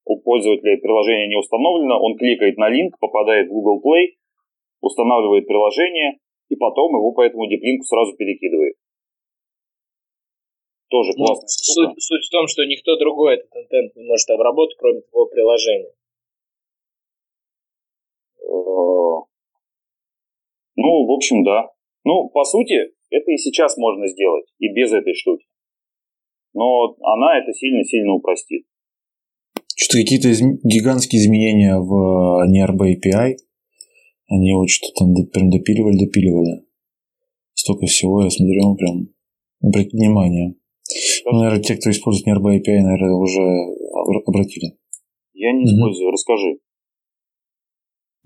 у 0.05 0.21
пользователя 0.21 0.77
приложение 0.77 1.27
не 1.27 1.37
установлено, 1.37 1.99
он 2.01 2.17
кликает 2.17 2.57
на 2.57 2.69
линк, 2.69 2.97
попадает 2.99 3.47
в 3.47 3.51
Google 3.51 3.81
Play, 3.85 4.15
устанавливает 4.81 5.45
приложение, 5.45 6.17
и 6.49 6.55
потом 6.55 6.95
его 6.95 7.11
по 7.11 7.21
этому 7.21 7.47
диплинку 7.47 7.83
сразу 7.83 8.15
перекидывает. 8.15 8.75
Тоже 10.89 11.11
ну, 11.15 11.25
классная 11.25 11.47
суть, 11.47 12.03
суть 12.03 12.25
в 12.25 12.31
том, 12.31 12.47
что 12.47 12.65
никто 12.65 12.97
другой 12.97 13.35
этот 13.35 13.49
контент 13.49 13.95
не 13.95 14.03
может 14.03 14.29
обработать, 14.29 14.75
кроме 14.77 15.01
твоего 15.01 15.27
приложения. 15.27 15.93
Э, 18.41 19.21
ну, 20.75 21.05
в 21.05 21.11
общем, 21.11 21.43
да. 21.43 21.69
Ну, 22.05 22.29
по 22.29 22.43
сути, 22.43 22.91
это 23.11 23.31
и 23.31 23.37
сейчас 23.37 23.77
можно 23.77 24.07
сделать, 24.07 24.45
и 24.57 24.73
без 24.73 24.91
этой 24.91 25.13
штуки. 25.13 25.45
Но 26.53 26.95
она 27.01 27.37
это 27.37 27.53
сильно-сильно 27.53 28.13
упростит. 28.13 28.65
Что-то 29.75 30.03
какие-то 30.03 30.31
изм... 30.31 30.57
гигантские 30.63 31.21
изменения 31.21 31.77
в 31.77 32.47
NearBay 32.49 32.95
API. 32.95 33.35
Они 34.27 34.53
вот 34.53 34.69
что-то 34.69 35.05
там 35.05 35.13
прям 35.31 35.51
допиливали, 35.51 35.97
допиливали. 35.99 36.65
Столько 37.53 37.85
всего, 37.85 38.23
я 38.23 38.29
смотрю, 38.29 38.75
прям 38.75 39.09
обратить 39.61 39.93
внимание. 39.93 40.55
Ну, 41.25 41.37
наверное, 41.37 41.61
те, 41.61 41.75
кто 41.75 41.89
использует 41.91 42.27
Nearby 42.27 42.57
API, 42.57 42.81
наверное, 42.81 43.15
уже 43.15 43.41
обратили. 44.25 44.77
Я 45.33 45.53
не 45.53 45.65
использую, 45.65 46.09
mm-hmm. 46.09 46.13
расскажи. 46.13 46.57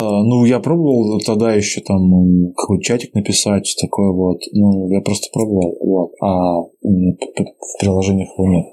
А, 0.01 0.24
ну, 0.24 0.45
я 0.45 0.59
пробовал 0.59 1.20
тогда 1.20 1.53
еще 1.53 1.82
там 1.82 2.53
какой-то 2.55 2.84
чатик 2.84 3.14
написать, 3.14 3.76
такое 3.80 4.11
вот. 4.11 4.39
Ну, 4.53 4.89
я 4.89 5.01
просто 5.01 5.28
пробовал, 5.32 5.78
вот. 5.82 6.11
А 6.22 6.61
в 6.61 7.80
приложениях 7.80 8.30
его 8.38 8.47
нет. 8.47 8.66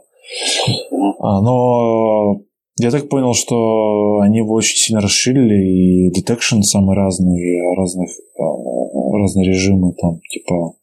А, 1.19 1.41
но 1.43 2.41
я 2.79 2.91
так 2.91 3.09
понял, 3.09 3.35
что 3.35 4.21
они 4.21 4.39
его 4.39 4.55
очень 4.55 4.77
сильно 4.77 5.03
расширили, 5.03 6.09
и 6.09 6.11
detection 6.11 6.63
самые 6.63 6.97
разные, 6.97 7.75
разных, 7.77 8.09
а, 8.39 9.19
разные 9.19 9.49
режимы, 9.49 9.93
там, 10.01 10.19
типа, 10.31 10.75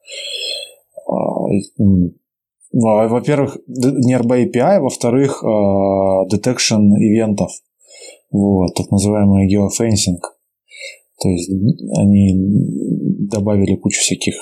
во-первых, 2.71 3.57
Nearby 3.67 4.45
API, 4.45 4.79
во-вторых, 4.79 5.43
detection 5.43 6.81
ивентов, 6.97 7.51
вот, 8.31 8.73
так 8.75 8.91
называемый 8.91 9.47
geofencing. 9.47 10.19
То 11.19 11.29
есть 11.29 11.49
они 11.97 12.33
добавили 13.29 13.75
кучу 13.75 13.99
всяких 13.99 14.35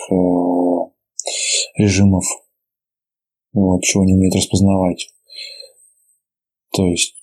режимов, 1.77 2.25
вот, 3.53 3.83
чего 3.83 4.03
они 4.03 4.13
умеют 4.13 4.35
распознавать. 4.35 5.09
То 6.73 6.85
есть 6.87 7.15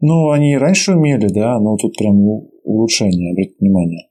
ну, 0.00 0.30
они 0.30 0.52
и 0.52 0.56
раньше 0.56 0.92
умели, 0.92 1.28
да, 1.28 1.58
но 1.58 1.76
тут 1.76 1.96
прям 1.96 2.20
улучшение, 2.64 3.32
обратите 3.32 3.56
внимание. 3.60 4.10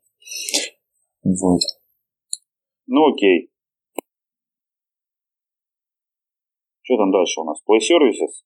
Вот. 1.23 1.61
Ну, 2.87 3.13
окей. 3.13 3.51
Что 6.85 6.97
там 6.97 7.11
дальше 7.11 7.41
у 7.41 7.45
нас? 7.45 7.57
Play 7.67 7.81
Services? 7.81 8.45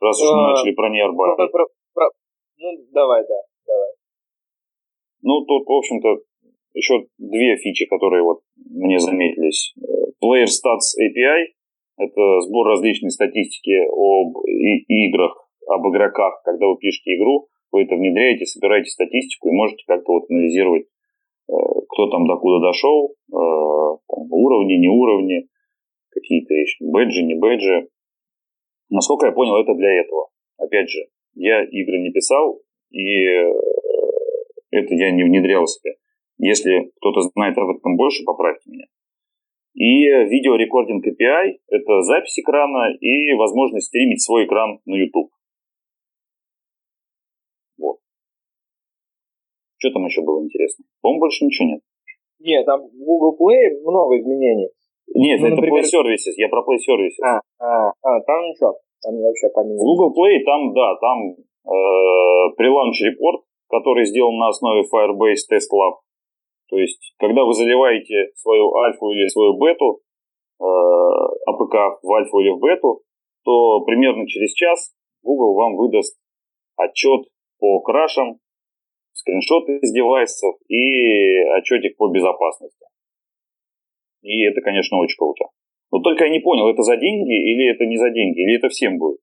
Раз 0.00 0.20
уж 0.22 0.30
мы 0.32 0.42
начали 0.48 0.72
про 0.72 0.88
Nearby. 0.88 1.36
Ну, 2.56 2.68
давай, 2.92 3.22
да, 3.22 3.40
давай. 3.66 3.92
Ну, 5.20 5.44
тут, 5.44 5.66
в 5.66 5.72
общем-то, 5.72 6.08
еще 6.72 7.06
две 7.18 7.56
фичи, 7.56 7.84
которые 7.86 8.22
вот 8.22 8.40
мне 8.56 8.98
заметились. 8.98 9.74
Player 10.22 10.48
Stats 10.48 10.96
API 10.96 11.52
это 11.98 12.40
сбор 12.40 12.68
различной 12.68 13.10
статистики 13.10 13.76
об 13.92 14.32
играх, 14.88 15.46
об 15.68 15.86
игроках. 15.88 16.40
Когда 16.44 16.68
вы 16.68 16.78
пишете 16.78 17.16
игру, 17.16 17.48
вы 17.70 17.82
это 17.82 17.96
внедряете, 17.96 18.46
собираете 18.46 18.90
статистику 18.90 19.48
и 19.48 19.52
можете 19.52 19.84
как-то 19.86 20.12
вот 20.12 20.24
анализировать, 20.30 20.86
э, 21.48 21.52
кто 21.90 22.08
там 22.08 22.26
докуда 22.26 22.64
дошел, 22.64 23.10
э, 23.10 23.34
там, 24.08 24.32
уровни, 24.32 24.74
не 24.74 24.88
уровни, 24.88 25.48
какие-то 26.12 26.54
еще 26.54 26.84
бэджи, 26.84 27.22
не 27.22 27.34
бэджи. 27.34 27.88
Насколько 28.90 29.26
я 29.26 29.32
понял, 29.32 29.56
это 29.56 29.74
для 29.74 30.00
этого. 30.00 30.28
Опять 30.58 30.88
же, 30.88 31.00
я 31.34 31.64
игры 31.64 31.98
не 31.98 32.10
писал, 32.10 32.60
и 32.90 33.24
э, 33.24 33.52
это 34.70 34.94
я 34.94 35.10
не 35.10 35.24
внедрял 35.24 35.66
себе. 35.66 35.94
Если 36.38 36.90
кто-то 36.96 37.20
знает 37.20 37.56
об 37.58 37.70
этом 37.70 37.96
больше, 37.96 38.24
поправьте 38.24 38.70
меня. 38.70 38.86
И 39.74 40.04
видеорекординг 40.04 41.06
API– 41.06 41.58
это 41.68 42.02
запись 42.02 42.38
экрана 42.38 42.94
и 43.00 43.32
возможность 43.34 43.86
стримить 43.86 44.22
свой 44.22 44.44
экран 44.44 44.80
на 44.84 44.94
YouTube. 44.94 45.30
Вот. 47.78 47.98
Что 49.78 49.90
там 49.92 50.04
еще 50.04 50.20
было 50.22 50.44
интересно? 50.44 50.84
По-моему, 51.00 51.20
больше 51.20 51.44
ничего 51.46 51.68
нет. 51.68 51.80
Нет, 52.40 52.66
там 52.66 52.88
в 52.88 52.92
Google 52.92 53.36
Play 53.40 53.80
много 53.80 54.18
изменений. 54.20 54.68
Нет, 55.14 55.40
Ну, 55.40 55.46
это 55.46 55.56
например- 55.56 55.84
Play 55.84 55.86
Services, 55.86 56.34
я 56.36 56.48
про 56.48 56.60
Play 56.62 56.78
Services. 56.78 57.18
А, 57.22 57.40
а, 57.58 57.92
а, 58.02 58.20
там 58.22 58.48
ничего. 58.48 58.78
Там 59.02 59.18
вообще 59.20 59.48
поменяли. 59.52 59.82
Google 59.82 60.12
Play 60.14 60.44
там, 60.44 60.72
да, 60.74 60.96
там 61.00 61.18
э, 61.64 62.54
pre-launch 62.56 63.00
report, 63.02 63.42
который 63.68 64.04
сделан 64.04 64.36
на 64.36 64.48
основе 64.48 64.82
Firebase 64.82 65.46
Test 65.50 65.70
Lab. 65.74 66.00
То 66.68 66.78
есть, 66.78 67.14
когда 67.18 67.44
вы 67.44 67.52
заливаете 67.52 68.30
свою 68.36 68.74
альфу 68.76 69.10
или 69.10 69.28
свою 69.28 69.58
бету, 69.58 70.00
э, 70.60 70.64
APK 70.64 72.00
в 72.02 72.12
альфу 72.14 72.40
или 72.40 72.50
в 72.50 72.60
бету, 72.60 73.02
то 73.44 73.80
примерно 73.84 74.26
через 74.26 74.52
час 74.54 74.92
Google 75.22 75.54
вам 75.54 75.76
выдаст 75.76 76.16
отчет 76.76 77.22
по 77.58 77.80
крашам, 77.80 78.38
скриншоты 79.12 79.78
из 79.78 79.92
девайсов 79.92 80.56
и 80.68 81.42
отчетик 81.58 81.96
по 81.96 82.08
безопасности. 82.08 82.86
И 84.22 84.42
это, 84.42 84.60
конечно, 84.60 84.98
очень 84.98 85.18
круто. 85.18 85.46
Но 85.90 86.00
только 86.00 86.24
я 86.24 86.30
не 86.30 86.40
понял, 86.40 86.68
это 86.68 86.82
за 86.82 86.96
деньги 86.96 87.34
или 87.34 87.70
это 87.74 87.84
не 87.84 87.96
за 87.96 88.10
деньги, 88.10 88.40
или 88.40 88.56
это 88.56 88.68
всем 88.68 88.98
будет? 88.98 89.18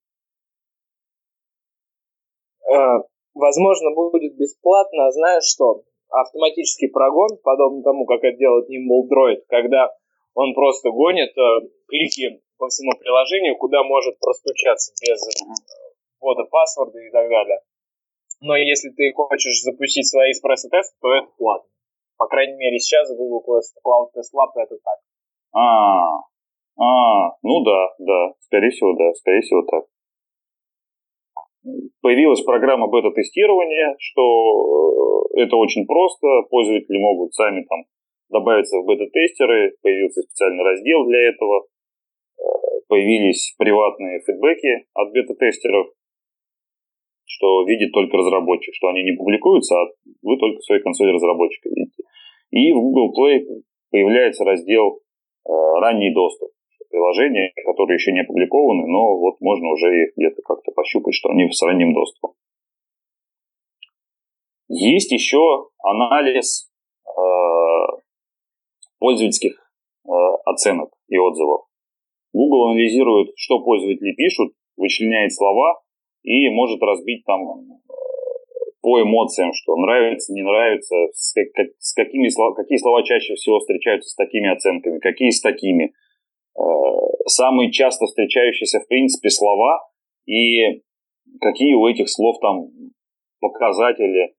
А, 2.71 2.99
возможно, 3.33 3.95
будет 3.95 4.37
бесплатно, 4.37 5.11
знаешь 5.11 5.45
что? 5.45 5.83
Автоматический 6.09 6.87
прогон, 6.87 7.37
подобно 7.43 7.81
тому, 7.83 8.05
как 8.05 8.23
это 8.23 8.37
делает 8.37 8.69
Nimble 8.69 9.07
Droid, 9.09 9.41
когда 9.47 9.89
он 10.33 10.53
просто 10.53 10.89
гонит 10.91 11.35
э, 11.37 11.67
клики 11.87 12.41
по 12.57 12.67
всему 12.67 12.91
приложению, 12.99 13.57
куда 13.57 13.83
может 13.83 14.19
простучаться 14.19 14.93
без 15.01 15.17
э, 15.17 15.45
ввода 16.19 16.43
паспорта 16.45 16.99
и 16.99 17.09
так 17.11 17.29
далее. 17.29 17.59
Но 18.41 18.55
если 18.55 18.89
ты 18.89 19.11
хочешь 19.13 19.61
запустить 19.63 20.07
свои 20.07 20.31
эспрессо-тесты, 20.31 20.95
то 21.01 21.13
это 21.13 21.27
платно. 21.37 21.69
По 22.19 22.27
крайней 22.27 22.57
мере, 22.57 22.77
сейчас 22.79 23.09
Google 23.15 23.41
Cloud 23.47 24.11
Test 24.11 24.35
Lab 24.35 24.51
это 24.61 24.75
так. 24.83 24.99
А, 25.53 26.17
а, 26.77 27.31
ну 27.41 27.63
да, 27.63 27.87
да, 27.97 28.33
скорее 28.41 28.71
всего, 28.71 28.93
да, 28.93 29.13
скорее 29.13 29.39
всего 29.39 29.63
так. 29.63 29.85
Появилась 32.01 32.41
программа 32.41 32.87
бета-тестирования, 32.87 33.95
что 33.99 35.31
э, 35.35 35.43
это 35.43 35.55
очень 35.55 35.85
просто, 35.85 36.27
пользователи 36.49 36.97
могут 36.97 37.33
сами 37.33 37.63
там 37.63 37.79
добавиться 38.29 38.79
в 38.79 38.85
бета-тестеры, 38.85 39.75
появился 39.81 40.21
специальный 40.21 40.63
раздел 40.63 41.05
для 41.05 41.29
этого, 41.29 41.67
э, 42.37 42.41
появились 42.89 43.55
приватные 43.57 44.19
фидбэки 44.19 44.87
от 44.93 45.13
бета-тестеров, 45.13 45.87
что 47.25 47.63
видит 47.63 47.93
только 47.93 48.17
разработчик, 48.17 48.73
что 48.75 48.89
они 48.89 49.03
не 49.03 49.15
публикуются, 49.15 49.75
а 49.75 49.87
вы 50.21 50.37
только 50.37 50.59
в 50.59 50.65
своей 50.65 50.81
консоли 50.81 51.11
разработчика 51.11 51.69
видите. 51.69 52.03
И 52.51 52.71
в 52.73 52.79
Google 52.81 53.13
Play 53.13 53.45
появляется 53.91 54.43
раздел 54.43 55.01
э, 55.45 55.51
ранний 55.79 56.13
доступ. 56.13 56.49
Приложения, 56.89 57.51
которые 57.65 57.95
еще 57.95 58.11
не 58.11 58.21
опубликованы, 58.21 58.87
но 58.87 59.19
вот 59.19 59.39
можно 59.41 59.69
уже 59.69 60.05
их 60.05 60.13
где-то 60.17 60.41
как-то 60.41 60.71
пощупать, 60.71 61.13
что 61.13 61.29
они 61.29 61.47
с 61.51 61.61
ранним 61.61 61.93
доступом. 61.93 62.33
Есть 64.69 65.11
еще 65.11 65.69
анализ 65.83 66.71
э, 67.05 67.11
пользовательских 68.97 69.51
э, 70.05 70.09
оценок 70.45 70.89
и 71.07 71.17
отзывов. 71.17 71.65
Google 72.33 72.69
анализирует, 72.69 73.33
что 73.35 73.63
пользователи 73.63 74.15
пишут, 74.15 74.53
вычленяет 74.77 75.33
слова 75.33 75.81
и 76.23 76.49
может 76.49 76.81
разбить 76.81 77.23
там 77.25 77.41
по 78.89 79.03
эмоциям, 79.03 79.53
что 79.53 79.75
нравится, 79.75 80.33
не 80.33 80.41
нравится, 80.41 80.95
с, 81.13 81.35
как- 81.53 81.75
с 81.77 81.93
какими 81.93 82.27
слова, 82.29 82.55
какие 82.55 82.79
слова 82.79 83.03
чаще 83.03 83.35
всего 83.35 83.59
встречаются 83.59 84.09
с 84.09 84.15
такими 84.15 84.49
оценками, 84.49 84.97
какие 84.97 85.29
с 85.29 85.41
такими. 85.41 85.93
Э, 86.57 86.61
Самые 87.27 87.71
часто 87.71 88.07
встречающиеся, 88.07 88.79
в 88.79 88.87
принципе, 88.87 89.29
слова 89.29 89.87
и 90.25 90.81
какие 91.39 91.75
у 91.75 91.85
этих 91.85 92.09
слов 92.09 92.39
там 92.41 92.69
показатели, 93.39 94.33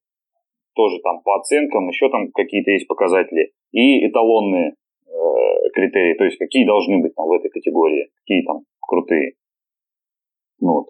тоже 0.75 0.99
там 0.99 1.21
по 1.21 1.37
оценкам, 1.37 1.87
еще 1.87 2.09
там 2.09 2.29
какие-то 2.33 2.71
есть 2.71 2.89
показатели, 2.89 3.53
и 3.71 4.05
эталонные 4.05 4.71
э, 5.07 5.69
критерии, 5.73 6.15
то 6.15 6.25
есть 6.25 6.37
какие 6.39 6.65
должны 6.65 6.97
быть 6.97 7.15
там 7.15 7.25
в 7.25 7.31
этой 7.31 7.49
категории, 7.49 8.09
какие 8.25 8.43
там 8.43 8.65
крутые. 8.81 9.35
Ну 10.59 10.73
Вот. 10.73 10.85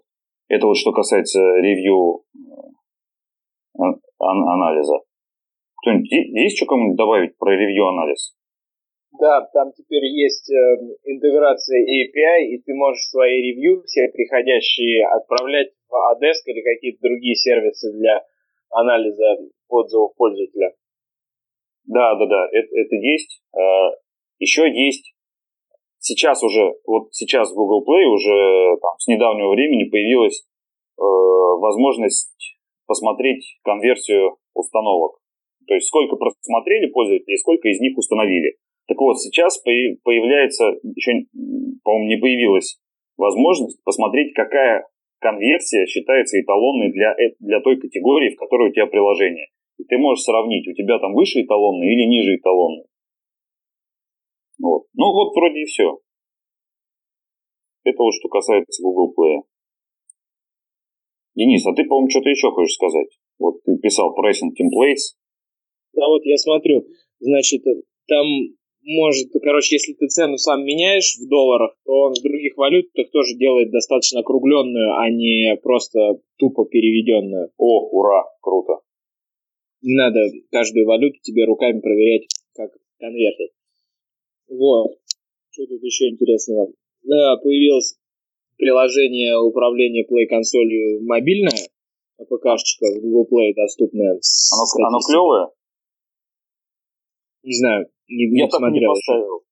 Это 0.48 0.66
вот 0.66 0.76
что 0.76 0.90
касается 0.90 1.40
ревью 1.60 2.24
э, 2.34 2.72
анализа. 4.18 5.00
Кто-нибудь 5.80 6.10
есть 6.10 6.56
что 6.56 6.66
кому-нибудь 6.66 6.96
добавить 6.96 7.36
про 7.38 7.56
ревью-анализ? 7.56 8.34
Да, 9.20 9.42
там 9.52 9.72
теперь 9.72 10.04
есть 10.04 10.50
э, 10.50 10.76
интеграция 11.04 11.82
API, 11.84 12.46
и 12.48 12.62
ты 12.62 12.72
можешь 12.74 13.04
свои 13.10 13.42
ревью, 13.42 13.82
все 13.84 14.08
приходящие, 14.08 15.06
отправлять 15.06 15.68
в 15.88 15.92
Adesk 15.92 16.46
или 16.46 16.62
какие-то 16.62 16.98
другие 17.02 17.34
сервисы 17.34 17.92
для 17.92 18.24
анализа 18.70 19.36
отзывов 19.68 20.14
пользователя. 20.16 20.72
Да, 21.84 22.14
да, 22.14 22.26
да, 22.26 22.48
это, 22.52 22.68
это 22.74 22.94
есть. 22.96 23.42
Э, 23.54 23.60
Еще 24.38 24.62
есть 24.72 25.14
сейчас 25.98 26.42
уже, 26.42 26.74
вот 26.86 27.12
сейчас 27.12 27.50
в 27.50 27.54
Google 27.54 27.84
Play 27.86 28.04
уже 28.04 28.76
там, 28.80 28.98
с 28.98 29.06
недавнего 29.06 29.50
времени 29.50 29.88
появилась 29.88 30.42
э, 30.98 31.02
возможность 31.02 32.58
посмотреть 32.92 33.56
конверсию 33.64 34.36
установок. 34.52 35.16
То 35.66 35.72
есть 35.72 35.86
сколько 35.86 36.16
просмотрели 36.16 36.92
пользователи 36.92 37.36
сколько 37.36 37.68
из 37.68 37.80
них 37.80 37.96
установили. 37.96 38.56
Так 38.86 39.00
вот, 39.00 39.16
сейчас 39.18 39.56
появ- 39.64 39.96
появляется, 40.04 40.76
еще, 40.82 41.24
по-моему, 41.82 42.08
не 42.08 42.20
появилась 42.20 42.78
возможность 43.16 43.82
посмотреть, 43.82 44.34
какая 44.34 44.86
конверсия 45.20 45.86
считается 45.86 46.38
эталонной 46.38 46.92
для, 46.92 47.14
э- 47.16 47.36
для 47.40 47.60
той 47.60 47.80
категории, 47.80 48.34
в 48.34 48.38
которой 48.38 48.68
у 48.68 48.72
тебя 48.72 48.86
приложение. 48.86 49.46
И 49.78 49.84
ты 49.84 49.96
можешь 49.96 50.24
сравнить, 50.24 50.68
у 50.68 50.74
тебя 50.74 50.98
там 50.98 51.14
выше 51.14 51.40
эталонный 51.40 51.86
или 51.86 52.04
ниже 52.04 52.36
эталонный. 52.36 52.84
Вот. 54.60 54.84
Ну 54.92 55.12
вот 55.12 55.34
вроде 55.34 55.62
и 55.62 55.64
все. 55.64 55.98
Это 57.84 58.02
вот 58.02 58.12
что 58.12 58.28
касается 58.28 58.82
Google 58.82 59.14
Play. 59.16 59.40
Денис, 61.34 61.66
а 61.66 61.74
ты, 61.74 61.84
по-моему, 61.84 62.10
что-то 62.10 62.28
еще 62.28 62.50
хочешь 62.50 62.74
сказать? 62.74 63.08
Вот 63.38 63.62
ты 63.64 63.78
писал 63.78 64.14
pricing 64.14 64.52
templates. 64.52 65.16
Да 65.94 66.06
вот 66.08 66.24
я 66.24 66.36
смотрю, 66.36 66.86
значит, 67.20 67.62
там 68.06 68.26
может, 68.84 69.30
короче, 69.42 69.76
если 69.76 69.92
ты 69.92 70.08
цену 70.08 70.38
сам 70.38 70.64
меняешь 70.64 71.16
в 71.16 71.28
долларах, 71.28 71.76
то 71.84 71.92
он 71.92 72.14
в 72.14 72.22
других 72.22 72.56
валютах 72.56 73.10
тоже 73.10 73.36
делает 73.36 73.70
достаточно 73.70 74.20
округленную, 74.20 74.98
а 74.98 75.08
не 75.08 75.56
просто 75.62 76.20
тупо 76.36 76.64
переведенную. 76.64 77.52
О, 77.58 77.88
ура, 77.90 78.24
круто. 78.40 78.80
Не 79.82 79.94
надо 79.94 80.20
каждую 80.50 80.86
валюту 80.86 81.18
тебе 81.22 81.44
руками 81.44 81.80
проверять, 81.80 82.26
как 82.54 82.72
конвертить. 82.98 83.52
Вот. 84.48 84.98
Что 85.50 85.66
тут 85.66 85.82
еще 85.82 86.08
интересного? 86.08 86.72
Да, 87.04 87.36
появилось 87.36 87.98
приложение 88.62 89.36
управления 89.42 90.06
Play 90.06 90.30
консолью 90.30 91.02
мобильное, 91.02 91.66
АПКшечка 92.16 92.86
в 92.94 93.02
Google 93.02 93.26
Play 93.26 93.50
доступная. 93.56 94.14
Оно, 94.14 94.86
оно 94.86 94.98
клевое? 95.02 95.48
Не 97.42 97.54
знаю, 97.58 97.90
не, 98.06 98.30
не 98.30 98.38
Я 98.38 98.46
так 98.46 98.60
и 98.60 98.62
не 98.62 98.78
смотрел. 98.78 98.92
поставил. 98.94 99.42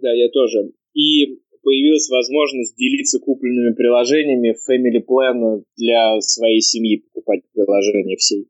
Да, 0.00 0.14
я 0.14 0.30
тоже. 0.30 0.72
И 0.94 1.42
появилась 1.62 2.08
возможность 2.08 2.74
делиться 2.76 3.20
купленными 3.20 3.74
приложениями 3.74 4.56
в 4.56 4.64
Family 4.64 5.04
Plan 5.04 5.62
для 5.76 6.22
своей 6.22 6.62
семьи, 6.62 7.04
покупать 7.04 7.42
приложения 7.52 8.16
всей. 8.16 8.48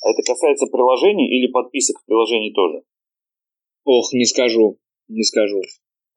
А 0.00 0.10
это 0.12 0.22
касается 0.22 0.66
приложений 0.70 1.26
или 1.26 1.50
подписок 1.50 1.98
в 1.98 2.06
приложении 2.06 2.52
тоже? 2.52 2.84
Ох, 3.82 4.12
не 4.12 4.26
скажу, 4.26 4.78
не 5.08 5.24
скажу. 5.24 5.60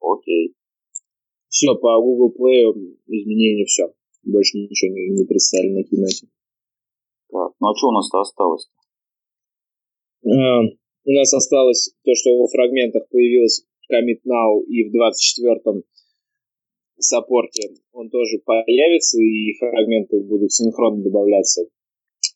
Окей. 0.01 0.53
Все, 1.49 1.75
по 1.75 1.99
Google 1.99 2.33
Play 2.37 2.61
изменения 3.07 3.65
все. 3.65 3.91
Больше 4.23 4.57
ничего 4.57 4.93
не, 4.93 5.09
не 5.09 5.25
представили 5.25 5.73
на 5.73 5.83
киноте. 5.83 6.27
Так, 7.29 7.51
ну 7.59 7.67
а 7.67 7.75
что 7.75 7.87
у 7.87 7.91
нас-то 7.91 8.21
осталось? 8.21 8.69
А, 10.25 10.61
у 11.05 11.11
нас 11.11 11.33
осталось 11.33 11.93
то, 12.03 12.13
что 12.15 12.37
во 12.37 12.47
фрагментах 12.47 13.09
появилось 13.09 13.65
Commit 13.91 14.21
Now 14.25 14.63
и 14.67 14.83
в 14.83 14.93
24-м 14.93 15.83
саппорте 16.99 17.69
он 17.91 18.09
тоже 18.09 18.39
появится, 18.45 19.19
и 19.19 19.57
фрагменты 19.57 20.21
будут 20.21 20.51
синхронно 20.51 21.03
добавляться. 21.03 21.65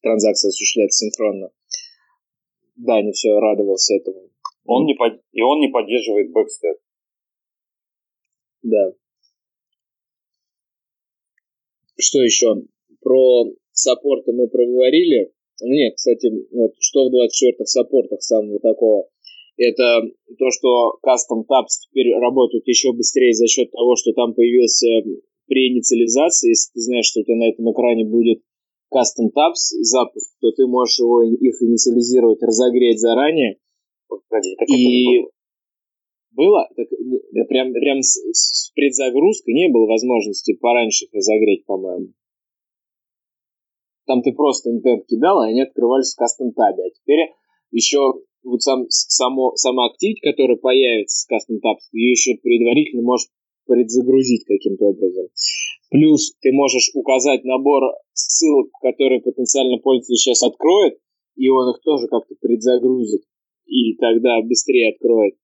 Транзакция 0.01 0.49
осуществляться 0.49 1.05
синхронно. 1.05 1.49
Да, 2.75 3.01
не 3.01 3.11
все 3.11 3.37
радовался 3.39 3.95
этому. 3.95 4.29
Он 4.65 4.85
не 4.85 4.95
под... 4.95 5.21
И 5.31 5.41
он 5.41 5.59
не 5.59 5.67
поддерживает 5.67 6.31
бэкстеп. 6.31 6.77
Да. 8.63 8.93
Что 12.03 12.21
еще? 12.21 12.55
Про 13.01 13.45
саппорты 13.71 14.33
мы 14.33 14.47
проговорили. 14.47 15.31
Ну, 15.61 15.69
нет, 15.69 15.95
кстати, 15.95 16.29
вот 16.51 16.73
что 16.79 17.07
в 17.07 17.13
24-х 17.15 17.65
саппортах 17.65 18.21
самого 18.21 18.59
такого, 18.59 19.07
это 19.55 20.01
то, 20.37 20.49
что 20.51 20.99
Custom 21.05 21.47
Tabs 21.47 21.87
теперь 21.87 22.11
работают 22.19 22.67
еще 22.67 22.91
быстрее 22.91 23.33
за 23.33 23.47
счет 23.47 23.71
того, 23.71 23.95
что 23.95 24.11
там 24.13 24.33
появился 24.33 24.87
при 25.47 25.69
инициализации, 25.71 26.49
если 26.49 26.73
ты 26.73 26.79
знаешь, 26.81 27.05
что 27.05 27.21
у 27.21 27.23
тебя 27.23 27.35
на 27.35 27.49
этом 27.49 27.71
экране 27.71 28.03
будет 28.05 28.39
Custom 28.93 29.31
Tabs 29.31 29.71
запуск, 29.81 30.35
то 30.41 30.51
ты 30.51 30.67
можешь 30.67 30.99
его, 30.99 31.23
их 31.23 31.61
инициализировать, 31.61 32.41
разогреть 32.41 32.99
заранее. 32.99 33.57
Погоди, 34.09 34.55
так 34.57 34.67
и 34.67 35.21
это 35.21 35.29
было? 36.35 36.67
Так, 36.75 36.87
прям, 37.47 37.73
прям 37.73 38.01
с, 38.01 38.19
с 38.31 38.71
предзагрузкой 38.73 39.53
не 39.53 39.69
было 39.69 39.87
возможности 39.87 40.55
пораньше 40.55 41.05
их 41.05 41.13
разогреть, 41.13 41.65
по-моему. 41.65 42.13
Там 44.05 44.21
ты 44.21 44.33
просто 44.33 44.69
интент 44.69 45.05
кидал, 45.05 45.43
и 45.43 45.49
они 45.49 45.61
открывались 45.61 46.13
в 46.13 46.17
кастом 46.17 46.51
табе. 46.51 46.83
А 46.83 46.89
теперь 46.89 47.29
еще 47.71 47.99
вот 48.43 48.61
сам, 48.61 48.85
само, 48.89 49.55
сама 49.55 49.87
активить, 49.87 50.19
которая 50.21 50.57
появится 50.57 51.21
с 51.21 51.25
кастом 51.25 51.59
таб, 51.59 51.77
ее 51.91 52.11
еще 52.11 52.35
предварительно 52.35 53.01
можешь 53.01 53.27
предзагрузить 53.65 54.45
каким-то 54.45 54.85
образом. 54.85 55.27
Плюс 55.89 56.35
ты 56.41 56.51
можешь 56.51 56.91
указать 56.93 57.43
набор 57.45 57.83
ссылок, 58.13 58.69
которые 58.81 59.21
потенциально 59.21 59.77
пользователь 59.77 60.17
сейчас 60.17 60.43
откроет, 60.43 60.97
и 61.35 61.49
он 61.49 61.73
их 61.73 61.81
тоже 61.81 62.07
как-то 62.07 62.35
предзагрузит, 62.41 63.21
и 63.67 63.95
тогда 63.95 64.41
быстрее 64.41 64.91
откроет. 64.93 65.35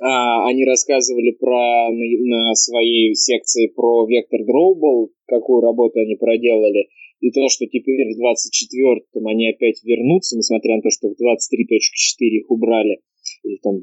А, 0.00 0.46
они 0.46 0.64
рассказывали 0.64 1.32
про 1.32 1.90
на, 1.90 2.48
на 2.48 2.54
своей 2.54 3.14
секции 3.14 3.68
про 3.68 4.06
Vector 4.06 4.44
Drawball, 4.44 5.08
какую 5.26 5.62
работу 5.62 6.00
они 6.00 6.16
проделали, 6.16 6.88
и 7.20 7.30
то, 7.30 7.48
что 7.48 7.66
теперь 7.66 8.04
в 8.04 8.20
24-м 8.20 9.26
они 9.26 9.50
опять 9.50 9.82
вернутся, 9.84 10.36
несмотря 10.36 10.76
на 10.76 10.82
то, 10.82 10.90
что 10.90 11.08
в 11.08 11.12
23.4 11.12 11.78
их 12.20 12.50
убрали, 12.50 12.98
или 13.42 13.56
там 13.62 13.76
23.3, 13.76 13.80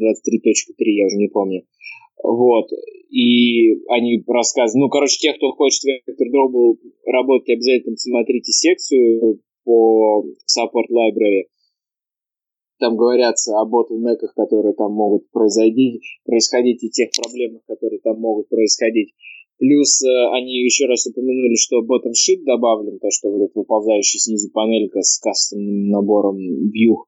я 0.78 1.06
уже 1.08 1.18
не 1.18 1.30
помню. 1.30 1.64
Вот. 2.24 2.70
И 3.10 3.74
они 3.90 4.24
рассказывают. 4.28 4.86
Ну, 4.86 4.90
короче, 4.90 5.18
те, 5.18 5.34
кто 5.34 5.52
хочет 5.52 5.82
в 5.82 5.88
Vector 5.88 6.28
Drawball 6.30 6.78
работать, 7.06 7.50
обязательно 7.50 7.98
смотрите 7.98 8.52
секцию 8.52 9.40
по 9.66 10.24
Support 10.24 10.90
Library. 10.92 11.44
Там 12.84 12.98
говорятся 12.98 13.58
о 13.58 13.64
ботлнеках, 13.64 14.34
которые 14.34 14.74
там 14.74 14.92
могут 14.92 15.32
произойти, 15.32 16.02
происходить, 16.26 16.84
и 16.84 16.90
тех 16.90 17.12
проблемах, 17.16 17.62
которые 17.66 18.02
там 18.02 18.20
могут 18.20 18.50
происходить. 18.50 19.14
Плюс 19.58 20.04
э, 20.04 20.10
они 20.36 20.52
еще 20.66 20.88
раз 20.88 21.08
упомянули, 21.08 21.56
что 21.56 21.80
bottom 21.80 22.12
sheet 22.12 22.44
добавлен, 22.44 23.00
то, 23.00 23.08
что 23.10 23.32
вот 23.32 23.42
эта 23.42 23.58
выползающая 23.58 24.20
снизу 24.20 24.52
панелька 24.52 25.00
с 25.02 25.18
кастомным 25.20 25.92
набором 25.92 26.36
view, 26.36 27.08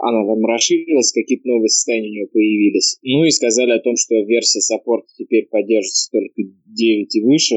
она 0.00 0.24
там 0.24 0.42
расширилась, 0.46 1.12
какие-то 1.12 1.46
новые 1.46 1.68
состояния 1.68 2.08
у 2.08 2.12
нее 2.12 2.26
появились. 2.28 2.96
Ну 3.02 3.24
и 3.26 3.30
сказали 3.30 3.72
о 3.72 3.80
том, 3.80 3.96
что 3.96 4.14
версия 4.24 4.60
саппорта 4.60 5.08
теперь 5.18 5.48
поддерживается 5.50 6.12
только 6.12 6.50
9 6.64 7.14
и 7.14 7.22
выше, 7.22 7.56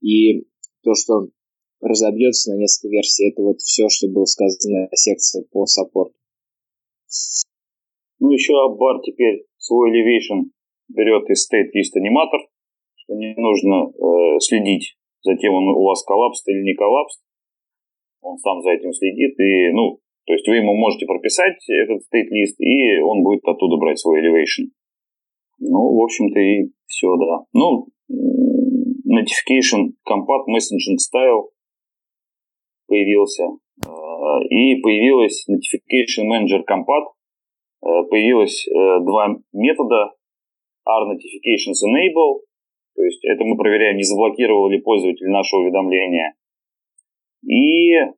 и 0.00 0.40
то, 0.82 0.94
что 0.96 1.28
разобьется 1.80 2.50
на 2.50 2.58
несколько 2.58 2.88
версий, 2.88 3.30
это 3.30 3.40
вот 3.40 3.60
все, 3.60 3.88
что 3.88 4.08
было 4.08 4.24
сказано 4.24 4.88
о 4.90 4.96
секции 4.96 5.46
по 5.52 5.64
саппорту. 5.66 6.16
Ну, 8.20 8.30
еще 8.30 8.54
Аббар 8.54 9.00
теперь 9.02 9.44
свой 9.58 9.90
Elevation 9.90 10.50
берет 10.88 11.28
из 11.30 11.48
State 11.48 11.70
List 11.74 11.98
аниматор, 11.98 12.40
что 12.96 13.14
не 13.14 13.34
нужно 13.36 13.90
э, 13.90 14.38
следить 14.40 14.96
за 15.24 15.36
тем, 15.36 15.54
он 15.54 15.68
у 15.68 15.84
вас 15.84 16.04
коллапс 16.04 16.46
или 16.46 16.62
не 16.62 16.74
коллапс. 16.74 17.20
Он 18.20 18.38
сам 18.38 18.60
за 18.60 18.70
этим 18.72 18.92
следит. 18.92 19.38
И, 19.40 19.70
ну, 19.72 19.98
то 20.26 20.32
есть 20.32 20.46
вы 20.48 20.56
ему 20.56 20.74
можете 20.74 21.06
прописать 21.06 21.56
этот 21.68 22.02
state 22.02 22.28
list, 22.32 22.56
и 22.58 23.00
он 23.00 23.22
будет 23.22 23.44
оттуда 23.44 23.76
брать 23.76 23.98
свой 23.98 24.20
elevation. 24.20 24.70
Ну, 25.58 25.96
в 25.96 26.02
общем-то, 26.02 26.38
и 26.38 26.70
все, 26.86 27.08
да. 27.16 27.44
Ну, 27.52 27.88
notification 29.08 29.96
compat 30.04 30.46
messaging 30.48 30.98
style 30.98 31.50
появился. 32.86 33.44
И 34.50 34.76
появилась 34.80 35.46
notification 35.48 36.28
manager 36.30 36.62
compat. 36.64 37.04
Э, 37.84 38.02
Появилось 38.08 38.66
э, 38.66 39.00
два 39.04 39.36
метода 39.52 40.12
R-notifications 40.86 41.80
enable, 41.84 42.40
то 42.94 43.02
есть 43.02 43.24
это 43.24 43.44
мы 43.44 43.56
проверяем, 43.56 43.96
не 43.96 44.04
заблокировал 44.04 44.68
ли 44.68 44.80
пользователь 44.80 45.28
наше 45.28 45.56
уведомление. 45.56 46.34
И 47.42 47.92
э, 47.92 48.10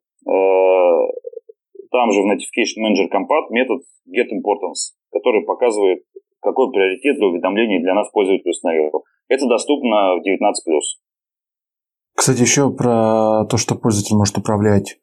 там 1.90 2.12
же 2.12 2.20
в 2.20 2.26
Notification 2.26 2.84
Manager 2.84 3.08
Compat 3.10 3.50
метод 3.50 3.82
getImportance, 4.06 4.94
который 5.10 5.44
показывает, 5.44 6.04
какой 6.40 6.70
приоритет 6.70 7.16
для 7.16 7.26
уведомлений 7.26 7.80
для 7.80 7.94
нас 7.94 8.10
пользователь 8.10 8.50
установил. 8.50 9.04
Это 9.28 9.46
доступно 9.48 10.14
в 10.14 10.18
19+. 10.18 10.52
Кстати, 12.14 12.40
еще 12.40 12.70
про 12.70 13.46
то, 13.50 13.56
что 13.56 13.74
пользователь 13.74 14.16
может 14.16 14.38
управлять 14.38 14.98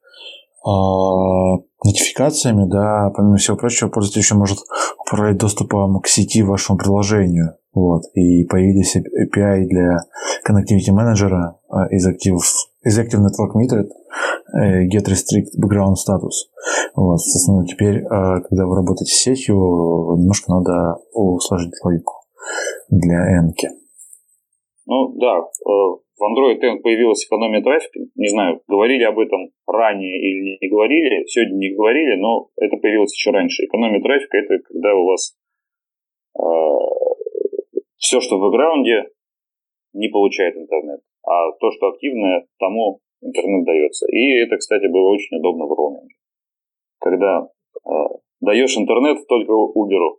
нотификациями, 0.66 2.66
да, 2.70 3.12
помимо 3.16 3.38
всего 3.38 3.58
прочего, 3.58 3.90
пользователь 3.90 4.22
еще 4.22 4.36
может 4.36 4.60
управлять 5.00 5.38
доступом 5.38 6.00
к 6.00 6.08
сети 6.08 6.42
вашему 6.42 6.78
приложению. 6.78 7.56
Вот. 7.74 8.04
И 8.14 8.46
появились 8.46 8.96
API 8.96 9.66
для 9.66 9.98
Connectivity 10.48 10.92
Manager 10.94 11.56
из 11.90 12.08
Active, 12.08 12.40
из 12.84 13.00
Active 13.00 13.20
Network 13.20 13.56
Metered 13.56 13.90
Get 14.94 15.08
Restrict 15.08 15.52
Background 15.60 15.96
Status. 15.96 16.48
Вот. 16.96 17.20
Соответственно, 17.20 17.66
теперь, 17.66 18.04
когда 18.04 18.66
вы 18.66 18.76
работаете 18.76 19.12
с 19.12 19.24
сетью, 19.24 19.56
немножко 20.18 20.52
надо 20.54 21.00
усложнить 21.14 21.84
логику 21.84 22.14
для 22.90 23.40
Энки. 23.40 23.70
Ну 24.86 25.14
да, 25.20 25.42
в 26.18 26.24
Android 26.24 26.60
N 26.62 26.82
появилась 26.82 27.26
экономия 27.26 27.62
трафика. 27.62 28.00
Не 28.16 28.30
знаю, 28.30 28.62
говорили 28.68 29.04
об 29.04 29.20
этом 29.20 29.50
ранее 29.68 30.20
или 30.20 30.58
не 30.62 30.70
говорили. 30.70 31.26
Сегодня 31.26 31.58
не 31.58 31.76
говорили, 31.76 32.16
но 32.16 32.50
это 32.58 32.78
появилось 32.78 33.14
еще 33.14 33.32
раньше. 33.32 33.66
Экономия 33.66 34.02
трафика– 34.02 34.38
это 34.40 34.60
когда 34.64 34.96
у 34.96 35.06
вас 35.06 35.36
все, 38.04 38.20
что 38.20 38.38
в 38.38 38.42
бэкграунде, 38.42 39.10
не 39.94 40.10
получает 40.10 40.56
интернет. 40.58 41.02
А 41.24 41.52
то, 41.54 41.72
что 41.72 41.88
активное, 41.88 42.46
тому 42.60 43.00
интернет 43.22 43.66
дается. 43.66 44.06
И 44.08 44.44
это, 44.44 44.58
кстати, 44.58 44.88
было 44.88 45.10
очень 45.10 45.38
удобно 45.38 45.66
в 45.66 45.72
роуминге. 45.72 46.16
Когда 47.00 47.48
э, 47.86 47.90
даешь 48.42 48.78
интернет 48.78 49.26
только 49.28 49.52
Uber. 49.54 50.18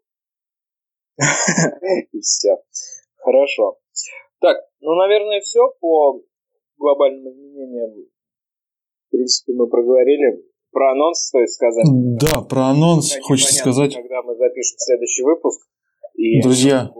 И 2.13 2.21
все. 2.21 2.57
Хорошо. 3.17 3.77
Так, 4.45 4.59
ну, 4.81 4.95
наверное, 4.95 5.41
все 5.41 5.61
по 5.81 6.21
глобальным 6.77 7.33
изменениям. 7.33 7.93
В 9.09 9.11
принципе, 9.11 9.55
мы 9.55 9.69
проговорили. 9.69 10.45
Про 10.71 10.93
анонс 10.93 11.29
стоит 11.29 11.49
сказать. 11.51 11.87
Да, 12.21 12.43
про 12.43 12.67
анонс 12.67 13.17
хочется 13.23 13.55
сказать. 13.55 13.95
Когда 13.95 14.23
мы 14.23 14.37
запишем 14.37 14.77
следующий 14.77 15.23
выпуск. 15.23 15.67
И... 16.17 16.43
Друзья, 16.43 16.91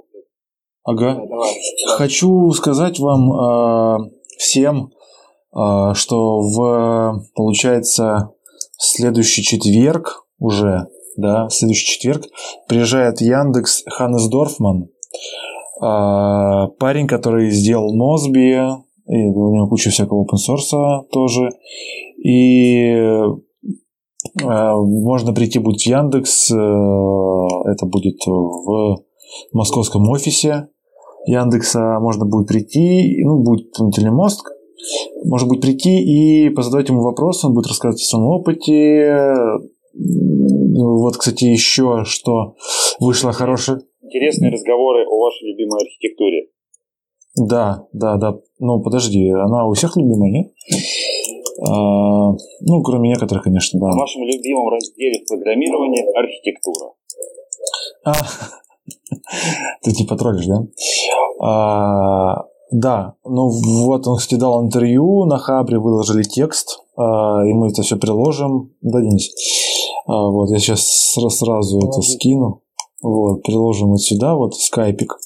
Ага. 0.85 1.17
Да, 1.17 1.27
давай. 1.27 1.55
Хочу 1.99 2.51
сказать 2.53 2.99
вам 2.99 3.33
э, 3.33 4.11
всем, 4.39 4.93
э, 5.55 5.95
что 5.95 6.41
в, 6.41 7.25
получается, 7.35 8.31
следующий 8.79 9.43
четверг 9.43 10.27
уже, 10.39 10.87
да, 11.19 11.49
следующий 11.51 11.87
четверг 11.87 12.25
приезжает 12.69 13.21
Яндекс 13.21 13.83
Ханнес 13.87 14.29
Дорфман, 14.29 14.89
парень, 15.81 17.07
который 17.07 17.51
сделал 17.51 17.95
Мозби, 17.95 18.59
и 19.07 19.17
у 19.17 19.55
него 19.55 19.69
куча 19.69 19.91
всякого 19.91 20.25
open 20.25 20.39
source 20.39 21.03
тоже, 21.13 21.51
и 22.23 22.87
э, 22.87 23.25
можно 24.43 25.35
прийти 25.35 25.59
будет 25.59 25.81
в 25.81 25.87
Яндекс, 25.87 26.51
э, 26.51 26.55
это 26.55 27.87
будет 27.87 28.25
в 28.27 29.03
московском 29.53 30.09
офисе 30.09 30.69
Яндекса 31.27 31.99
можно 32.01 32.27
будет 32.27 32.49
прийти, 32.49 33.23
ну, 33.25 33.43
будет 33.43 33.73
там 33.73 33.91
телемост, 33.91 34.41
можно 35.25 35.49
будет 35.49 35.63
прийти 35.63 36.01
и 36.01 36.51
позадавать 36.51 36.89
ему 36.89 37.03
вопросы, 37.03 37.47
он 37.47 37.55
будет 37.55 37.69
рассказывать 37.69 38.03
о 38.03 38.05
своем 38.05 38.27
опыте. 38.27 39.35
Вот, 40.77 41.17
кстати, 41.17 41.45
еще 41.45 42.03
что 42.05 42.57
вышло 43.01 43.33
хорошее. 43.33 43.81
Интересные 44.15 44.53
разговоры 44.53 45.05
о 45.07 45.19
вашей 45.25 45.51
любимой 45.51 45.83
архитектуре. 45.83 46.47
Да, 47.37 47.87
да, 47.93 48.17
да. 48.17 48.39
Ну, 48.61 48.81
подожди, 48.81 49.29
она 49.29 49.67
у 49.67 49.73
всех 49.73 49.97
любимая, 49.97 50.31
нет? 50.31 50.53
А, 51.67 52.31
ну, 52.61 52.83
кроме 52.85 53.09
некоторых, 53.09 53.43
конечно, 53.43 53.81
да. 53.81 53.91
В 53.91 53.97
вашем 53.97 54.23
любимом 54.23 54.69
разделе 54.69 55.19
в 55.19 55.27
программировании 55.27 56.05
архитектура. 56.17 56.93
А, 58.05 58.13
ты 59.83 59.91
типа 59.91 60.17
троллишь, 60.17 60.47
да? 60.47 60.63
А, 61.41 62.45
да, 62.71 63.17
ну 63.25 63.51
вот 63.85 64.07
он, 64.07 64.19
кстати, 64.19 64.39
дал 64.39 64.65
интервью 64.65 65.25
на 65.25 65.39
Хабре, 65.39 65.79
выложили 65.79 66.23
текст 66.23 66.85
а, 66.97 67.45
и 67.45 67.53
мы 67.53 67.69
это 67.69 67.83
все 67.83 67.97
приложим. 67.97 68.73
Да, 68.81 69.01
Денис? 69.01 69.31
А, 70.07 70.31
вот, 70.31 70.51
я 70.51 70.59
сейчас 70.59 70.87
сразу 71.13 71.79
это 71.79 72.01
скину. 72.03 72.63
Вот, 73.05 73.43
приложим 73.43 73.91
вот 73.91 74.01
сюда, 74.01 74.35
вот 74.35 74.55
скайпик. 74.55 75.19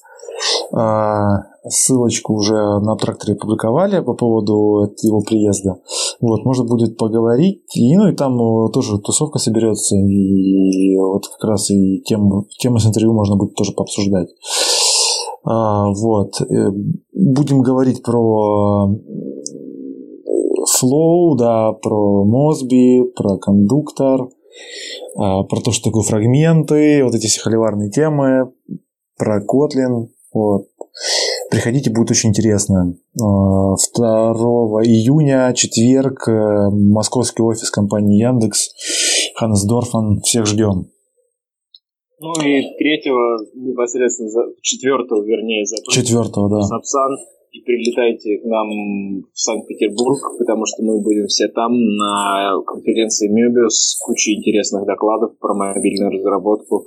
А, 0.72 1.45
ссылочку 1.68 2.35
уже 2.35 2.55
на 2.81 2.97
тракторе 2.97 3.35
опубликовали 3.35 4.01
по 4.01 4.14
поводу 4.14 4.93
его 5.03 5.20
приезда. 5.20 5.81
Вот, 6.20 6.45
можно 6.45 6.64
будет 6.64 6.97
поговорить. 6.97 7.62
И, 7.76 7.97
ну 7.97 8.09
и 8.09 8.16
там 8.16 8.35
э, 8.35 8.72
тоже 8.72 8.99
тусовка 8.99 9.39
соберется. 9.39 9.95
И 9.97 10.97
вот 10.99 11.29
как 11.29 11.45
раз 11.51 11.70
и 11.70 12.01
тему, 12.05 12.47
тему 12.59 12.79
с 12.79 12.87
интервью 12.87 13.12
можно 13.12 13.37
будет 13.37 13.55
тоже 13.55 13.72
пообсуждать. 13.72 14.29
А, 15.45 15.89
вот. 15.93 16.41
Э, 16.41 16.70
будем 17.14 17.62
говорить 17.62 18.03
про 18.03 18.89
Flow, 20.83 21.37
да, 21.37 21.72
про 21.72 22.24
Mosby, 22.26 23.05
про 23.14 23.39
кондуктор, 23.39 24.29
про 25.14 25.61
то, 25.64 25.72
что 25.72 25.90
такое 25.90 26.02
фрагменты, 26.02 27.02
вот 27.04 27.14
эти 27.14 27.26
все 27.26 27.40
холиварные 27.40 27.90
темы, 27.90 28.52
про 29.16 29.40
Kotlin. 29.44 30.09
Вот. 30.32 30.68
Приходите, 31.50 31.90
будет 31.90 32.11
очень 32.11 32.30
интересно. 32.30 32.94
2 33.14 33.24
а, 34.00 34.32
июня, 34.84 35.52
четверг, 35.54 36.28
э, 36.28 36.70
московский 36.70 37.42
офис 37.42 37.70
компании 37.70 38.20
Яндекс, 38.20 38.70
Ханнес 39.34 39.64
Дорфан. 39.64 40.20
Всех 40.20 40.46
ждем. 40.46 40.90
Ну 42.20 42.32
и 42.42 42.62
третьего, 42.78 43.38
непосредственно, 43.54 44.52
четвертого, 44.61 45.24
вернее, 45.24 45.64
за 45.64 45.76
четвертого, 45.90 46.50
да. 46.50 46.62
Сапсан 46.62 47.16
и 47.59 47.62
прилетайте 47.64 48.38
к 48.38 48.44
нам 48.44 49.22
в 49.32 49.38
Санкт-Петербург, 49.38 50.18
потому 50.38 50.64
что 50.66 50.82
мы 50.82 51.00
будем 51.00 51.26
все 51.26 51.48
там 51.48 51.72
на 51.72 52.61
конференции 52.66 53.28
Möbius 53.28 53.70
с 53.70 53.98
кучей 54.04 54.36
интересных 54.36 54.86
докладов 54.86 55.38
про 55.38 55.54
мобильную 55.54 56.12
разработку. 56.12 56.86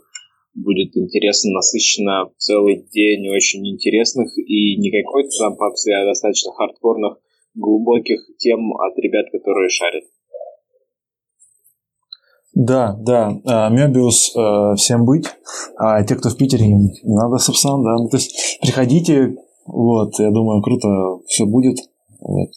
Будет 0.53 0.95
интересно, 0.97 1.51
насыщенно, 1.51 2.29
целый 2.37 2.85
день 2.91 3.29
очень 3.29 3.65
интересных 3.67 4.37
и 4.37 4.77
не 4.77 4.91
какой-то 4.91 5.29
там 5.39 5.55
попсы, 5.55 5.91
а 5.91 6.05
достаточно 6.05 6.51
хардкорных, 6.51 7.17
глубоких 7.55 8.19
тем 8.37 8.73
от 8.73 8.97
ребят, 8.97 9.27
которые 9.31 9.69
шарят. 9.69 10.03
Да, 12.53 12.97
да, 12.99 13.69
Мебиус 13.69 14.35
э, 14.35 14.75
всем 14.75 15.05
быть, 15.05 15.25
а 15.77 16.03
те, 16.03 16.15
кто 16.15 16.29
в 16.29 16.35
Питере, 16.35 16.65
им 16.65 16.79
не 16.79 17.15
надо, 17.15 17.37
собственно, 17.37 17.81
да. 17.81 17.95
Ну, 17.95 18.09
то 18.09 18.17
есть 18.17 18.59
приходите, 18.61 19.37
вот, 19.65 20.19
я 20.19 20.31
думаю, 20.31 20.61
круто 20.61 20.87
все 21.27 21.45
будет. 21.45 21.77
Вот. 22.19 22.49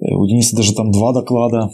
Э, 0.00 0.14
у 0.14 0.26
Дениса 0.26 0.56
даже 0.56 0.74
там 0.74 0.90
два 0.90 1.12
доклада. 1.12 1.70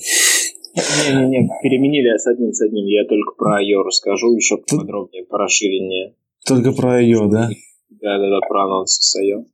Не-не-не, 0.75 1.49
переменили 1.63 2.17
с 2.17 2.27
одним 2.27 2.53
с 2.53 2.61
одним. 2.61 2.87
Я 2.87 3.05
только 3.05 3.33
про 3.37 3.61
ее 3.63 3.83
расскажу, 3.83 4.35
еще 4.35 4.57
Тут... 4.57 4.81
подробнее, 4.81 5.25
по 5.25 5.39
расширению. 5.39 6.15
Только 6.47 6.73
про 6.73 7.01
ее, 7.01 7.29
да? 7.31 7.49
Да-да-да, 7.89 8.41
про 8.47 8.65
анонсы 8.65 9.01
с 9.01 9.19
ее. 9.19 9.47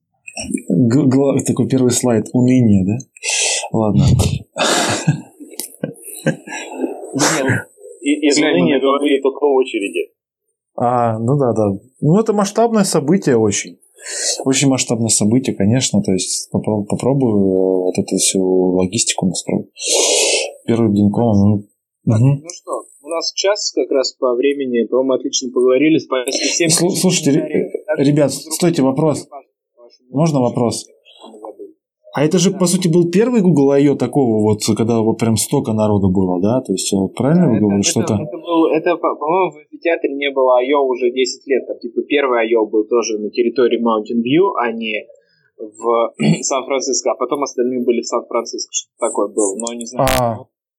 Такой 1.47 1.69
первый 1.69 1.93
слайд, 1.93 2.27
уныние, 2.33 2.85
да? 2.85 2.99
Ладно. 3.73 4.05
Из 8.01 8.39
уныния 8.39 8.81
только 8.81 9.45
очереди. 9.45 10.13
А, 10.75 11.19
ну 11.19 11.39
да, 11.39 11.53
да. 11.53 11.79
Ну, 12.01 12.19
это 12.19 12.33
масштабное 12.33 12.85
событие 12.85 13.37
очень. 13.37 13.79
Очень 14.45 14.69
масштабное 14.69 15.09
событие, 15.09 15.55
конечно. 15.55 16.03
То 16.03 16.13
есть 16.13 16.51
попробую, 16.51 16.87
попробую 16.87 17.37
э, 17.37 17.85
вот 17.85 17.99
эту 17.99 18.17
всю 18.17 18.43
логистику 18.43 19.27
настроить. 19.27 19.67
Первый 20.67 20.91
блинком. 20.91 21.67
Ну, 22.05 22.15
угу. 22.15 22.41
ну 22.43 22.49
что, 22.49 22.85
у 23.03 23.09
нас 23.09 23.33
час 23.35 23.73
как 23.75 23.91
раз 23.91 24.13
по 24.15 24.35
времени, 24.35 24.87
по-моему, 24.87 25.15
отлично 25.15 25.51
поговорили. 25.53 25.99
Спасибо 25.99 26.69
всем. 26.69 26.71
Слушайте, 26.71 27.71
ребят, 27.99 28.33
стойте, 28.33 28.83
вопрос. 28.83 29.29
Можно 30.11 30.41
вопрос? 30.41 30.87
А 32.15 32.25
это 32.25 32.39
же, 32.39 32.53
по 32.53 32.67
сути, 32.67 32.89
был 32.89 33.11
первый 33.11 33.41
Google 33.41 33.71
I.O. 33.71 33.97
такого 33.97 34.43
вот, 34.43 34.61
когда 34.77 35.01
вот 35.01 35.19
прям 35.19 35.37
столько 35.37 35.73
народу 35.73 36.11
было, 36.11 36.41
да? 36.43 36.61
То 36.61 36.73
есть, 36.73 36.93
правильно 37.17 37.49
вы 37.49 37.59
говорите, 37.59 37.89
что 37.89 38.03
это... 38.03 38.17
Был, 38.17 38.67
это 38.67 38.97
по-моему, 38.97 39.53
в 39.53 39.57
амфитеатре 39.57 40.15
не 40.15 40.31
было 40.31 40.59
I.O. 40.61 40.85
уже 40.85 41.11
10 41.11 41.47
лет. 41.47 41.67
Там, 41.67 41.79
типа, 41.79 42.03
первый 42.03 42.41
I.O. 42.41 42.67
был 42.67 42.85
тоже 42.85 43.19
на 43.19 43.31
территории 43.31 43.81
Mountain 43.81 44.21
View, 44.21 44.53
а 44.61 44.73
не 44.73 45.07
в 45.57 46.13
Сан-Франциско, 46.43 47.13
а 47.13 47.15
потом 47.15 47.45
остальные 47.45 47.83
были 47.83 48.03
в 48.03 48.07
Сан-Франциско. 48.07 48.71
Что 48.73 48.91
такое 49.01 49.29
было, 49.29 49.57
но 49.57 49.73
не 49.73 49.87
знаю. 49.87 50.09
А. 50.21 50.37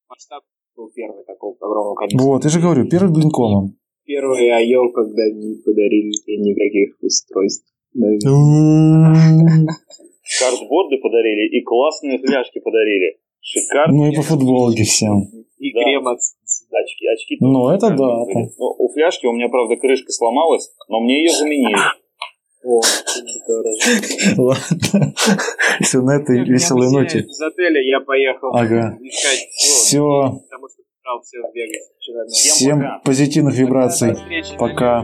Масштаб 0.10 0.44
был 0.78 0.92
первый 0.94 1.24
такого 1.26 1.56
огромного 1.60 1.96
количества. 1.96 2.28
Вот, 2.28 2.44
я 2.44 2.50
же 2.52 2.60
говорю, 2.60 2.88
первый 2.88 3.12
блинкомом. 3.12 3.76
Первый 4.06 4.50
I.O., 4.50 4.92
когда 4.92 5.24
не 5.34 5.56
подарили 5.66 6.12
никаких 6.38 6.96
устройств. 7.02 7.66
картборды 10.40 10.98
подарили 10.98 11.58
и 11.58 11.64
классные 11.64 12.20
фляжки 12.20 12.60
подарили. 12.60 13.20
Шикарно. 13.42 13.94
Ну 13.94 14.12
и 14.12 14.16
по 14.16 14.22
футболке 14.22 14.84
всем. 14.84 15.24
И 15.58 15.74
да. 15.74 15.84
крем 15.84 16.08
от 16.08 16.20
очки. 16.20 17.08
очки 17.08 17.38
ну 17.40 17.70
это 17.70 17.90
да. 17.90 18.24
Это. 18.28 18.52
Ну, 18.58 18.76
у 18.80 18.92
фляжки 18.94 19.26
у 19.26 19.34
меня, 19.34 19.50
правда, 19.50 19.76
крышка 19.76 20.12
сломалась, 20.12 20.72
но 20.88 21.00
мне 21.00 21.24
ее 21.24 21.32
заменили. 21.32 21.78
О, 22.66 22.82
Ладно. 24.38 25.14
Все 25.82 26.02
на 26.02 26.16
этой 26.16 26.46
веселой 26.46 26.90
ноте. 26.92 27.20
Из 27.20 27.42
отеля 27.42 27.82
я 27.82 28.00
поехал 28.00 28.56
ага. 28.56 28.98
искать 29.02 29.50
все. 29.52 30.40
Потому 30.50 30.70
что 30.70 30.84
все 31.24 31.42
в. 31.42 32.28
Всем 32.30 33.02
позитивных 33.04 33.56
вибраций. 33.56 34.16
Пока. 34.58 35.02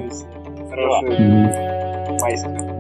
Хорошего. 0.70 2.18
Майских. 2.22 2.79